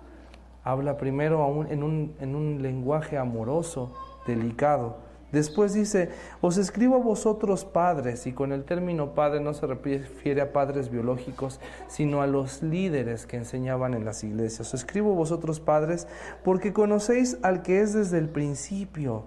Habla 0.64 0.96
primero 0.96 1.66
en 1.68 1.82
un, 1.82 2.14
en 2.20 2.34
un 2.34 2.62
lenguaje 2.62 3.18
amoroso, 3.18 3.92
delicado 4.26 4.96
Después 5.32 5.72
dice, 5.72 6.10
os 6.42 6.58
escribo 6.58 6.96
a 6.96 6.98
vosotros 6.98 7.64
padres, 7.64 8.26
y 8.26 8.32
con 8.32 8.52
el 8.52 8.64
término 8.64 9.14
padre 9.14 9.40
no 9.40 9.54
se 9.54 9.66
refiere 9.66 10.42
a 10.42 10.52
padres 10.52 10.90
biológicos, 10.90 11.58
sino 11.88 12.20
a 12.20 12.26
los 12.26 12.62
líderes 12.62 13.24
que 13.26 13.38
enseñaban 13.38 13.94
en 13.94 14.04
las 14.04 14.22
iglesias. 14.24 14.68
Os 14.68 14.74
escribo 14.74 15.12
a 15.12 15.16
vosotros 15.16 15.58
padres 15.58 16.06
porque 16.44 16.74
conocéis 16.74 17.38
al 17.42 17.62
que 17.62 17.80
es 17.80 17.94
desde 17.94 18.18
el 18.18 18.28
principio. 18.28 19.24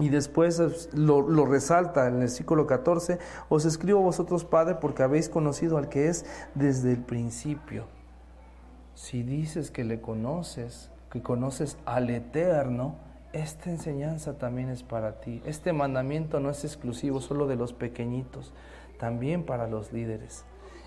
Y 0.00 0.08
después 0.08 0.88
lo, 0.92 1.46
resalta 1.46 2.06
en 2.08 2.14
el 2.14 2.20
versículo 2.20 2.66
14, 2.66 3.18
os 3.48 3.64
escribo 3.64 4.00
a 4.00 4.04
vosotros 4.04 4.44
Padre 4.44 4.76
porque 4.76 5.02
habéis 5.02 5.28
conocido 5.28 5.76
al 5.76 5.88
que 5.88 6.08
es 6.08 6.24
desde 6.54 6.92
el 6.92 7.02
principio. 7.02 7.97
Si 8.98 9.22
dices 9.22 9.70
que 9.70 9.84
le 9.84 10.00
conoces, 10.00 10.90
que 11.08 11.22
conoces 11.22 11.78
al 11.86 12.10
eterno, 12.10 12.96
esta 13.32 13.70
enseñanza 13.70 14.38
también 14.38 14.70
es 14.70 14.82
para 14.82 15.20
ti. 15.20 15.40
Este 15.46 15.72
mandamiento 15.72 16.40
no 16.40 16.50
es 16.50 16.64
exclusivo 16.64 17.20
solo 17.20 17.46
de 17.46 17.54
los 17.54 17.72
pequeñitos, 17.72 18.52
también 18.98 19.44
para 19.44 19.68
los 19.68 19.92
líderes. 19.92 20.44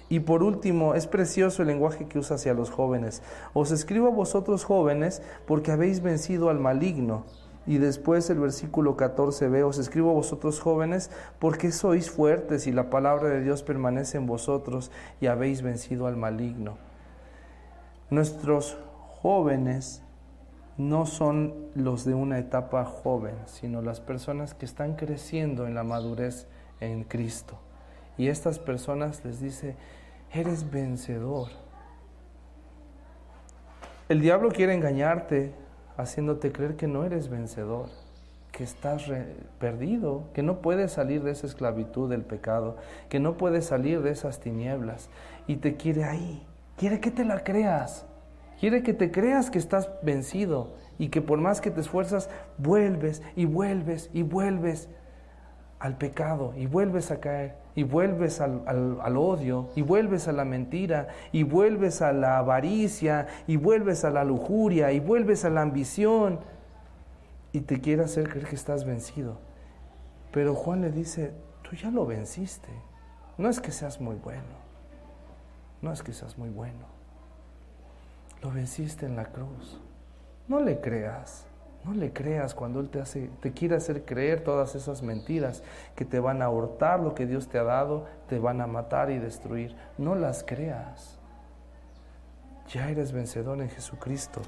Y 0.10 0.20
por 0.20 0.44
último, 0.44 0.94
es 0.94 1.08
precioso 1.08 1.62
el 1.62 1.70
lenguaje 1.70 2.06
que 2.10 2.20
usa 2.20 2.36
hacia 2.36 2.54
los 2.54 2.70
jóvenes. 2.70 3.24
Os 3.54 3.72
escribo 3.72 4.08
a 4.08 4.12
vosotros 4.12 4.66
jóvenes 4.66 5.22
porque 5.48 5.72
habéis 5.72 6.02
vencido 6.02 6.50
al 6.50 6.60
maligno. 6.60 7.24
Y 7.66 7.78
después 7.78 8.30
el 8.30 8.40
versículo 8.40 8.98
14b, 8.98 9.66
os 9.66 9.78
escribo 9.78 10.12
a 10.12 10.16
vosotros 10.16 10.60
jóvenes 10.60 11.12
porque 11.40 11.72
sois 11.72 12.12
fuertes 12.12 12.68
y 12.68 12.74
la 12.74 12.90
palabra 12.90 13.30
de 13.30 13.42
Dios 13.42 13.64
permanece 13.64 14.18
en 14.18 14.26
vosotros 14.26 14.92
y 15.22 15.28
habéis 15.28 15.62
vencido 15.62 16.08
al 16.08 16.18
maligno. 16.18 16.91
Nuestros 18.12 18.78
jóvenes 19.22 20.04
no 20.78 21.06
son 21.06 21.54
los 21.76 22.04
de 22.04 22.14
una 22.14 22.40
etapa 22.40 22.84
joven, 22.84 23.36
sino 23.46 23.82
las 23.82 24.02
personas 24.02 24.54
que 24.54 24.66
están 24.66 24.98
creciendo 24.98 25.66
en 25.66 25.76
la 25.76 25.86
madurez 25.86 26.46
en 26.82 27.06
Cristo. 27.06 27.58
Y 28.18 28.28
estas 28.28 28.60
personas 28.60 29.24
les 29.24 29.40
dice, 29.40 29.78
eres 30.34 30.70
vencedor. 30.70 31.52
El 34.10 34.20
diablo 34.20 34.50
quiere 34.50 34.74
engañarte 34.74 35.54
haciéndote 35.96 36.52
creer 36.52 36.76
que 36.76 36.88
no 36.88 37.06
eres 37.06 37.30
vencedor, 37.30 37.88
que 38.52 38.66
estás 38.66 39.06
perdido, 39.58 40.26
que 40.34 40.44
no 40.44 40.62
puedes 40.62 40.92
salir 40.92 41.24
de 41.24 41.32
esa 41.32 41.48
esclavitud 41.48 42.10
del 42.10 42.24
pecado, 42.24 42.76
que 43.08 43.22
no 43.22 43.38
puedes 43.38 43.68
salir 43.68 44.02
de 44.02 44.12
esas 44.12 44.42
tinieblas 44.42 45.10
y 45.48 45.56
te 45.56 45.78
quiere 45.78 46.04
ahí. 46.04 46.46
Quiere 46.78 47.00
que 47.00 47.12
te 47.12 47.26
la 47.26 47.44
creas. 47.44 48.06
Quiere 48.60 48.84
que 48.84 48.94
te 48.94 49.12
creas 49.12 49.50
que 49.50 49.58
estás 49.58 49.90
vencido 50.04 50.76
y 51.00 51.10
que 51.10 51.22
por 51.22 51.40
más 51.40 51.62
que 51.62 51.72
te 51.72 51.82
esfuerzas, 51.82 52.30
vuelves 52.58 53.24
y 53.36 53.46
vuelves 53.46 54.10
y 54.14 54.22
vuelves 54.22 54.88
al 55.80 55.98
pecado 55.98 56.54
y 56.56 56.68
vuelves 56.68 57.10
a 57.10 57.20
caer 57.20 57.56
y 57.74 57.82
vuelves 57.82 58.40
al, 58.40 58.62
al, 58.68 59.18
odio 59.18 59.70
y 59.76 59.82
vuelves 59.82 60.28
a 60.28 60.32
la 60.32 60.46
mentira 60.46 61.08
y 61.32 61.42
vuelves 61.42 62.04
a 62.04 62.14
la 62.14 62.38
avaricia 62.38 63.26
y 63.48 63.58
vuelves 63.58 64.06
a 64.06 64.12
la 64.12 64.24
lujuria 64.24 64.92
y 64.92 65.00
vuelves 65.00 65.44
a 65.44 65.50
la 65.50 65.64
ambición 65.64 66.40
y 67.52 67.62
te 67.62 67.82
quiere 67.82 68.04
hacer 68.04 68.30
creer 68.30 68.48
que 68.48 68.56
estás 68.56 68.86
vencido. 68.86 69.40
Pero 70.32 70.54
Juan 70.54 70.82
le 70.82 70.92
dice, 70.92 71.34
tú 71.64 71.76
ya 71.76 71.90
lo 71.90 72.06
venciste. 72.06 72.70
No 73.38 73.50
es 73.50 73.60
que 73.60 73.72
seas 73.72 74.00
muy 74.00 74.16
bueno, 74.18 74.61
no 75.82 75.92
es 75.92 76.04
que 76.04 76.14
seas 76.14 76.38
muy 76.38 76.50
bueno. 76.50 76.86
Lo 78.42 78.52
venciste 78.52 79.06
en 79.06 79.16
la 79.16 79.26
cruz. 79.26 79.80
No 80.48 80.60
le 80.60 80.80
creas. 80.80 81.46
No 81.84 81.94
le 81.94 82.14
creas 82.14 82.54
cuando 82.54 82.80
Él 82.80 82.90
te, 82.90 83.02
hace, 83.02 83.30
te 83.42 83.54
quiere 83.54 83.76
hacer 83.76 84.06
creer 84.06 84.44
todas 84.44 84.76
esas 84.76 85.02
mentiras 85.02 85.64
que 85.96 86.06
te 86.06 86.20
van 86.20 86.44
a 86.44 86.50
hurtar 86.50 87.00
lo 87.00 87.16
que 87.16 87.26
Dios 87.26 87.48
te 87.48 87.58
ha 87.58 87.64
dado, 87.64 88.06
te 88.30 88.38
van 88.38 88.62
a 88.62 88.68
matar 88.68 89.10
y 89.10 89.18
destruir. 89.18 89.76
No 89.98 90.14
las 90.14 90.44
creas. 90.44 91.18
Ya 92.70 92.90
eres 92.90 93.12
vencedor 93.12 93.60
en 93.62 93.70
Jesucristo. 93.70 94.42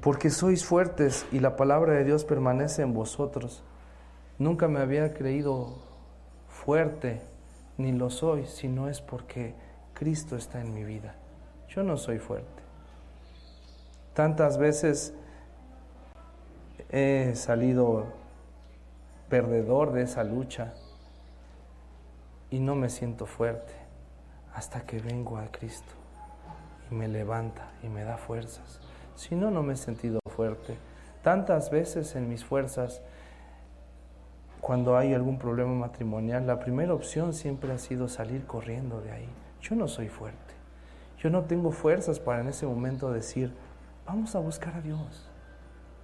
Porque 0.00 0.30
sois 0.30 0.64
fuertes 0.64 1.24
y 1.30 1.38
la 1.38 1.56
palabra 1.56 1.94
de 1.94 2.04
Dios 2.04 2.24
permanece 2.24 2.82
en 2.82 2.92
vosotros. 2.92 3.62
Nunca 4.38 4.66
me 4.66 4.80
había 4.80 5.14
creído 5.14 5.78
fuerte, 6.48 7.22
ni 7.78 7.92
lo 7.92 8.10
soy, 8.10 8.46
si 8.46 8.68
no 8.68 8.88
es 8.88 9.00
porque 9.00 9.54
Cristo 9.94 10.36
está 10.36 10.60
en 10.60 10.74
mi 10.74 10.84
vida. 10.84 11.14
Yo 11.68 11.82
no 11.82 11.96
soy 11.96 12.18
fuerte. 12.18 12.62
Tantas 14.14 14.58
veces 14.58 15.14
he 16.90 17.34
salido 17.34 18.06
perdedor 19.28 19.92
de 19.92 20.02
esa 20.02 20.22
lucha 20.22 20.74
y 22.50 22.60
no 22.60 22.76
me 22.76 22.88
siento 22.88 23.26
fuerte 23.26 23.74
hasta 24.54 24.82
que 24.82 25.00
vengo 25.00 25.38
a 25.38 25.50
Cristo 25.50 25.92
y 26.90 26.94
me 26.94 27.08
levanta 27.08 27.72
y 27.82 27.88
me 27.88 28.04
da 28.04 28.16
fuerzas. 28.16 28.80
Si 29.16 29.34
no, 29.34 29.50
no 29.50 29.62
me 29.62 29.74
he 29.74 29.76
sentido 29.76 30.20
fuerte. 30.28 30.76
Tantas 31.22 31.70
veces 31.70 32.14
en 32.14 32.28
mis 32.28 32.44
fuerzas, 32.44 33.02
cuando 34.64 34.96
hay 34.96 35.12
algún 35.12 35.38
problema 35.38 35.74
matrimonial, 35.74 36.46
la 36.46 36.58
primera 36.58 36.94
opción 36.94 37.34
siempre 37.34 37.70
ha 37.72 37.78
sido 37.78 38.08
salir 38.08 38.46
corriendo 38.46 39.00
de 39.00 39.12
ahí 39.12 39.28
yo 39.64 39.74
no 39.74 39.88
soy 39.88 40.08
fuerte. 40.08 40.54
Yo 41.18 41.30
no 41.30 41.44
tengo 41.44 41.70
fuerzas 41.70 42.20
para 42.20 42.42
en 42.42 42.48
ese 42.48 42.66
momento 42.66 43.10
decir, 43.10 43.50
vamos 44.06 44.34
a 44.36 44.38
buscar 44.40 44.74
a 44.76 44.80
Dios. 44.82 45.30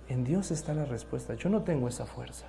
En 0.08 0.24
Dios 0.24 0.50
está 0.50 0.72
la 0.72 0.86
respuesta. 0.86 1.34
Yo 1.34 1.50
no 1.50 1.62
tengo 1.62 1.86
esa 1.86 2.06
fuerza. 2.06 2.46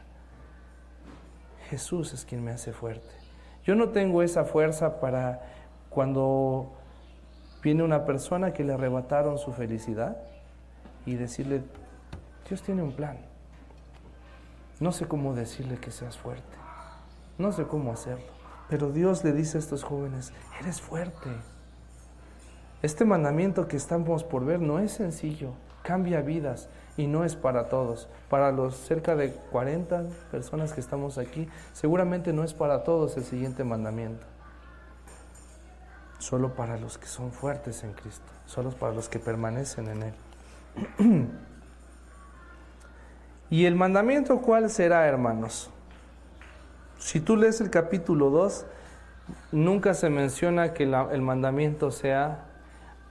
Jesús 1.69 2.13
es 2.13 2.23
quien 2.23 2.43
me 2.43 2.51
hace 2.51 2.71
fuerte. 2.71 3.09
Yo 3.65 3.75
no 3.75 3.89
tengo 3.89 4.23
esa 4.23 4.45
fuerza 4.45 5.01
para 5.01 5.41
cuando 5.89 6.71
viene 7.61 7.83
una 7.83 8.05
persona 8.05 8.53
que 8.53 8.63
le 8.63 8.73
arrebataron 8.73 9.37
su 9.37 9.51
felicidad 9.51 10.17
y 11.05 11.15
decirle, 11.15 11.61
Dios 12.47 12.61
tiene 12.63 12.83
un 12.83 12.93
plan. 12.93 13.17
No 14.81 14.91
sé 14.91 15.07
cómo 15.07 15.35
decirle 15.35 15.77
que 15.77 15.91
seas 15.91 16.17
fuerte. 16.17 16.57
No 17.37 17.51
sé 17.51 17.65
cómo 17.65 17.93
hacerlo 17.93 18.25
Pero 18.67 18.91
Dios 18.91 19.23
le 19.23 19.31
dice 19.31 19.57
a 19.57 19.59
estos 19.59 19.83
jóvenes, 19.83 20.33
eres 20.59 20.81
fuerte. 20.81 21.29
Este 22.81 23.05
mandamiento 23.05 23.67
que 23.67 23.77
estamos 23.77 24.23
por 24.23 24.43
ver 24.43 24.59
no 24.59 24.79
es 24.79 24.91
sencillo, 24.93 25.51
cambia 25.83 26.21
vidas 26.21 26.67
y 26.97 27.05
no 27.05 27.23
es 27.25 27.35
para 27.35 27.69
todos. 27.69 28.09
Para 28.27 28.51
los 28.51 28.75
cerca 28.75 29.15
de 29.15 29.31
40 29.51 30.07
personas 30.31 30.73
que 30.73 30.81
estamos 30.81 31.19
aquí, 31.19 31.47
seguramente 31.73 32.33
no 32.33 32.43
es 32.43 32.55
para 32.55 32.83
todos 32.83 33.17
el 33.17 33.23
siguiente 33.23 33.63
mandamiento. 33.63 34.25
Solo 36.17 36.55
para 36.55 36.77
los 36.77 36.97
que 36.97 37.05
son 37.05 37.31
fuertes 37.31 37.83
en 37.83 37.93
Cristo, 37.93 38.31
solo 38.47 38.71
para 38.71 38.93
los 38.93 39.09
que 39.09 39.19
permanecen 39.19 39.87
en 39.89 40.03
Él. 40.03 41.27
¿Y 43.51 43.65
el 43.65 43.75
mandamiento 43.75 44.39
cuál 44.39 44.69
será, 44.69 45.05
hermanos? 45.05 45.69
Si 46.99 47.19
tú 47.19 47.35
lees 47.35 47.59
el 47.59 47.69
capítulo 47.69 48.29
2, 48.29 48.65
nunca 49.51 49.93
se 49.93 50.09
menciona 50.09 50.73
que 50.73 50.83
el 50.83 51.21
mandamiento 51.21 51.91
sea 51.91 52.45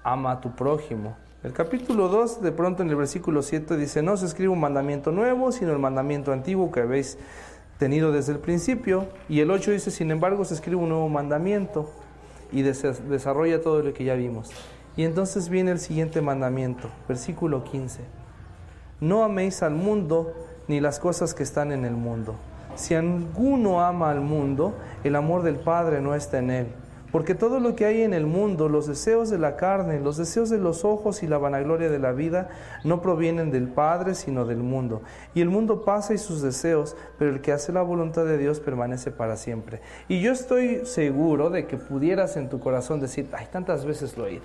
ama 0.02 0.40
tu 0.40 0.56
prójimo. 0.56 1.14
El 1.42 1.52
capítulo 1.52 2.08
2, 2.08 2.40
de 2.40 2.52
pronto 2.52 2.82
en 2.82 2.88
el 2.88 2.96
versículo 2.96 3.42
7 3.42 3.76
dice, 3.76 4.00
no 4.00 4.16
se 4.16 4.24
escribe 4.24 4.48
un 4.48 4.60
mandamiento 4.60 5.12
nuevo, 5.12 5.52
sino 5.52 5.72
el 5.72 5.78
mandamiento 5.78 6.32
antiguo 6.32 6.72
que 6.72 6.80
habéis 6.80 7.18
tenido 7.78 8.10
desde 8.10 8.32
el 8.32 8.38
principio. 8.38 9.08
Y 9.28 9.40
el 9.40 9.50
8 9.50 9.72
dice, 9.72 9.90
sin 9.90 10.10
embargo, 10.10 10.46
se 10.46 10.54
escribe 10.54 10.76
un 10.76 10.88
nuevo 10.88 11.10
mandamiento 11.10 11.92
y 12.50 12.62
desarrolla 12.62 13.60
todo 13.60 13.82
lo 13.82 13.92
que 13.92 14.04
ya 14.04 14.14
vimos. 14.14 14.50
Y 14.96 15.04
entonces 15.04 15.50
viene 15.50 15.72
el 15.72 15.80
siguiente 15.80 16.22
mandamiento, 16.22 16.88
versículo 17.06 17.62
15 17.62 18.19
no 19.00 19.24
améis 19.24 19.62
al 19.62 19.74
mundo 19.74 20.34
ni 20.68 20.80
las 20.80 20.98
cosas 20.98 21.34
que 21.34 21.42
están 21.42 21.72
en 21.72 21.84
el 21.84 21.94
mundo. 21.94 22.36
Si 22.74 22.94
alguno 22.94 23.82
ama 23.82 24.10
al 24.10 24.20
mundo, 24.20 24.74
el 25.04 25.16
amor 25.16 25.42
del 25.42 25.56
Padre 25.56 26.00
no 26.00 26.14
está 26.14 26.38
en 26.38 26.50
él. 26.50 26.66
Porque 27.10 27.34
todo 27.34 27.58
lo 27.58 27.74
que 27.74 27.86
hay 27.86 28.02
en 28.02 28.14
el 28.14 28.24
mundo, 28.24 28.68
los 28.68 28.86
deseos 28.86 29.30
de 29.30 29.38
la 29.38 29.56
carne, 29.56 29.98
los 29.98 30.16
deseos 30.16 30.48
de 30.48 30.58
los 30.58 30.84
ojos 30.84 31.24
y 31.24 31.26
la 31.26 31.38
vanagloria 31.38 31.90
de 31.90 31.98
la 31.98 32.12
vida, 32.12 32.50
no 32.84 33.02
provienen 33.02 33.50
del 33.50 33.66
Padre, 33.66 34.14
sino 34.14 34.44
del 34.44 34.58
mundo. 34.58 35.02
Y 35.34 35.40
el 35.40 35.48
mundo 35.48 35.84
pasa 35.84 36.14
y 36.14 36.18
sus 36.18 36.40
deseos, 36.40 36.96
pero 37.18 37.32
el 37.32 37.40
que 37.40 37.50
hace 37.50 37.72
la 37.72 37.82
voluntad 37.82 38.26
de 38.26 38.38
Dios 38.38 38.60
permanece 38.60 39.10
para 39.10 39.36
siempre. 39.36 39.80
Y 40.06 40.20
yo 40.20 40.30
estoy 40.30 40.86
seguro 40.86 41.50
de 41.50 41.66
que 41.66 41.78
pudieras 41.78 42.36
en 42.36 42.48
tu 42.48 42.60
corazón 42.60 43.00
decir, 43.00 43.28
ay, 43.32 43.48
tantas 43.50 43.84
veces 43.84 44.16
lo 44.16 44.26
he 44.26 44.30
oído. 44.30 44.44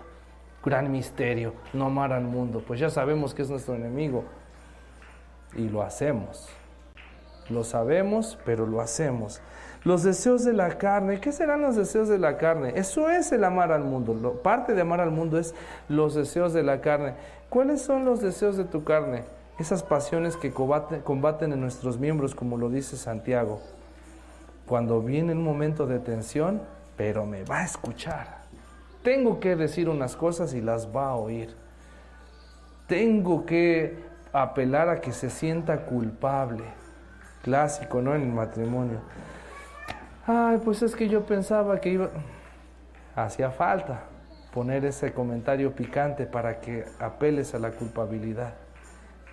Gran 0.64 0.92
misterio, 0.92 1.54
no 1.74 1.86
amar 1.86 2.14
al 2.14 2.24
mundo. 2.24 2.64
Pues 2.66 2.80
ya 2.80 2.90
sabemos 2.90 3.36
que 3.36 3.44
es 3.44 3.50
nuestro 3.52 3.76
enemigo 3.76 4.24
y 5.56 5.70
lo 5.70 5.82
hacemos. 5.82 6.50
Lo 7.50 7.64
sabemos, 7.64 8.38
pero 8.46 8.66
lo 8.66 8.82
hacemos. 8.82 9.42
Los 9.84 10.02
deseos 10.02 10.44
de 10.44 10.54
la 10.54 10.80
carne, 10.80 11.20
¿qué 11.20 11.32
serán 11.32 11.62
los 11.62 11.76
deseos 11.76 12.10
de 12.10 12.18
la 12.18 12.38
carne? 12.38 12.74
Eso 12.76 13.10
es 13.10 13.32
el 13.32 13.44
amar 13.44 13.72
al 13.72 13.84
mundo. 13.84 14.42
parte 14.42 14.74
de 14.74 14.82
amar 14.82 15.00
al 15.00 15.12
mundo 15.12 15.38
es 15.38 15.54
los 15.90 16.16
deseos 16.16 16.54
de 16.54 16.64
la 16.64 16.82
carne. 16.82 17.14
¿Cuáles 17.50 17.84
son 17.84 18.04
los 18.04 18.20
deseos 18.20 18.58
de 18.58 18.66
tu 18.66 18.84
carne? 18.84 19.24
Esas 19.60 19.84
pasiones 19.84 20.38
que 20.38 20.52
combaten 20.52 21.54
en 21.54 21.62
nuestros 21.62 22.00
miembros, 22.00 22.34
como 22.34 22.58
lo 22.58 22.70
dice 22.70 22.98
Santiago. 22.98 23.62
Cuando 24.66 25.02
viene 25.02 25.34
un 25.34 25.44
momento 25.44 25.86
de 25.86 26.00
tensión, 26.00 26.62
pero 26.98 27.28
me 27.28 27.44
va 27.44 27.60
a 27.60 27.66
escuchar. 27.66 28.40
Tengo 29.04 29.40
que 29.40 29.56
decir 29.56 29.88
unas 29.88 30.16
cosas 30.16 30.56
y 30.56 30.62
las 30.62 30.88
va 30.94 31.10
a 31.10 31.16
oír. 31.16 31.56
Tengo 32.88 33.46
que 33.46 34.04
apelar 34.42 34.90
a 34.90 35.02
que 35.02 35.12
se 35.12 35.30
sienta 35.30 35.86
culpable. 35.86 36.64
Clásico, 37.44 38.02
¿no? 38.02 38.16
En 38.16 38.24
el 38.24 38.34
matrimonio. 38.34 39.00
Ay, 40.28 40.60
pues 40.64 40.82
es 40.82 40.96
que 40.96 41.08
yo 41.08 41.26
pensaba 41.26 41.80
que 41.80 41.90
iba... 41.90 42.10
Hacía 43.16 43.52
falta 43.52 44.04
poner 44.54 44.86
ese 44.86 45.14
comentario 45.14 45.74
picante 45.74 46.26
para 46.26 46.60
que 46.60 46.86
apeles 47.00 47.54
a 47.54 47.60
la 47.60 47.72
culpabilidad. 47.72 48.56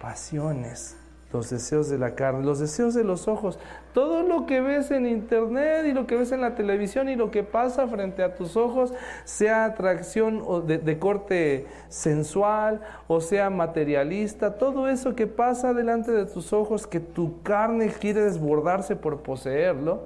Pasiones 0.01 1.02
los 1.33 1.51
deseos 1.51 1.89
de 1.89 1.99
la 1.99 2.15
carne, 2.15 2.45
los 2.45 2.59
deseos 2.59 2.95
de 2.95 3.05
los 3.05 3.27
ojos, 3.27 3.59
todo 3.95 4.23
lo 4.23 4.47
que 4.47 4.61
ves 4.61 4.91
en 4.91 5.07
internet 5.07 5.87
y 5.87 5.93
lo 5.93 6.07
que 6.07 6.17
ves 6.17 6.33
en 6.33 6.41
la 6.41 6.55
televisión 6.55 7.09
y 7.09 7.17
lo 7.17 7.31
que 7.31 7.43
pasa 7.43 7.87
frente 7.87 8.23
a 8.23 8.35
tus 8.35 8.57
ojos, 8.57 8.93
sea 9.25 9.65
atracción 9.65 10.67
de, 10.67 10.99
corte 10.99 11.67
sensual 11.89 12.81
o 13.09 13.21
sea 13.21 13.51
materialista, 13.51 14.59
todo 14.59 14.89
eso 14.89 15.15
que 15.15 15.27
pasa 15.27 15.73
delante 15.73 16.13
de 16.13 16.27
tus 16.27 16.53
ojos, 16.53 16.87
que 16.87 17.01
tu 17.01 17.43
carne 17.43 17.89
quiere 17.89 18.23
desbordarse 18.23 18.97
por 18.97 19.23
poseerlo, 19.23 20.03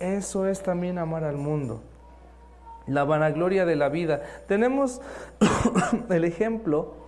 eso 0.00 0.46
es 0.46 0.62
también 0.62 0.98
amar 0.98 1.24
al 1.24 1.36
mundo. 1.36 1.80
La 2.86 3.04
vanagloria 3.04 3.64
de 3.64 3.76
la 3.76 3.88
vida. 3.88 4.22
Tenemos 4.46 5.00
el 6.10 6.24
ejemplo 6.24 7.04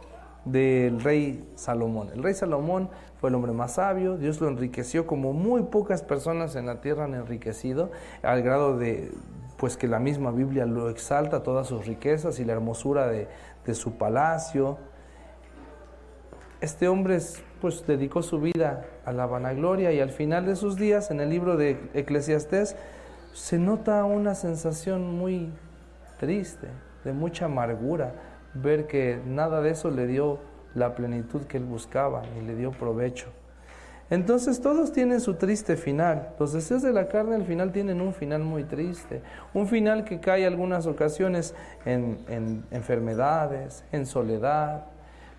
del 0.46 1.00
rey 1.02 1.44
Salomón. 1.56 2.10
El 2.14 2.22
rey 2.22 2.32
Salomón 2.32 2.88
el 3.28 3.34
hombre 3.34 3.52
más 3.52 3.74
sabio, 3.74 4.16
Dios 4.16 4.40
lo 4.40 4.48
enriqueció 4.48 5.06
como 5.06 5.32
muy 5.32 5.64
pocas 5.64 6.02
personas 6.02 6.56
en 6.56 6.66
la 6.66 6.80
tierra 6.80 7.04
han 7.04 7.14
enriquecido, 7.14 7.90
al 8.22 8.42
grado 8.42 8.78
de 8.78 9.12
pues 9.56 9.76
que 9.76 9.88
la 9.88 9.98
misma 9.98 10.30
Biblia 10.30 10.66
lo 10.66 10.90
exalta, 10.90 11.42
todas 11.42 11.66
sus 11.66 11.86
riquezas 11.86 12.38
y 12.40 12.44
la 12.44 12.52
hermosura 12.52 13.08
de, 13.08 13.28
su 13.74 13.96
palacio. 13.96 14.78
Este 16.60 16.86
hombre 16.86 17.18
pues 17.60 17.84
dedicó 17.86 18.22
su 18.22 18.40
vida 18.40 18.84
a 19.04 19.12
la 19.12 19.26
vanagloria 19.26 19.92
y 19.92 20.00
al 20.00 20.10
final 20.10 20.46
de 20.46 20.56
sus 20.56 20.76
días, 20.76 21.10
en 21.10 21.20
el 21.20 21.30
libro 21.30 21.56
de 21.56 21.78
Eclesiastés, 21.94 22.76
se 23.32 23.58
nota 23.58 24.04
una 24.04 24.34
sensación 24.34 25.16
muy 25.16 25.52
triste, 26.18 26.68
de 27.04 27.12
mucha 27.12 27.46
amargura, 27.46 28.14
ver 28.54 28.86
que 28.86 29.20
nada 29.26 29.60
de 29.62 29.70
eso 29.70 29.90
le 29.90 30.06
dio 30.06 30.38
la 30.76 30.94
plenitud 30.94 31.42
que 31.42 31.56
él 31.56 31.64
buscaba 31.64 32.22
y 32.38 32.44
le 32.44 32.54
dio 32.54 32.70
provecho. 32.70 33.28
Entonces 34.08 34.60
todos 34.60 34.92
tienen 34.92 35.20
su 35.20 35.34
triste 35.34 35.76
final. 35.76 36.28
Los 36.38 36.52
deseos 36.52 36.82
de 36.82 36.92
la 36.92 37.08
carne 37.08 37.34
al 37.34 37.44
final 37.44 37.72
tienen 37.72 38.00
un 38.00 38.14
final 38.14 38.42
muy 38.42 38.62
triste. 38.62 39.22
Un 39.52 39.66
final 39.66 40.04
que 40.04 40.20
cae 40.20 40.46
algunas 40.46 40.86
ocasiones 40.86 41.54
en, 41.84 42.64
enfermedades, 42.70 43.84
en 43.90 44.06
soledad. 44.06 44.84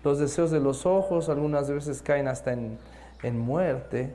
Los 0.04 0.18
deseos 0.18 0.50
de 0.50 0.60
los 0.60 0.84
ojos 0.84 1.30
algunas 1.30 1.70
veces 1.70 2.02
caen 2.02 2.28
hasta 2.28 2.52
en, 2.52 2.78
en 3.22 3.38
muerte 3.38 4.12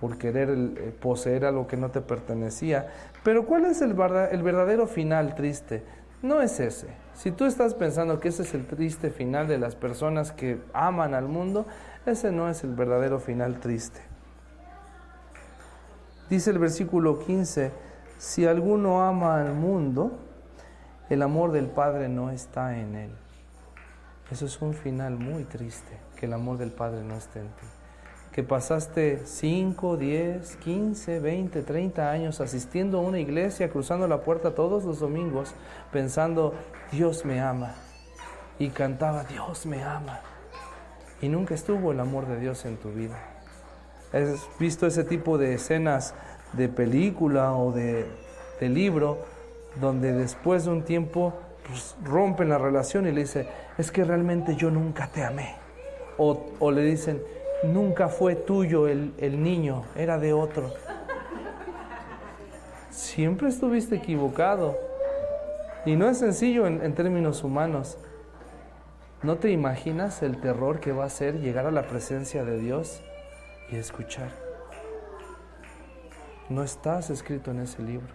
por 0.00 0.18
querer 0.18 0.50
eh, 0.50 0.94
poseer 1.00 1.44
algo 1.44 1.68
que 1.68 1.76
no 1.76 1.90
te 1.90 2.00
pertenecía. 2.00 2.88
Pero 3.22 3.46
¿cuál 3.46 3.66
es 3.66 3.82
el, 3.82 3.90
el 3.90 4.42
verdadero 4.42 4.88
final 4.88 5.36
triste? 5.36 5.84
No 6.22 6.42
es 6.42 6.58
ese. 6.58 7.05
Si 7.16 7.30
tú 7.30 7.46
estás 7.46 7.72
pensando 7.72 8.20
que 8.20 8.28
ese 8.28 8.42
es 8.42 8.52
el 8.52 8.66
triste 8.66 9.10
final 9.10 9.48
de 9.48 9.56
las 9.56 9.74
personas 9.74 10.32
que 10.32 10.60
aman 10.74 11.14
al 11.14 11.28
mundo, 11.28 11.66
ese 12.04 12.30
no 12.30 12.50
es 12.50 12.62
el 12.62 12.74
verdadero 12.74 13.20
final 13.20 13.58
triste. 13.58 14.00
Dice 16.28 16.50
el 16.50 16.58
versículo 16.58 17.18
15, 17.18 17.72
si 18.18 18.44
alguno 18.44 19.02
ama 19.02 19.40
al 19.40 19.54
mundo, 19.54 20.12
el 21.08 21.22
amor 21.22 21.52
del 21.52 21.68
Padre 21.68 22.10
no 22.10 22.30
está 22.30 22.78
en 22.78 22.94
él. 22.96 23.10
Eso 24.30 24.44
es 24.44 24.60
un 24.60 24.74
final 24.74 25.16
muy 25.16 25.44
triste, 25.44 25.98
que 26.16 26.26
el 26.26 26.34
amor 26.34 26.58
del 26.58 26.70
Padre 26.70 27.02
no 27.02 27.14
esté 27.14 27.40
en 27.40 27.46
ti 27.46 27.75
que 28.36 28.42
pasaste 28.42 29.22
5, 29.24 29.96
10, 29.96 30.56
15, 30.56 31.20
20, 31.20 31.62
30 31.62 32.10
años 32.10 32.42
asistiendo 32.42 32.98
a 32.98 33.00
una 33.00 33.18
iglesia, 33.18 33.70
cruzando 33.70 34.06
la 34.06 34.20
puerta 34.20 34.54
todos 34.54 34.84
los 34.84 35.00
domingos, 35.00 35.54
pensando, 35.90 36.52
Dios 36.92 37.24
me 37.24 37.40
ama. 37.40 37.76
Y 38.58 38.68
cantaba, 38.68 39.24
Dios 39.24 39.64
me 39.64 39.82
ama. 39.82 40.20
Y 41.22 41.30
nunca 41.30 41.54
estuvo 41.54 41.92
el 41.92 42.00
amor 42.00 42.26
de 42.26 42.38
Dios 42.38 42.66
en 42.66 42.76
tu 42.76 42.90
vida. 42.90 43.16
¿Has 44.12 44.46
visto 44.58 44.86
ese 44.86 45.04
tipo 45.04 45.38
de 45.38 45.54
escenas 45.54 46.12
de 46.52 46.68
película 46.68 47.54
o 47.54 47.72
de, 47.72 48.04
libro 48.60 49.16
donde 49.80 50.12
después 50.12 50.66
de 50.66 50.72
un 50.72 50.82
tiempo 50.82 51.32
pues, 51.66 51.96
rompen 52.04 52.50
la 52.50 52.58
relación 52.58 53.06
y 53.06 53.12
le 53.12 53.22
dice, 53.22 53.48
es 53.78 53.90
que 53.90 54.04
realmente 54.04 54.56
yo 54.56 54.70
nunca 54.70 55.06
te 55.06 55.24
amé? 55.24 55.54
O, 56.18 56.50
o 56.58 56.70
le 56.70 56.82
dicen, 56.82 57.22
nunca 57.62 58.08
fue 58.08 58.34
tuyo 58.34 58.88
el, 58.88 59.42
niño, 59.42 59.84
era 59.96 60.18
de 60.18 60.32
otro. 60.32 60.72
Siempre 62.90 63.48
estuviste 63.48 63.96
equivocado. 63.96 64.78
Y 65.84 65.96
no 65.96 66.08
es 66.08 66.18
sencillo 66.18 66.66
en, 66.66 66.82
en, 66.82 66.94
términos 66.94 67.44
humanos. 67.44 67.98
¿No 69.22 69.36
te 69.36 69.50
imaginas 69.50 70.22
el 70.22 70.40
terror 70.40 70.80
que 70.80 70.92
va 70.92 71.04
a 71.04 71.10
ser 71.10 71.40
llegar 71.40 71.66
a 71.66 71.70
la 71.70 71.86
presencia 71.86 72.44
de 72.44 72.58
Dios 72.58 73.02
y 73.70 73.76
escuchar? 73.76 74.30
No 76.48 76.62
estás 76.62 77.10
escrito 77.10 77.50
en 77.50 77.60
ese 77.60 77.82
libro. 77.82 78.14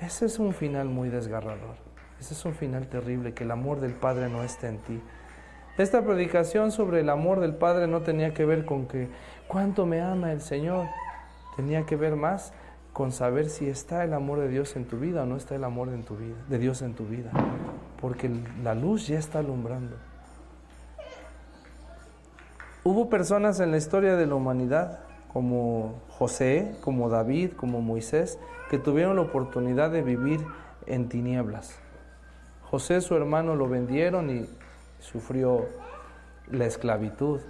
Ese 0.00 0.26
es 0.26 0.38
un 0.38 0.54
final 0.54 0.88
muy 0.88 1.10
desgarrador. 1.10 1.76
Ese 2.18 2.34
es 2.34 2.44
un 2.44 2.54
final 2.54 2.88
terrible, 2.88 3.32
que 3.32 3.44
el 3.44 3.50
amor 3.50 3.80
del 3.80 3.94
Padre 3.94 4.28
no 4.28 4.42
esté 4.42 4.68
en 4.68 4.78
ti. 4.78 5.02
Esta 5.78 6.02
predicación 6.02 6.72
sobre 6.72 7.00
el 7.00 7.08
amor 7.08 7.40
del 7.40 7.54
Padre 7.54 7.86
no 7.86 8.02
tenía 8.02 8.34
que 8.34 8.44
ver 8.44 8.64
con 8.64 8.86
que 8.86 9.08
cuánto 9.48 9.86
me 9.86 10.00
ama 10.00 10.32
el 10.32 10.40
Señor, 10.40 10.86
tenía 11.56 11.86
que 11.86 11.96
ver 11.96 12.16
más 12.16 12.52
con 12.92 13.12
saber 13.12 13.48
si 13.48 13.68
está 13.68 14.04
el 14.04 14.12
amor 14.12 14.40
de 14.40 14.48
Dios 14.48 14.76
en 14.76 14.84
tu 14.84 14.98
vida 14.98 15.22
o 15.22 15.26
no 15.26 15.36
está 15.36 15.54
el 15.54 15.64
amor 15.64 15.88
en 15.88 16.02
tu 16.02 16.16
vida, 16.16 16.36
de 16.48 16.58
Dios 16.58 16.82
en 16.82 16.94
tu 16.94 17.06
vida, 17.06 17.30
porque 18.00 18.30
la 18.62 18.74
luz 18.74 19.06
ya 19.06 19.18
está 19.18 19.38
alumbrando. 19.38 19.96
Hubo 22.82 23.08
personas 23.08 23.60
en 23.60 23.70
la 23.70 23.76
historia 23.76 24.16
de 24.16 24.26
la 24.26 24.34
humanidad, 24.34 25.00
como 25.32 26.00
José, 26.08 26.74
como 26.80 27.08
David, 27.08 27.52
como 27.52 27.80
Moisés, 27.80 28.38
que 28.70 28.78
tuvieron 28.78 29.16
la 29.16 29.22
oportunidad 29.22 29.90
de 29.90 30.02
vivir 30.02 30.40
en 30.86 31.08
tinieblas. 31.08 31.78
José, 32.62 33.00
su 33.00 33.14
hermano, 33.14 33.54
lo 33.54 33.68
vendieron 33.68 34.30
y 34.30 34.48
sufrió 35.00 35.66
la 36.50 36.66
esclavitud. 36.66 37.40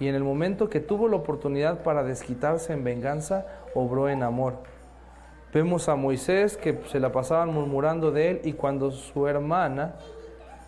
Y 0.00 0.08
en 0.08 0.14
el 0.14 0.24
momento 0.24 0.68
que 0.68 0.80
tuvo 0.80 1.08
la 1.08 1.16
oportunidad 1.16 1.82
para 1.82 2.02
desquitarse 2.02 2.72
en 2.72 2.82
venganza, 2.82 3.46
obró 3.74 4.08
en 4.08 4.22
amor. 4.22 4.54
Vemos 5.52 5.88
a 5.88 5.94
Moisés 5.94 6.56
que 6.56 6.80
se 6.86 6.98
la 6.98 7.12
pasaban 7.12 7.52
murmurando 7.52 8.10
de 8.10 8.30
él 8.30 8.40
y 8.42 8.54
cuando 8.54 8.90
su 8.90 9.28
hermana 9.28 9.94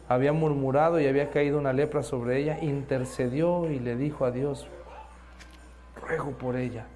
había 0.08 0.32
murmurado 0.32 1.00
y 1.00 1.06
había 1.08 1.30
caído 1.30 1.58
una 1.58 1.72
lepra 1.72 2.04
sobre 2.04 2.38
ella, 2.38 2.58
intercedió 2.60 3.68
y 3.68 3.80
le 3.80 3.96
dijo 3.96 4.24
a 4.24 4.30
Dios, 4.30 4.68
ruego 6.00 6.30
por 6.32 6.56
ella. 6.56 6.86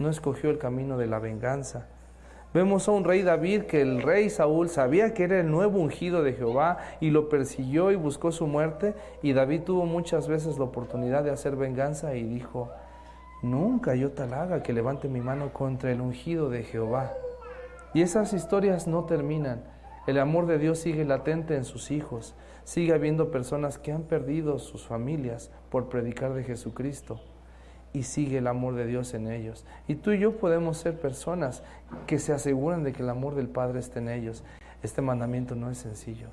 No 0.00 0.08
escogió 0.08 0.50
el 0.50 0.58
camino 0.58 0.96
de 0.98 1.06
la 1.06 1.20
venganza. 1.20 1.86
Vemos 2.52 2.88
a 2.88 2.92
un 2.92 3.04
rey 3.04 3.22
David 3.22 3.62
que 3.62 3.80
el 3.80 4.02
rey 4.02 4.28
Saúl 4.28 4.68
sabía 4.68 5.14
que 5.14 5.22
era 5.22 5.38
el 5.38 5.48
nuevo 5.52 5.78
ungido 5.78 6.24
de 6.24 6.32
Jehová 6.32 6.78
y 7.00 7.10
lo 7.10 7.28
persiguió 7.28 7.92
y 7.92 7.94
buscó 7.94 8.32
su 8.32 8.48
muerte 8.48 8.94
y 9.22 9.34
David 9.34 9.62
tuvo 9.62 9.86
muchas 9.86 10.26
veces 10.26 10.58
la 10.58 10.64
oportunidad 10.64 11.22
de 11.22 11.30
hacer 11.30 11.54
venganza 11.54 12.16
y 12.16 12.24
dijo, 12.24 12.68
nunca 13.40 13.94
yo 13.94 14.10
tal 14.10 14.34
haga 14.34 14.64
que 14.64 14.72
levante 14.72 15.08
mi 15.08 15.20
mano 15.20 15.52
contra 15.52 15.92
el 15.92 16.00
ungido 16.00 16.50
de 16.50 16.64
Jehová. 16.64 17.12
Y 17.94 18.02
esas 18.02 18.32
historias 18.32 18.88
no 18.88 19.04
terminan. 19.04 19.62
El 20.08 20.18
amor 20.18 20.46
de 20.46 20.58
Dios 20.58 20.80
sigue 20.80 21.04
latente 21.04 21.54
en 21.54 21.64
sus 21.64 21.92
hijos. 21.92 22.34
Sigue 22.64 22.94
habiendo 22.94 23.30
personas 23.30 23.78
que 23.78 23.92
han 23.92 24.02
perdido 24.02 24.58
sus 24.58 24.84
familias 24.84 25.52
por 25.70 25.88
predicar 25.88 26.34
de 26.34 26.42
Jesucristo. 26.42 27.20
Y 27.92 28.04
sigue 28.04 28.38
el 28.38 28.46
amor 28.46 28.74
de 28.74 28.86
Dios 28.86 29.14
en 29.14 29.30
ellos. 29.30 29.64
Y 29.88 29.96
tú 29.96 30.12
y 30.12 30.18
yo 30.18 30.36
podemos 30.36 30.78
ser 30.78 31.00
personas 31.00 31.62
que 32.06 32.18
se 32.18 32.32
aseguran 32.32 32.84
de 32.84 32.92
que 32.92 33.02
el 33.02 33.08
amor 33.08 33.34
del 33.34 33.48
Padre 33.48 33.80
esté 33.80 33.98
en 33.98 34.08
ellos. 34.08 34.44
Este 34.82 35.02
mandamiento 35.02 35.56
no 35.56 35.70
es 35.70 35.78
sencillo. 35.78 36.28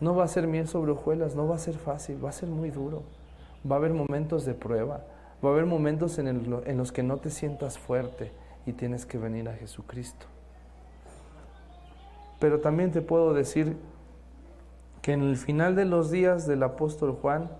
No 0.00 0.14
va 0.14 0.24
a 0.24 0.28
ser 0.28 0.46
miel 0.46 0.68
sobre 0.68 0.92
hojuelas, 0.92 1.34
no 1.34 1.46
va 1.46 1.56
a 1.56 1.58
ser 1.58 1.74
fácil, 1.74 2.24
va 2.24 2.30
a 2.30 2.32
ser 2.32 2.48
muy 2.48 2.70
duro. 2.70 3.02
Va 3.68 3.76
a 3.76 3.78
haber 3.78 3.92
momentos 3.92 4.44
de 4.44 4.54
prueba, 4.54 5.04
va 5.44 5.48
a 5.48 5.52
haber 5.52 5.66
momentos 5.66 6.18
en, 6.18 6.28
en 6.28 6.76
los 6.76 6.92
que 6.92 7.02
no 7.02 7.16
te 7.16 7.30
sientas 7.30 7.78
fuerte 7.78 8.32
y 8.66 8.72
tienes 8.72 9.06
que 9.06 9.18
venir 9.18 9.48
a 9.48 9.54
Jesucristo. 9.54 10.26
Pero 12.38 12.60
también 12.60 12.92
te 12.92 13.02
puedo 13.02 13.34
decir 13.34 13.76
que 15.02 15.12
en 15.12 15.22
el 15.22 15.36
final 15.36 15.74
de 15.74 15.84
los 15.84 16.10
días 16.10 16.46
del 16.46 16.62
apóstol 16.62 17.12
Juan, 17.20 17.50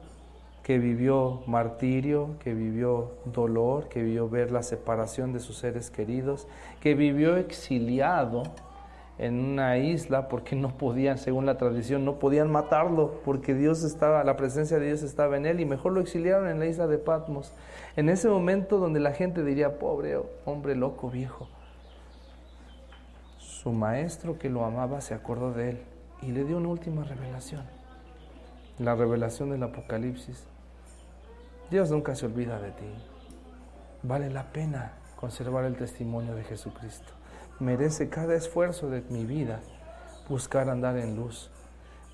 que 0.68 0.78
vivió 0.78 1.40
martirio, 1.46 2.36
que 2.40 2.52
vivió 2.52 3.12
dolor, 3.24 3.88
que 3.88 4.02
vivió 4.02 4.28
ver 4.28 4.50
la 4.50 4.62
separación 4.62 5.32
de 5.32 5.40
sus 5.40 5.56
seres 5.56 5.90
queridos, 5.90 6.46
que 6.82 6.94
vivió 6.94 7.38
exiliado 7.38 8.42
en 9.16 9.40
una 9.40 9.78
isla 9.78 10.28
porque 10.28 10.56
no 10.56 10.76
podían, 10.76 11.16
según 11.16 11.46
la 11.46 11.56
tradición, 11.56 12.04
no 12.04 12.18
podían 12.18 12.52
matarlo 12.52 13.22
porque 13.24 13.54
Dios 13.54 13.82
estaba, 13.82 14.22
la 14.24 14.36
presencia 14.36 14.78
de 14.78 14.88
Dios 14.88 15.02
estaba 15.02 15.38
en 15.38 15.46
él 15.46 15.60
y 15.60 15.64
mejor 15.64 15.92
lo 15.92 16.02
exiliaron 16.02 16.46
en 16.46 16.58
la 16.58 16.66
isla 16.66 16.86
de 16.86 16.98
Patmos. 16.98 17.54
En 17.96 18.10
ese 18.10 18.28
momento 18.28 18.76
donde 18.76 19.00
la 19.00 19.12
gente 19.12 19.42
diría, 19.44 19.78
pobre 19.78 20.20
hombre 20.44 20.76
loco 20.76 21.08
viejo, 21.08 21.48
su 23.38 23.72
maestro 23.72 24.38
que 24.38 24.50
lo 24.50 24.66
amaba 24.66 25.00
se 25.00 25.14
acordó 25.14 25.50
de 25.50 25.70
él 25.70 25.78
y 26.20 26.32
le 26.32 26.44
dio 26.44 26.58
una 26.58 26.68
última 26.68 27.04
revelación, 27.04 27.62
la 28.78 28.94
revelación 28.94 29.48
del 29.48 29.62
Apocalipsis. 29.62 30.46
Dios 31.70 31.90
nunca 31.90 32.14
se 32.14 32.26
olvida 32.26 32.58
de 32.58 32.70
ti. 32.70 32.94
Vale 34.02 34.30
la 34.30 34.52
pena 34.52 34.92
conservar 35.16 35.64
el 35.64 35.76
testimonio 35.76 36.34
de 36.34 36.44
Jesucristo. 36.44 37.12
Merece 37.60 38.08
cada 38.08 38.34
esfuerzo 38.34 38.88
de 38.88 39.02
mi 39.10 39.26
vida 39.26 39.60
buscar 40.28 40.70
andar 40.70 40.96
en 40.96 41.16
luz. 41.16 41.50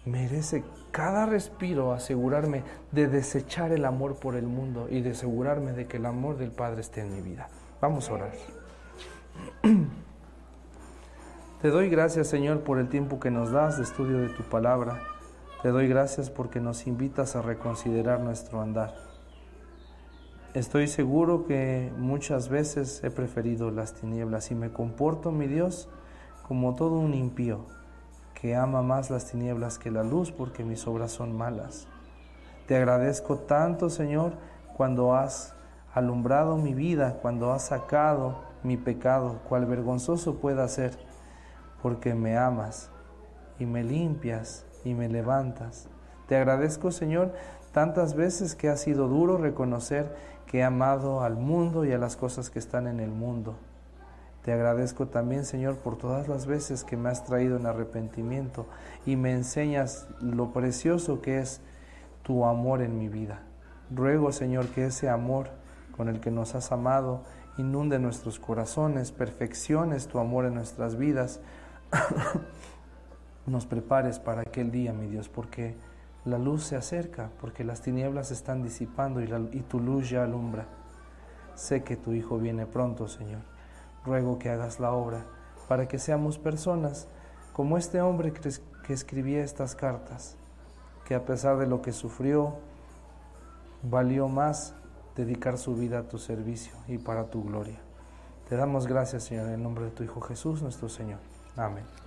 Merece 0.07 0.65
cada 0.91 1.27
respiro 1.27 1.93
asegurarme 1.93 2.63
de 2.93 3.07
desechar 3.07 3.73
el 3.73 3.85
amor 3.85 4.19
por 4.19 4.35
el 4.35 4.47
mundo 4.47 4.89
y 4.91 5.03
de 5.03 5.11
asegurarme 5.11 5.73
de 5.73 5.87
que 5.87 5.99
el 5.99 6.07
amor 6.07 6.37
del 6.37 6.51
Padre 6.51 6.81
esté 6.81 7.03
en 7.03 7.15
mi 7.15 7.21
vida. 7.21 7.49
Vamos 7.81 8.09
a 8.09 8.15
orar. 8.15 8.33
Te 11.63 11.69
doy 11.69 11.89
gracias, 11.89 12.27
Señor, 12.27 12.61
por 12.61 12.79
el 12.79 12.89
tiempo 12.89 13.21
que 13.21 13.31
nos 13.31 13.53
das 13.53 13.77
de 13.77 13.85
estudio 13.85 14.19
de 14.19 14.29
tu 14.31 14.43
palabra. 14.43 15.01
Te 15.63 15.71
doy 15.71 15.89
gracias 15.89 16.29
porque 16.29 16.61
nos 16.61 16.87
invitas 16.87 17.37
a 17.37 17.43
reconsiderar 17.43 18.21
nuestro 18.21 18.61
andar. 18.61 19.04
Estoy 20.55 20.87
seguro 20.87 21.47
que 21.47 21.93
muchas 21.99 22.49
veces 22.49 23.03
he 23.03 23.11
preferido 23.11 23.73
las 23.73 23.95
tinieblas 23.95 24.53
y 24.53 24.55
me 24.55 24.71
comporto, 24.71 25.33
mi 25.33 25.49
Dios, 25.49 25.89
como 26.47 26.77
todo 26.77 27.01
un 27.01 27.13
impío 27.13 27.67
que 28.41 28.55
ama 28.55 28.81
más 28.81 29.11
las 29.11 29.29
tinieblas 29.29 29.81
que 29.81 29.91
la 29.91 30.05
luz 30.05 30.31
porque 30.31 30.63
mis 30.63 30.87
obras 30.87 31.11
son 31.11 31.37
malas. 31.37 31.89
Te 32.69 32.77
agradezco 32.77 33.39
tanto, 33.39 33.91
Señor, 33.91 34.35
cuando 34.77 35.17
has 35.17 35.57
alumbrado 35.93 36.57
mi 36.57 36.73
vida, 36.73 37.19
cuando 37.21 37.53
has 37.53 37.67
sacado 37.67 38.37
mi 38.63 38.77
pecado, 38.77 39.41
cual 39.49 39.67
vergonzoso 39.67 40.37
pueda 40.37 40.69
ser 40.69 40.97
porque 41.83 42.15
me 42.15 42.39
amas 42.39 42.91
y 43.59 43.67
me 43.67 43.83
limpias 43.83 44.67
y 44.85 44.95
me 44.95 45.09
levantas. 45.09 45.89
Te 46.29 46.37
agradezco, 46.37 46.93
Señor, 46.93 47.33
tantas 47.73 48.15
veces 48.15 48.55
que 48.55 48.69
ha 48.69 48.77
sido 48.77 49.09
duro 49.09 49.37
reconocer 49.37 50.15
que 50.55 50.61
he 50.61 50.63
amado 50.63 51.25
al 51.25 51.35
mundo 51.35 51.85
y 51.85 51.91
a 51.91 51.99
las 51.99 52.15
cosas 52.15 52.49
que 52.49 52.61
están 52.61 52.87
en 52.87 53.01
el 53.01 53.11
mundo. 53.11 53.57
Te 54.45 54.53
agradezco 54.53 55.09
también, 55.09 55.45
Señor, 55.45 55.79
por 55.79 55.99
todas 55.99 56.29
las 56.29 56.47
veces 56.47 56.85
que 56.85 56.97
me 56.97 57.09
has 57.09 57.25
traído 57.25 57.57
en 57.57 57.67
arrepentimiento 57.67 58.69
y 59.05 59.17
me 59.17 59.33
enseñas 59.33 60.07
lo 60.21 60.53
precioso 60.53 61.21
que 61.21 61.41
es 61.41 61.61
tu 62.23 62.45
amor 62.45 62.83
en 62.83 63.01
mi 63.01 63.09
vida. 63.09 63.43
Ruego, 63.91 64.31
Señor, 64.31 64.69
que 64.69 64.87
ese 64.87 65.09
amor 65.09 65.49
con 65.97 66.09
el 66.09 66.21
que 66.21 66.31
nos 66.31 66.55
has 66.55 66.71
amado 66.71 67.23
inunde 67.59 67.99
nuestros 67.99 68.39
corazones, 68.39 69.11
perfecciones 69.11 70.07
tu 70.07 70.21
amor 70.21 70.45
en 70.45 70.55
nuestras 70.55 70.95
vidas, 70.95 71.41
nos 73.47 73.67
prepares 73.67 74.21
para 74.21 74.43
aquel 74.43 74.71
día, 74.71 74.93
mi 74.93 75.09
Dios, 75.09 75.29
porque 75.29 75.75
la 76.25 76.39
luz 76.39 76.65
se 76.65 76.77
acerca, 76.77 77.31
porque 77.41 77.65
las 77.65 77.83
tinieblas 77.83 78.29
se 78.29 78.35
están 78.35 78.63
disipando 78.63 79.21
y, 79.21 79.61
tu 79.61 79.81
luz 79.81 80.09
ya 80.09 80.25
alumbra. 80.25 80.67
Sé 81.55 81.85
que 81.85 81.97
tu 81.97 82.13
Hijo 82.13 82.39
viene 82.39 82.67
pronto, 82.67 83.09
Señor. 83.09 83.43
Ruego 84.05 84.39
que 84.39 84.51
hagas 84.51 84.81
la 84.81 84.93
obra 84.93 85.25
para 85.69 85.87
que 85.89 85.99
seamos 85.99 86.39
personas 86.39 87.09
como 87.53 87.79
este 87.79 88.01
hombre 88.01 88.33
que 88.33 88.93
escribía 88.93 89.45
estas 89.45 89.75
cartas, 89.75 90.37
que 91.05 91.15
a 91.15 91.25
pesar 91.25 91.59
de 91.59 91.67
lo 91.67 91.83
que 91.83 91.93
sufrió, 91.93 92.57
valió 93.83 94.29
más 94.29 94.75
dedicar 95.17 95.59
su 95.59 95.75
vida 95.77 96.01
a 96.01 96.09
tu 96.09 96.19
servicio 96.19 96.75
y 96.89 96.99
para 96.99 97.31
tu 97.31 97.45
gloria. 97.45 97.79
Te 98.49 98.57
damos 98.57 98.87
gracias, 98.87 99.25
Señor, 99.25 99.47
en 99.47 99.55
el 99.55 99.63
nombre 99.63 99.87
de 99.87 99.91
tu 99.91 100.03
Hijo 100.03 100.21
Jesús, 100.21 100.63
nuestro 100.63 100.89
Señor. 100.89 101.21
Amén. 101.57 102.04